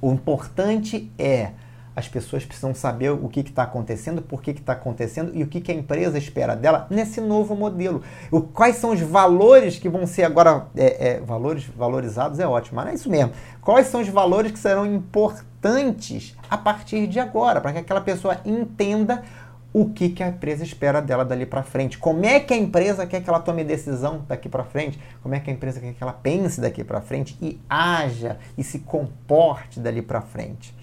O 0.00 0.10
importante 0.10 1.12
é 1.18 1.50
as 1.98 2.06
pessoas 2.06 2.44
precisam 2.44 2.72
saber 2.72 3.10
o 3.10 3.28
que 3.28 3.40
está 3.40 3.64
acontecendo, 3.64 4.22
por 4.22 4.40
que 4.40 4.52
está 4.52 4.72
acontecendo 4.72 5.32
e 5.34 5.42
o 5.42 5.48
que, 5.48 5.60
que, 5.60 5.72
a 5.72 5.74
empresa 5.74 6.16
espera 6.16 6.54
dela 6.54 6.86
nesse 6.88 7.20
novo 7.20 7.56
modelo. 7.56 8.02
O, 8.30 8.40
quais 8.40 8.76
são 8.76 8.90
os 8.90 9.00
valores 9.00 9.78
que 9.78 9.88
vão 9.88 10.06
ser 10.06 10.22
agora 10.22 10.68
é, 10.76 11.08
é, 11.08 11.20
valores 11.20 11.64
valorizados 11.64 12.38
é 12.38 12.46
ótimo, 12.46 12.76
mas 12.76 12.90
é 12.90 12.94
isso 12.94 13.10
mesmo. 13.10 13.32
Quais 13.60 13.88
são 13.88 14.00
os 14.00 14.08
valores 14.08 14.52
que 14.52 14.58
serão 14.60 14.86
importantes 14.86 16.36
a 16.48 16.56
partir 16.56 17.08
de 17.08 17.18
agora, 17.18 17.60
para 17.60 17.72
que 17.72 17.78
aquela 17.78 18.00
pessoa 18.00 18.40
entenda 18.44 19.24
o 19.72 19.90
que, 19.90 20.08
que 20.08 20.22
a 20.22 20.28
empresa 20.28 20.62
espera 20.62 21.02
dela 21.02 21.24
dali 21.24 21.44
para 21.44 21.62
frente. 21.62 21.98
Como 21.98 22.24
é 22.24 22.38
que 22.40 22.54
a 22.54 22.56
empresa 22.56 23.06
quer 23.06 23.22
que 23.22 23.28
ela 23.28 23.40
tome 23.40 23.64
decisão 23.64 24.24
daqui 24.26 24.48
para 24.48 24.64
frente? 24.64 24.98
Como 25.20 25.34
é 25.34 25.40
que 25.40 25.50
a 25.50 25.52
empresa 25.52 25.80
quer 25.80 25.92
que 25.92 26.02
ela 26.02 26.12
pense 26.12 26.60
daqui 26.60 26.82
para 26.84 27.00
frente 27.00 27.36
e 27.42 27.60
haja 27.68 28.38
e 28.56 28.62
se 28.62 28.78
comporte 28.78 29.80
dali 29.80 30.00
para 30.00 30.22
frente? 30.22 30.78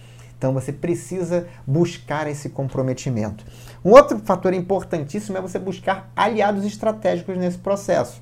Então 0.45 0.53
você 0.53 0.71
precisa 0.71 1.47
buscar 1.65 2.27
esse 2.27 2.49
comprometimento. 2.49 3.43
Um 3.83 3.89
outro 3.89 4.19
fator 4.19 4.53
importantíssimo 4.53 5.35
é 5.35 5.41
você 5.41 5.57
buscar 5.57 6.11
aliados 6.15 6.63
estratégicos 6.63 7.35
nesse 7.35 7.57
processo. 7.57 8.21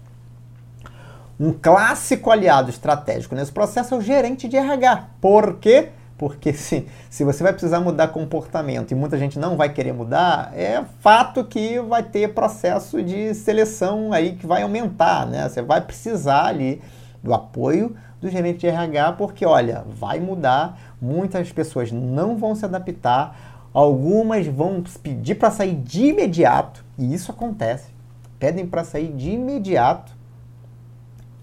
Um 1.37 1.51
clássico 1.51 2.31
aliado 2.31 2.69
estratégico 2.69 3.35
nesse 3.35 3.51
processo 3.51 3.93
é 3.93 3.97
o 3.97 4.01
gerente 4.01 4.47
de 4.47 4.55
RH. 4.55 5.09
Por 5.19 5.55
quê? 5.55 5.89
Porque 6.17 6.53
se, 6.55 6.87
se 7.09 7.25
você 7.25 7.43
vai 7.43 7.51
precisar 7.51 7.81
mudar 7.81 8.07
comportamento 8.07 8.91
e 8.91 8.95
muita 8.95 9.17
gente 9.17 9.37
não 9.37 9.57
vai 9.57 9.73
querer 9.73 9.91
mudar, 9.91 10.53
é 10.55 10.81
fato 11.01 11.43
que 11.43 11.77
vai 11.81 12.03
ter 12.03 12.33
processo 12.33 13.03
de 13.03 13.35
seleção 13.35 14.13
aí 14.13 14.37
que 14.37 14.47
vai 14.47 14.61
aumentar, 14.61 15.27
né? 15.27 15.49
Você 15.49 15.61
vai 15.61 15.81
precisar 15.81 16.45
ali 16.45 16.81
do 17.21 17.33
apoio 17.33 17.97
do 18.23 18.29
gerente 18.29 18.59
de 18.59 18.67
RH, 18.67 19.13
porque 19.13 19.45
olha, 19.45 19.83
vai 19.85 20.17
mudar, 20.17 20.79
muitas 21.01 21.51
pessoas 21.51 21.91
não 21.91 22.37
vão 22.37 22.55
se 22.55 22.63
adaptar, 22.63 23.67
algumas 23.73 24.47
vão 24.47 24.81
pedir 25.03 25.35
para 25.35 25.51
sair 25.51 25.75
de 25.75 26.05
imediato, 26.05 26.85
e 26.97 27.13
isso 27.13 27.31
acontece. 27.31 27.91
Pedem 28.39 28.65
para 28.65 28.85
sair 28.85 29.11
de 29.11 29.31
imediato 29.31 30.15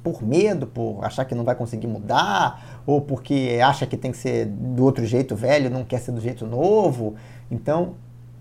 por 0.03 0.23
medo, 0.23 0.67
por 0.67 1.01
achar 1.03 1.27
que 1.27 1.35
não 1.35 1.45
vai 1.45 1.55
conseguir 1.55 1.87
mudar, 1.87 2.83
ou 2.87 3.03
porque 3.03 3.61
acha 3.63 3.87
que 3.87 3.97
tem 3.97 4.11
que 4.11 4.17
ser 4.17 4.47
do 4.47 4.83
outro 4.83 5.05
jeito 5.05 5.37
velho, 5.37 5.69
não 5.69 5.85
quer 5.85 5.99
ser 5.99 6.13
do 6.13 6.21
jeito 6.21 6.47
novo. 6.47 7.15
Então, 7.51 7.93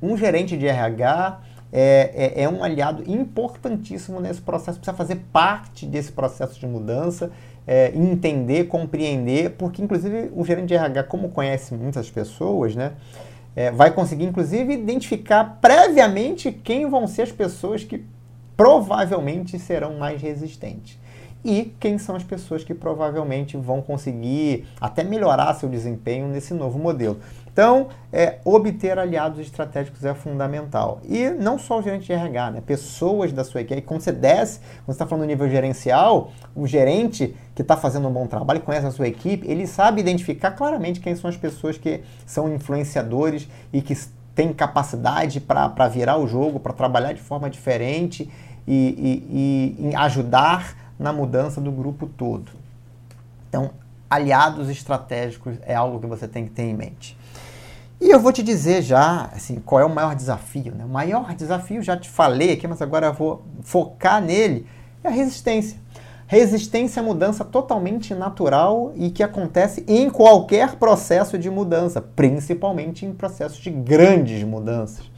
um 0.01 0.15
gerente 0.15 0.55
de 0.55 0.65
RH 0.65 1.41
é, 1.71 2.33
é, 2.39 2.43
é, 2.43 2.49
um 2.49 2.63
aliado 2.63 3.03
importantíssimo 3.05 4.19
nesse 4.19 4.41
processo, 4.41 4.79
precisa 4.79 4.95
fazer 4.95 5.17
parte 5.31 5.85
desse 5.85 6.11
processo 6.11 6.59
de 6.59 6.65
mudança 6.65 7.31
é, 7.67 7.91
entender, 7.95 8.65
compreender, 8.65 9.51
porque 9.51 9.81
inclusive 9.81 10.31
o 10.35 10.43
gerente 10.43 10.67
de 10.67 10.75
RH, 10.75 11.03
como 11.03 11.29
conhece 11.29 11.73
muitas 11.73 12.09
pessoas, 12.09 12.75
né, 12.75 12.93
é, 13.55 13.71
vai 13.71 13.91
conseguir 13.91 14.25
inclusive 14.25 14.73
identificar 14.73 15.59
previamente 15.61 16.51
quem 16.51 16.89
vão 16.89 17.07
ser 17.07 17.23
as 17.23 17.31
pessoas 17.31 17.83
que 17.83 18.03
provavelmente 18.55 19.57
serão 19.57 19.97
mais 19.97 20.21
resistentes 20.21 20.99
e 21.43 21.73
quem 21.79 21.97
são 21.97 22.15
as 22.15 22.23
pessoas 22.23 22.63
que 22.63 22.73
provavelmente 22.73 23.55
vão 23.55 23.81
conseguir 23.81 24.67
até 24.79 25.03
melhorar 25.03 25.53
seu 25.53 25.69
desempenho 25.69 26.27
nesse 26.27 26.53
novo 26.53 26.77
modelo. 26.77 27.19
Então, 27.59 27.89
é, 28.09 28.39
obter 28.45 28.97
aliados 28.97 29.37
estratégicos 29.37 30.05
é 30.05 30.13
fundamental. 30.13 31.01
E 31.03 31.29
não 31.29 31.59
só 31.59 31.79
o 31.79 31.81
gerente 31.81 32.05
de 32.05 32.13
RH, 32.13 32.51
né? 32.51 32.61
pessoas 32.65 33.33
da 33.33 33.43
sua 33.43 33.59
equipe. 33.59 33.81
Quando 33.81 33.99
você 33.99 34.13
desce, 34.13 34.59
quando 34.59 34.85
você 34.85 34.91
está 34.93 35.05
falando 35.05 35.23
no 35.23 35.27
nível 35.27 35.49
gerencial, 35.49 36.31
o 36.55 36.65
gerente 36.65 37.35
que 37.53 37.61
está 37.61 37.75
fazendo 37.75 38.07
um 38.07 38.13
bom 38.13 38.27
trabalho, 38.27 38.61
conhece 38.61 38.87
a 38.87 38.91
sua 38.91 39.09
equipe, 39.09 39.45
ele 39.45 39.67
sabe 39.67 39.99
identificar 39.99 40.51
claramente 40.51 41.01
quem 41.01 41.13
são 41.17 41.29
as 41.29 41.35
pessoas 41.35 41.77
que 41.77 42.01
são 42.25 42.47
influenciadores 42.55 43.45
e 43.73 43.81
que 43.81 43.93
têm 44.33 44.53
capacidade 44.53 45.41
para 45.41 45.89
virar 45.89 46.15
o 46.15 46.29
jogo, 46.29 46.61
para 46.61 46.71
trabalhar 46.71 47.11
de 47.11 47.21
forma 47.21 47.49
diferente 47.49 48.29
e, 48.65 49.75
e, 49.77 49.89
e 49.89 49.95
ajudar 49.97 50.77
na 50.97 51.11
mudança 51.11 51.59
do 51.59 51.73
grupo 51.73 52.07
todo. 52.07 52.53
Então, 53.49 53.71
aliados 54.09 54.69
estratégicos 54.69 55.57
é 55.63 55.75
algo 55.75 55.99
que 55.99 56.07
você 56.07 56.25
tem 56.25 56.45
que 56.45 56.51
ter 56.51 56.63
em 56.63 56.73
mente. 56.73 57.18
E 58.01 58.09
eu 58.09 58.19
vou 58.19 58.31
te 58.31 58.41
dizer 58.41 58.81
já, 58.81 59.29
assim, 59.35 59.55
qual 59.65 59.81
é 59.81 59.85
o 59.85 59.89
maior 59.89 60.15
desafio. 60.15 60.73
Né? 60.73 60.85
O 60.85 60.89
maior 60.89 61.35
desafio, 61.35 61.81
já 61.81 61.97
te 61.97 62.09
falei 62.09 62.53
aqui, 62.53 62.65
mas 62.65 62.81
agora 62.81 63.11
vou 63.11 63.43
focar 63.61 64.21
nele, 64.21 64.65
é 65.03 65.09
a 65.09 65.11
resistência. 65.11 65.77
Resistência 66.25 67.01
à 67.01 67.03
mudança 67.03 67.43
totalmente 67.43 68.13
natural 68.13 68.93
e 68.95 69.09
que 69.09 69.21
acontece 69.21 69.83
em 69.87 70.09
qualquer 70.09 70.75
processo 70.75 71.37
de 71.37 71.49
mudança, 71.49 71.99
principalmente 71.99 73.05
em 73.05 73.11
processos 73.11 73.57
de 73.57 73.69
grandes 73.69 74.43
mudanças. 74.43 75.09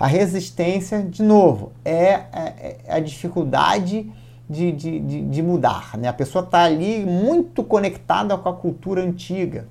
A 0.00 0.06
resistência, 0.06 1.02
de 1.02 1.22
novo, 1.22 1.70
é, 1.84 2.22
é, 2.32 2.76
é 2.84 2.94
a 2.94 2.98
dificuldade 2.98 4.10
de, 4.50 4.72
de, 4.72 4.98
de, 5.00 5.22
de 5.22 5.42
mudar. 5.42 5.96
Né? 5.96 6.08
A 6.08 6.12
pessoa 6.12 6.42
está 6.42 6.64
ali 6.64 7.04
muito 7.06 7.62
conectada 7.62 8.36
com 8.36 8.48
a 8.48 8.54
cultura 8.54 9.02
antiga. 9.02 9.68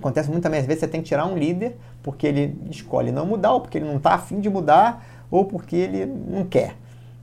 Acontece 0.00 0.30
às 0.30 0.66
vezes 0.66 0.80
você 0.80 0.88
tem 0.88 1.02
que 1.02 1.08
tirar 1.08 1.26
um 1.26 1.36
líder 1.36 1.76
porque 2.02 2.26
ele 2.26 2.58
escolhe 2.70 3.12
não 3.12 3.26
mudar, 3.26 3.52
ou 3.52 3.60
porque 3.60 3.78
ele 3.78 3.86
não 3.86 3.96
está 3.96 4.14
afim 4.14 4.40
de 4.40 4.48
mudar, 4.48 5.04
ou 5.30 5.44
porque 5.44 5.76
ele 5.76 6.06
não 6.06 6.44
quer. 6.44 6.74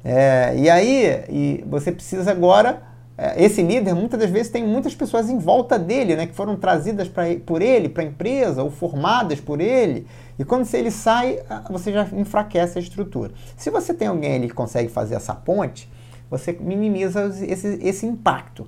É, 0.03 0.53
e 0.55 0.69
aí 0.69 1.23
e 1.29 1.63
você 1.67 1.91
precisa 1.91 2.31
agora. 2.31 2.83
É, 3.17 3.43
esse 3.43 3.63
líder 3.63 3.95
muitas 3.95 4.19
das 4.19 4.29
vezes 4.29 4.51
tem 4.51 4.63
muitas 4.63 4.93
pessoas 4.93 5.27
em 5.27 5.39
volta 5.39 5.79
dele, 5.79 6.15
né, 6.15 6.27
que 6.27 6.35
foram 6.35 6.55
trazidas 6.55 7.07
pra, 7.07 7.23
por 7.43 7.63
ele 7.63 7.89
para 7.89 8.03
a 8.03 8.05
empresa 8.05 8.61
ou 8.61 8.69
formadas 8.69 9.41
por 9.41 9.59
ele. 9.59 10.05
E 10.37 10.45
quando 10.45 10.71
ele 10.71 10.91
sai, 10.91 11.39
você 11.69 11.91
já 11.91 12.07
enfraquece 12.13 12.77
a 12.77 12.81
estrutura. 12.81 13.31
Se 13.57 13.71
você 13.71 13.91
tem 13.91 14.07
alguém 14.07 14.35
ali 14.35 14.47
que 14.47 14.53
consegue 14.53 14.87
fazer 14.87 15.15
essa 15.15 15.33
ponte, 15.33 15.89
você 16.29 16.55
minimiza 16.59 17.25
esse, 17.41 17.79
esse 17.81 18.05
impacto. 18.05 18.67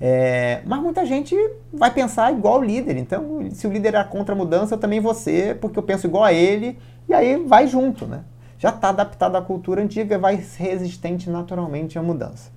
É, 0.00 0.60
mas 0.66 0.80
muita 0.80 1.06
gente 1.06 1.34
vai 1.72 1.90
pensar 1.90 2.32
igual 2.32 2.60
o 2.60 2.64
líder. 2.64 2.96
Então, 2.96 3.48
se 3.50 3.66
o 3.66 3.72
líder 3.72 3.94
é 3.94 4.04
contra 4.04 4.34
a 4.34 4.38
mudança, 4.38 4.74
eu 4.74 4.78
também 4.78 5.00
vou 5.00 5.14
ser, 5.14 5.58
porque 5.58 5.78
eu 5.78 5.82
penso 5.82 6.06
igual 6.06 6.24
a 6.24 6.32
ele, 6.32 6.78
e 7.08 7.14
aí 7.14 7.36
vai 7.44 7.66
junto, 7.66 8.06
né? 8.06 8.22
Já 8.58 8.70
está 8.70 8.88
adaptado 8.88 9.36
à 9.36 9.42
cultura 9.42 9.82
antiga, 9.82 10.18
vai 10.18 10.42
resistente 10.58 11.30
naturalmente 11.30 11.98
à 11.98 12.02
mudança. 12.02 12.50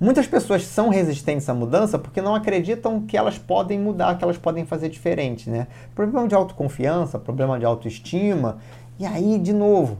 Muitas 0.00 0.26
pessoas 0.26 0.64
são 0.64 0.88
resistentes 0.88 1.46
à 1.48 1.52
mudança 1.52 1.98
porque 1.98 2.22
não 2.22 2.34
acreditam 2.34 3.02
que 3.02 3.18
elas 3.18 3.36
podem 3.36 3.78
mudar, 3.78 4.16
que 4.16 4.24
elas 4.24 4.38
podem 4.38 4.64
fazer 4.64 4.88
diferente, 4.88 5.50
né? 5.50 5.66
Problema 5.94 6.26
de 6.26 6.34
autoconfiança, 6.34 7.18
problema 7.18 7.58
de 7.58 7.66
autoestima. 7.66 8.58
E 8.98 9.04
aí, 9.04 9.38
de 9.38 9.52
novo, 9.52 9.98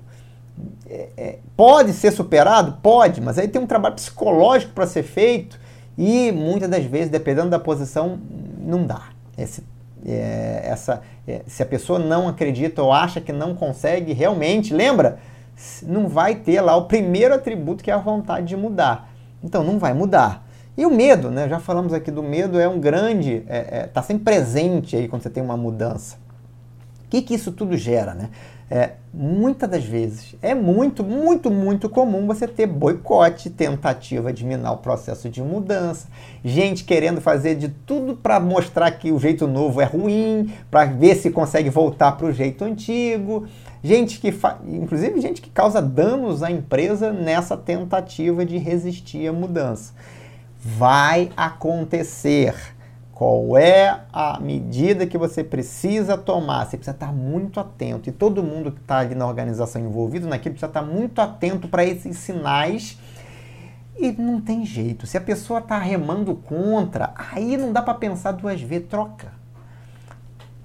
é, 0.88 1.08
é, 1.16 1.38
pode 1.54 1.92
ser 1.92 2.12
superado? 2.12 2.78
Pode, 2.82 3.20
mas 3.20 3.38
aí 3.38 3.46
tem 3.46 3.60
um 3.60 3.66
trabalho 3.66 3.94
psicológico 3.94 4.72
para 4.72 4.86
ser 4.86 5.02
feito 5.02 5.60
e 5.96 6.32
muitas 6.32 6.68
das 6.68 6.84
vezes, 6.84 7.08
dependendo 7.08 7.50
da 7.50 7.58
posição, 7.58 8.18
não 8.58 8.86
dá. 8.86 9.02
Esse, 9.36 9.62
é, 10.06 10.62
essa, 10.64 11.02
é, 11.26 11.42
se 11.46 11.62
a 11.62 11.66
pessoa 11.66 11.98
não 11.98 12.28
acredita 12.28 12.82
ou 12.82 12.92
acha 12.92 13.20
que 13.20 13.32
não 13.32 13.54
consegue, 13.54 14.12
realmente, 14.12 14.72
lembra? 14.72 15.18
Não 15.82 16.08
vai 16.08 16.36
ter 16.36 16.60
lá 16.60 16.76
o 16.76 16.86
primeiro 16.86 17.34
atributo 17.34 17.84
que 17.84 17.90
é 17.90 17.94
a 17.94 17.98
vontade 17.98 18.46
de 18.46 18.56
mudar. 18.56 19.10
Então 19.42 19.62
não 19.62 19.78
vai 19.78 19.92
mudar. 19.92 20.46
E 20.76 20.86
o 20.86 20.90
medo, 20.90 21.30
né? 21.30 21.48
Já 21.48 21.58
falamos 21.58 21.92
aqui 21.92 22.10
do 22.10 22.22
medo, 22.22 22.58
é 22.58 22.68
um 22.68 22.80
grande. 22.80 23.36
está 23.36 23.54
é, 23.54 23.66
é, 23.70 23.86
tá 23.86 24.02
sempre 24.02 24.24
presente 24.24 24.96
aí 24.96 25.08
quando 25.08 25.22
você 25.22 25.30
tem 25.30 25.42
uma 25.42 25.56
mudança. 25.56 26.16
Que, 27.10 27.20
que 27.20 27.34
isso 27.34 27.52
tudo 27.52 27.76
gera, 27.76 28.14
né? 28.14 28.30
É, 28.72 28.92
muitas 29.12 29.68
das 29.68 29.84
vezes 29.84 30.36
é 30.40 30.54
muito, 30.54 31.02
muito, 31.02 31.50
muito 31.50 31.88
comum 31.88 32.24
você 32.24 32.46
ter 32.46 32.68
boicote, 32.68 33.50
tentativa 33.50 34.32
de 34.32 34.44
minar 34.44 34.74
o 34.74 34.76
processo 34.76 35.28
de 35.28 35.42
mudança, 35.42 36.06
gente 36.44 36.84
querendo 36.84 37.20
fazer 37.20 37.56
de 37.56 37.68
tudo 37.68 38.14
para 38.14 38.38
mostrar 38.38 38.92
que 38.92 39.10
o 39.10 39.18
jeito 39.18 39.48
novo 39.48 39.80
é 39.80 39.84
ruim, 39.84 40.54
para 40.70 40.84
ver 40.84 41.16
se 41.16 41.32
consegue 41.32 41.68
voltar 41.68 42.12
para 42.12 42.28
o 42.28 42.32
jeito 42.32 42.64
antigo, 42.64 43.48
gente 43.82 44.20
que 44.20 44.32
inclusive 44.64 45.20
gente 45.20 45.42
que 45.42 45.50
causa 45.50 45.82
danos 45.82 46.40
à 46.44 46.48
empresa 46.48 47.12
nessa 47.12 47.56
tentativa 47.56 48.46
de 48.46 48.56
resistir 48.56 49.26
à 49.26 49.32
mudança. 49.32 49.92
Vai 50.62 51.32
acontecer 51.36 52.54
qual 53.20 53.58
é 53.58 54.00
a 54.14 54.40
medida 54.40 55.06
que 55.06 55.18
você 55.18 55.44
precisa 55.44 56.16
tomar? 56.16 56.64
Você 56.64 56.78
precisa 56.78 56.96
estar 56.96 57.12
muito 57.12 57.60
atento. 57.60 58.08
E 58.08 58.12
todo 58.12 58.42
mundo 58.42 58.72
que 58.72 58.80
está 58.80 59.00
ali 59.00 59.14
na 59.14 59.26
organização 59.26 59.82
envolvido 59.82 60.26
naquilo 60.26 60.54
precisa 60.54 60.70
estar 60.70 60.80
muito 60.80 61.20
atento 61.20 61.68
para 61.68 61.84
esses 61.84 62.16
sinais. 62.16 62.98
E 63.98 64.10
não 64.12 64.40
tem 64.40 64.64
jeito. 64.64 65.06
Se 65.06 65.18
a 65.18 65.20
pessoa 65.20 65.60
está 65.60 65.76
remando 65.76 66.34
contra, 66.34 67.12
aí 67.34 67.58
não 67.58 67.74
dá 67.74 67.82
para 67.82 67.92
pensar 67.92 68.32
duas 68.32 68.58
vezes. 68.58 68.88
Troca. 68.88 69.34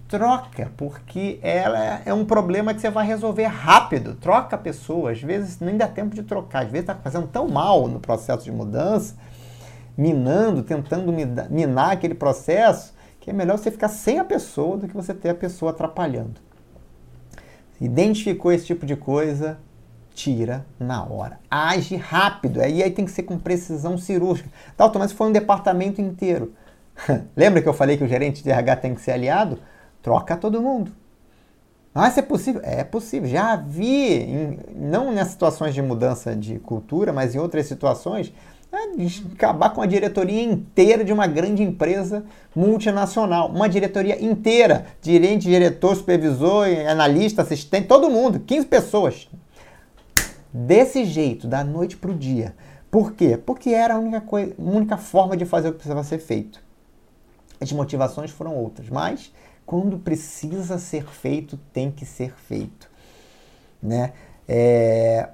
Troca, 0.08 0.72
porque 0.78 1.40
ela 1.42 2.04
é 2.06 2.14
um 2.14 2.24
problema 2.24 2.74
que 2.74 2.80
você 2.80 2.90
vai 2.90 3.06
resolver 3.06 3.48
rápido. 3.48 4.16
Troca 4.16 4.56
a 4.56 4.60
pessoa. 4.60 5.12
Às 5.12 5.22
vezes 5.22 5.60
nem 5.60 5.76
dá 5.76 5.90
tempo 5.90 6.16
de 6.16 6.24
trocar. 6.24 6.64
Às 6.64 6.72
vezes 6.72 6.88
está 6.88 6.96
fazendo 6.96 7.28
tão 7.28 7.50
mal 7.50 7.86
no 7.90 8.00
processo 8.00 8.46
de 8.46 8.52
mudança 8.54 9.14
minando, 9.98 10.64
tentando 10.64 11.14
minar 11.50 11.92
aquele 11.92 12.14
processo, 12.14 12.94
que 13.20 13.30
é 13.30 13.34
melhor 13.34 13.58
você 13.58 13.72
ficar 13.72 13.88
sem 13.88 14.20
a 14.20 14.26
pessoa 14.26 14.78
do 14.78 14.88
que 14.88 14.96
você 14.96 15.14
ter 15.14 15.30
a 15.30 15.36
pessoa 15.36 15.72
atrapalhando. 15.72 16.40
Identificou 17.80 18.52
esse 18.52 18.66
tipo 18.66 18.86
de 18.86 18.96
coisa, 18.96 19.58
tira 20.14 20.66
na 20.80 21.04
hora. 21.04 21.40
Age 21.50 21.96
rápido. 21.96 22.62
Aí, 22.62 22.82
aí 22.82 22.92
tem 22.92 23.06
que 23.06 23.12
ser 23.12 23.24
com 23.24 23.38
precisão 23.38 23.98
cirúrgica. 23.98 24.50
Dalton, 24.78 25.00
mas 25.00 25.12
foi 25.12 25.28
um 25.28 25.32
departamento 25.32 26.02
inteiro. 26.02 26.54
Lembra 27.36 27.62
que 27.62 27.68
eu 27.68 27.74
falei 27.74 27.98
que 27.98 28.04
o 28.04 28.08
gerente 28.08 28.44
de 28.44 28.50
RH 28.50 28.76
tem 28.78 28.96
que 28.96 29.02
ser 29.02 29.12
aliado? 29.12 29.60
Troca 30.02 30.38
todo 30.38 30.62
mundo. 30.62 30.92
Ah, 31.94 32.10
isso 32.10 32.20
é 32.20 32.24
possível? 32.24 32.62
É 32.64 32.84
possível. 32.84 33.30
Já 33.30 33.56
vi, 33.56 34.14
em, 34.14 34.60
não 34.76 35.12
nessas 35.12 35.34
situações 35.34 35.74
de 35.74 35.82
mudança 35.82 36.36
de 36.36 36.60
cultura, 36.60 37.14
mas 37.14 37.36
em 37.36 37.40
outras 37.40 37.68
situações, 37.68 38.34
acabar 39.34 39.70
com 39.72 39.82
a 39.82 39.86
diretoria 39.86 40.44
inteira 40.44 41.04
de 41.04 41.14
uma 41.14 41.28
grande 41.28 41.64
empresa 41.64 42.26
multinacional. 42.56 43.50
Uma 43.50 43.70
diretoria 43.70 44.24
inteira. 44.24 44.86
Gerente, 45.02 45.48
diretor, 45.48 45.96
supervisor, 45.96 46.68
analista, 46.88 47.42
assistente, 47.42 47.88
todo 47.88 48.10
mundo. 48.10 48.40
15 48.40 48.66
pessoas. 48.68 49.30
Desse 50.54 51.06
jeito, 51.06 51.48
da 51.48 51.64
noite 51.64 51.98
para 51.98 52.12
o 52.12 52.16
dia. 52.16 52.56
Por 52.90 53.12
quê? 53.14 53.38
Porque 53.38 53.72
era 53.72 53.96
a 53.96 54.00
única, 54.00 54.22
coisa, 54.22 54.54
única 54.58 54.96
forma 54.96 55.36
de 55.36 55.46
fazer 55.46 55.68
o 55.68 55.72
que 55.72 55.80
precisava 55.80 56.04
ser 56.04 56.20
feito. 56.20 56.64
As 57.60 57.72
motivações 57.72 58.32
foram 58.32 58.56
outras, 58.56 58.90
mas 58.90 59.34
quando 59.66 59.98
precisa 59.98 60.78
ser 60.78 61.06
feito, 61.06 61.58
tem 61.74 61.92
que 61.92 62.06
ser 62.06 62.34
feito. 62.48 62.90
Né? 63.82 64.14
É, 64.48 65.30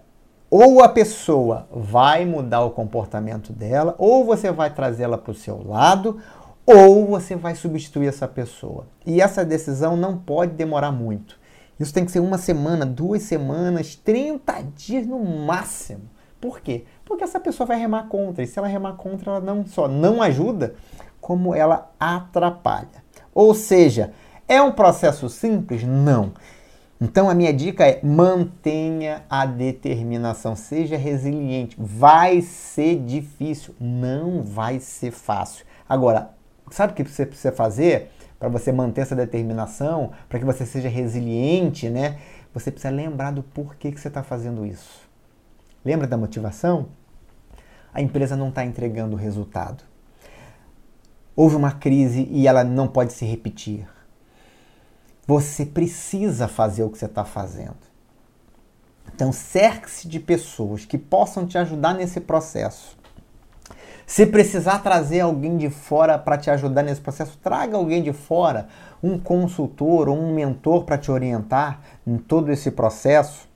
ou 0.52 0.84
a 0.84 0.90
pessoa 0.90 1.66
vai 1.72 2.26
mudar 2.26 2.60
o 2.66 2.72
comportamento 2.72 3.54
dela, 3.54 3.96
ou 3.98 4.26
você 4.26 4.52
vai 4.52 4.70
trazê-la 4.70 5.18
para 5.18 5.32
o 5.32 5.36
seu 5.36 5.66
lado, 5.66 6.20
ou 6.66 7.08
você 7.08 7.38
vai 7.38 7.56
substituir 7.56 8.08
essa 8.08 8.28
pessoa. 8.28 8.86
E 9.06 9.22
essa 9.22 9.46
decisão 9.46 9.96
não 9.96 10.18
pode 10.18 10.52
demorar 10.52 10.92
muito. 10.92 11.40
Isso 11.80 11.94
tem 11.94 12.04
que 12.04 12.12
ser 12.12 12.20
uma 12.20 12.38
semana, 12.38 12.86
duas 12.86 13.24
semanas, 13.24 13.96
30 13.96 14.62
dias 14.76 15.08
no 15.08 15.24
máximo. 15.24 16.02
Por 16.42 16.60
quê? 16.60 16.84
Porque 17.06 17.24
essa 17.24 17.40
pessoa 17.40 17.66
vai 17.66 17.80
remar 17.80 18.10
contra. 18.10 18.44
E 18.44 18.48
se 18.48 18.60
ela 18.60 18.68
remar 18.68 18.94
contra, 18.94 19.32
ela 19.32 19.40
não 19.40 19.66
só 19.66 19.88
não 19.88 20.22
ajuda, 20.22 20.76
como 21.22 21.56
ela 21.56 21.90
atrapalha. 21.98 23.04
Ou 23.34 23.56
seja, 23.56 24.12
é 24.48 24.62
um 24.62 24.74
processo 24.74 25.30
simples? 25.30 25.84
Não. 25.84 26.34
Então 27.04 27.28
a 27.28 27.34
minha 27.34 27.52
dica 27.52 27.84
é 27.84 28.00
mantenha 28.04 29.24
a 29.28 29.44
determinação, 29.44 30.56
seja 30.56 30.96
resiliente. 30.96 31.76
Vai 31.80 32.44
ser 32.44 33.04
difícil, 33.04 33.74
não 33.80 34.44
vai 34.44 34.80
ser 34.80 35.10
fácil. 35.10 35.66
Agora, 35.90 36.30
sabe 36.70 36.94
o 36.94 36.96
que 36.96 37.04
você 37.04 37.26
precisa 37.26 37.52
fazer 37.52 38.12
para 38.38 38.50
você 38.50 38.72
manter 38.72 39.02
essa 39.02 39.16
determinação, 39.16 40.12
para 40.30 40.38
que 40.38 40.46
você 40.46 40.64
seja 40.64 40.90
resiliente, 40.90 41.90
né? 41.90 42.20
Você 42.54 42.70
precisa 42.70 42.94
lembrar 42.94 43.32
do 43.32 43.42
porquê 43.42 43.92
que 43.92 44.00
você 44.00 44.08
está 44.08 44.22
fazendo 44.22 44.64
isso. 44.64 45.10
Lembra 45.84 46.06
da 46.06 46.18
motivação? 46.18 46.90
A 47.92 48.00
empresa 48.00 48.36
não 48.36 48.50
está 48.50 48.64
entregando 48.64 49.16
o 49.16 49.20
resultado. 49.20 49.84
Houve 51.36 51.56
uma 51.56 51.72
crise 51.72 52.28
e 52.30 52.48
ela 52.48 52.64
não 52.64 52.88
pode 52.88 53.12
se 53.14 53.26
repetir 53.26 53.88
você 55.32 55.66
precisa 55.66 56.46
fazer 56.46 56.84
o 56.84 56.90
que 56.90 56.98
você 56.98 57.06
está 57.06 57.24
fazendo. 57.24 57.78
Então, 59.16 59.32
cerque-se 59.32 60.06
de 60.06 60.20
pessoas 60.20 60.84
que 60.84 60.98
possam 60.98 61.48
te 61.48 61.58
ajudar 61.58 61.94
nesse 61.94 62.20
processo. 62.20 62.98
Se 64.06 64.26
precisar 64.26 64.80
trazer 64.80 65.22
alguém 65.22 65.56
de 65.56 65.70
fora 65.70 66.20
para 66.20 66.38
te 66.38 66.50
ajudar 66.50 66.84
nesse 66.84 67.00
processo, 67.00 67.38
traga 67.42 67.78
alguém 67.78 68.04
de 68.04 68.12
fora, 68.12 68.68
um 69.02 69.18
consultor 69.18 70.10
ou 70.10 70.18
um 70.18 70.34
mentor 70.34 70.84
para 70.84 70.98
te 70.98 71.10
orientar 71.10 71.80
em 72.06 72.18
todo 72.18 72.52
esse 72.52 72.70
processo, 72.70 73.48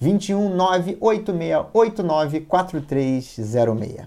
21 0.00 0.56
98689 0.56 2.40
4306. 2.40 4.06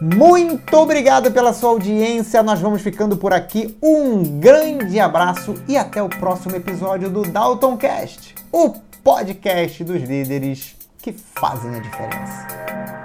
Muito 0.00 0.76
obrigado 0.76 1.32
pela 1.32 1.52
sua 1.52 1.70
audiência. 1.70 2.40
Nós 2.42 2.60
vamos 2.60 2.82
ficando 2.82 3.16
por 3.16 3.32
aqui. 3.32 3.76
Um 3.82 4.38
grande 4.38 5.00
abraço 5.00 5.54
e 5.66 5.76
até 5.76 6.00
o 6.00 6.08
próximo 6.08 6.54
episódio 6.54 7.10
do 7.10 7.22
Dalton 7.22 7.76
Cast, 7.76 8.34
o 8.52 8.74
podcast 9.02 9.82
dos 9.82 10.02
líderes 10.02 10.76
que 10.98 11.12
fazem 11.12 11.74
a 11.74 11.78
diferença. 11.80 13.02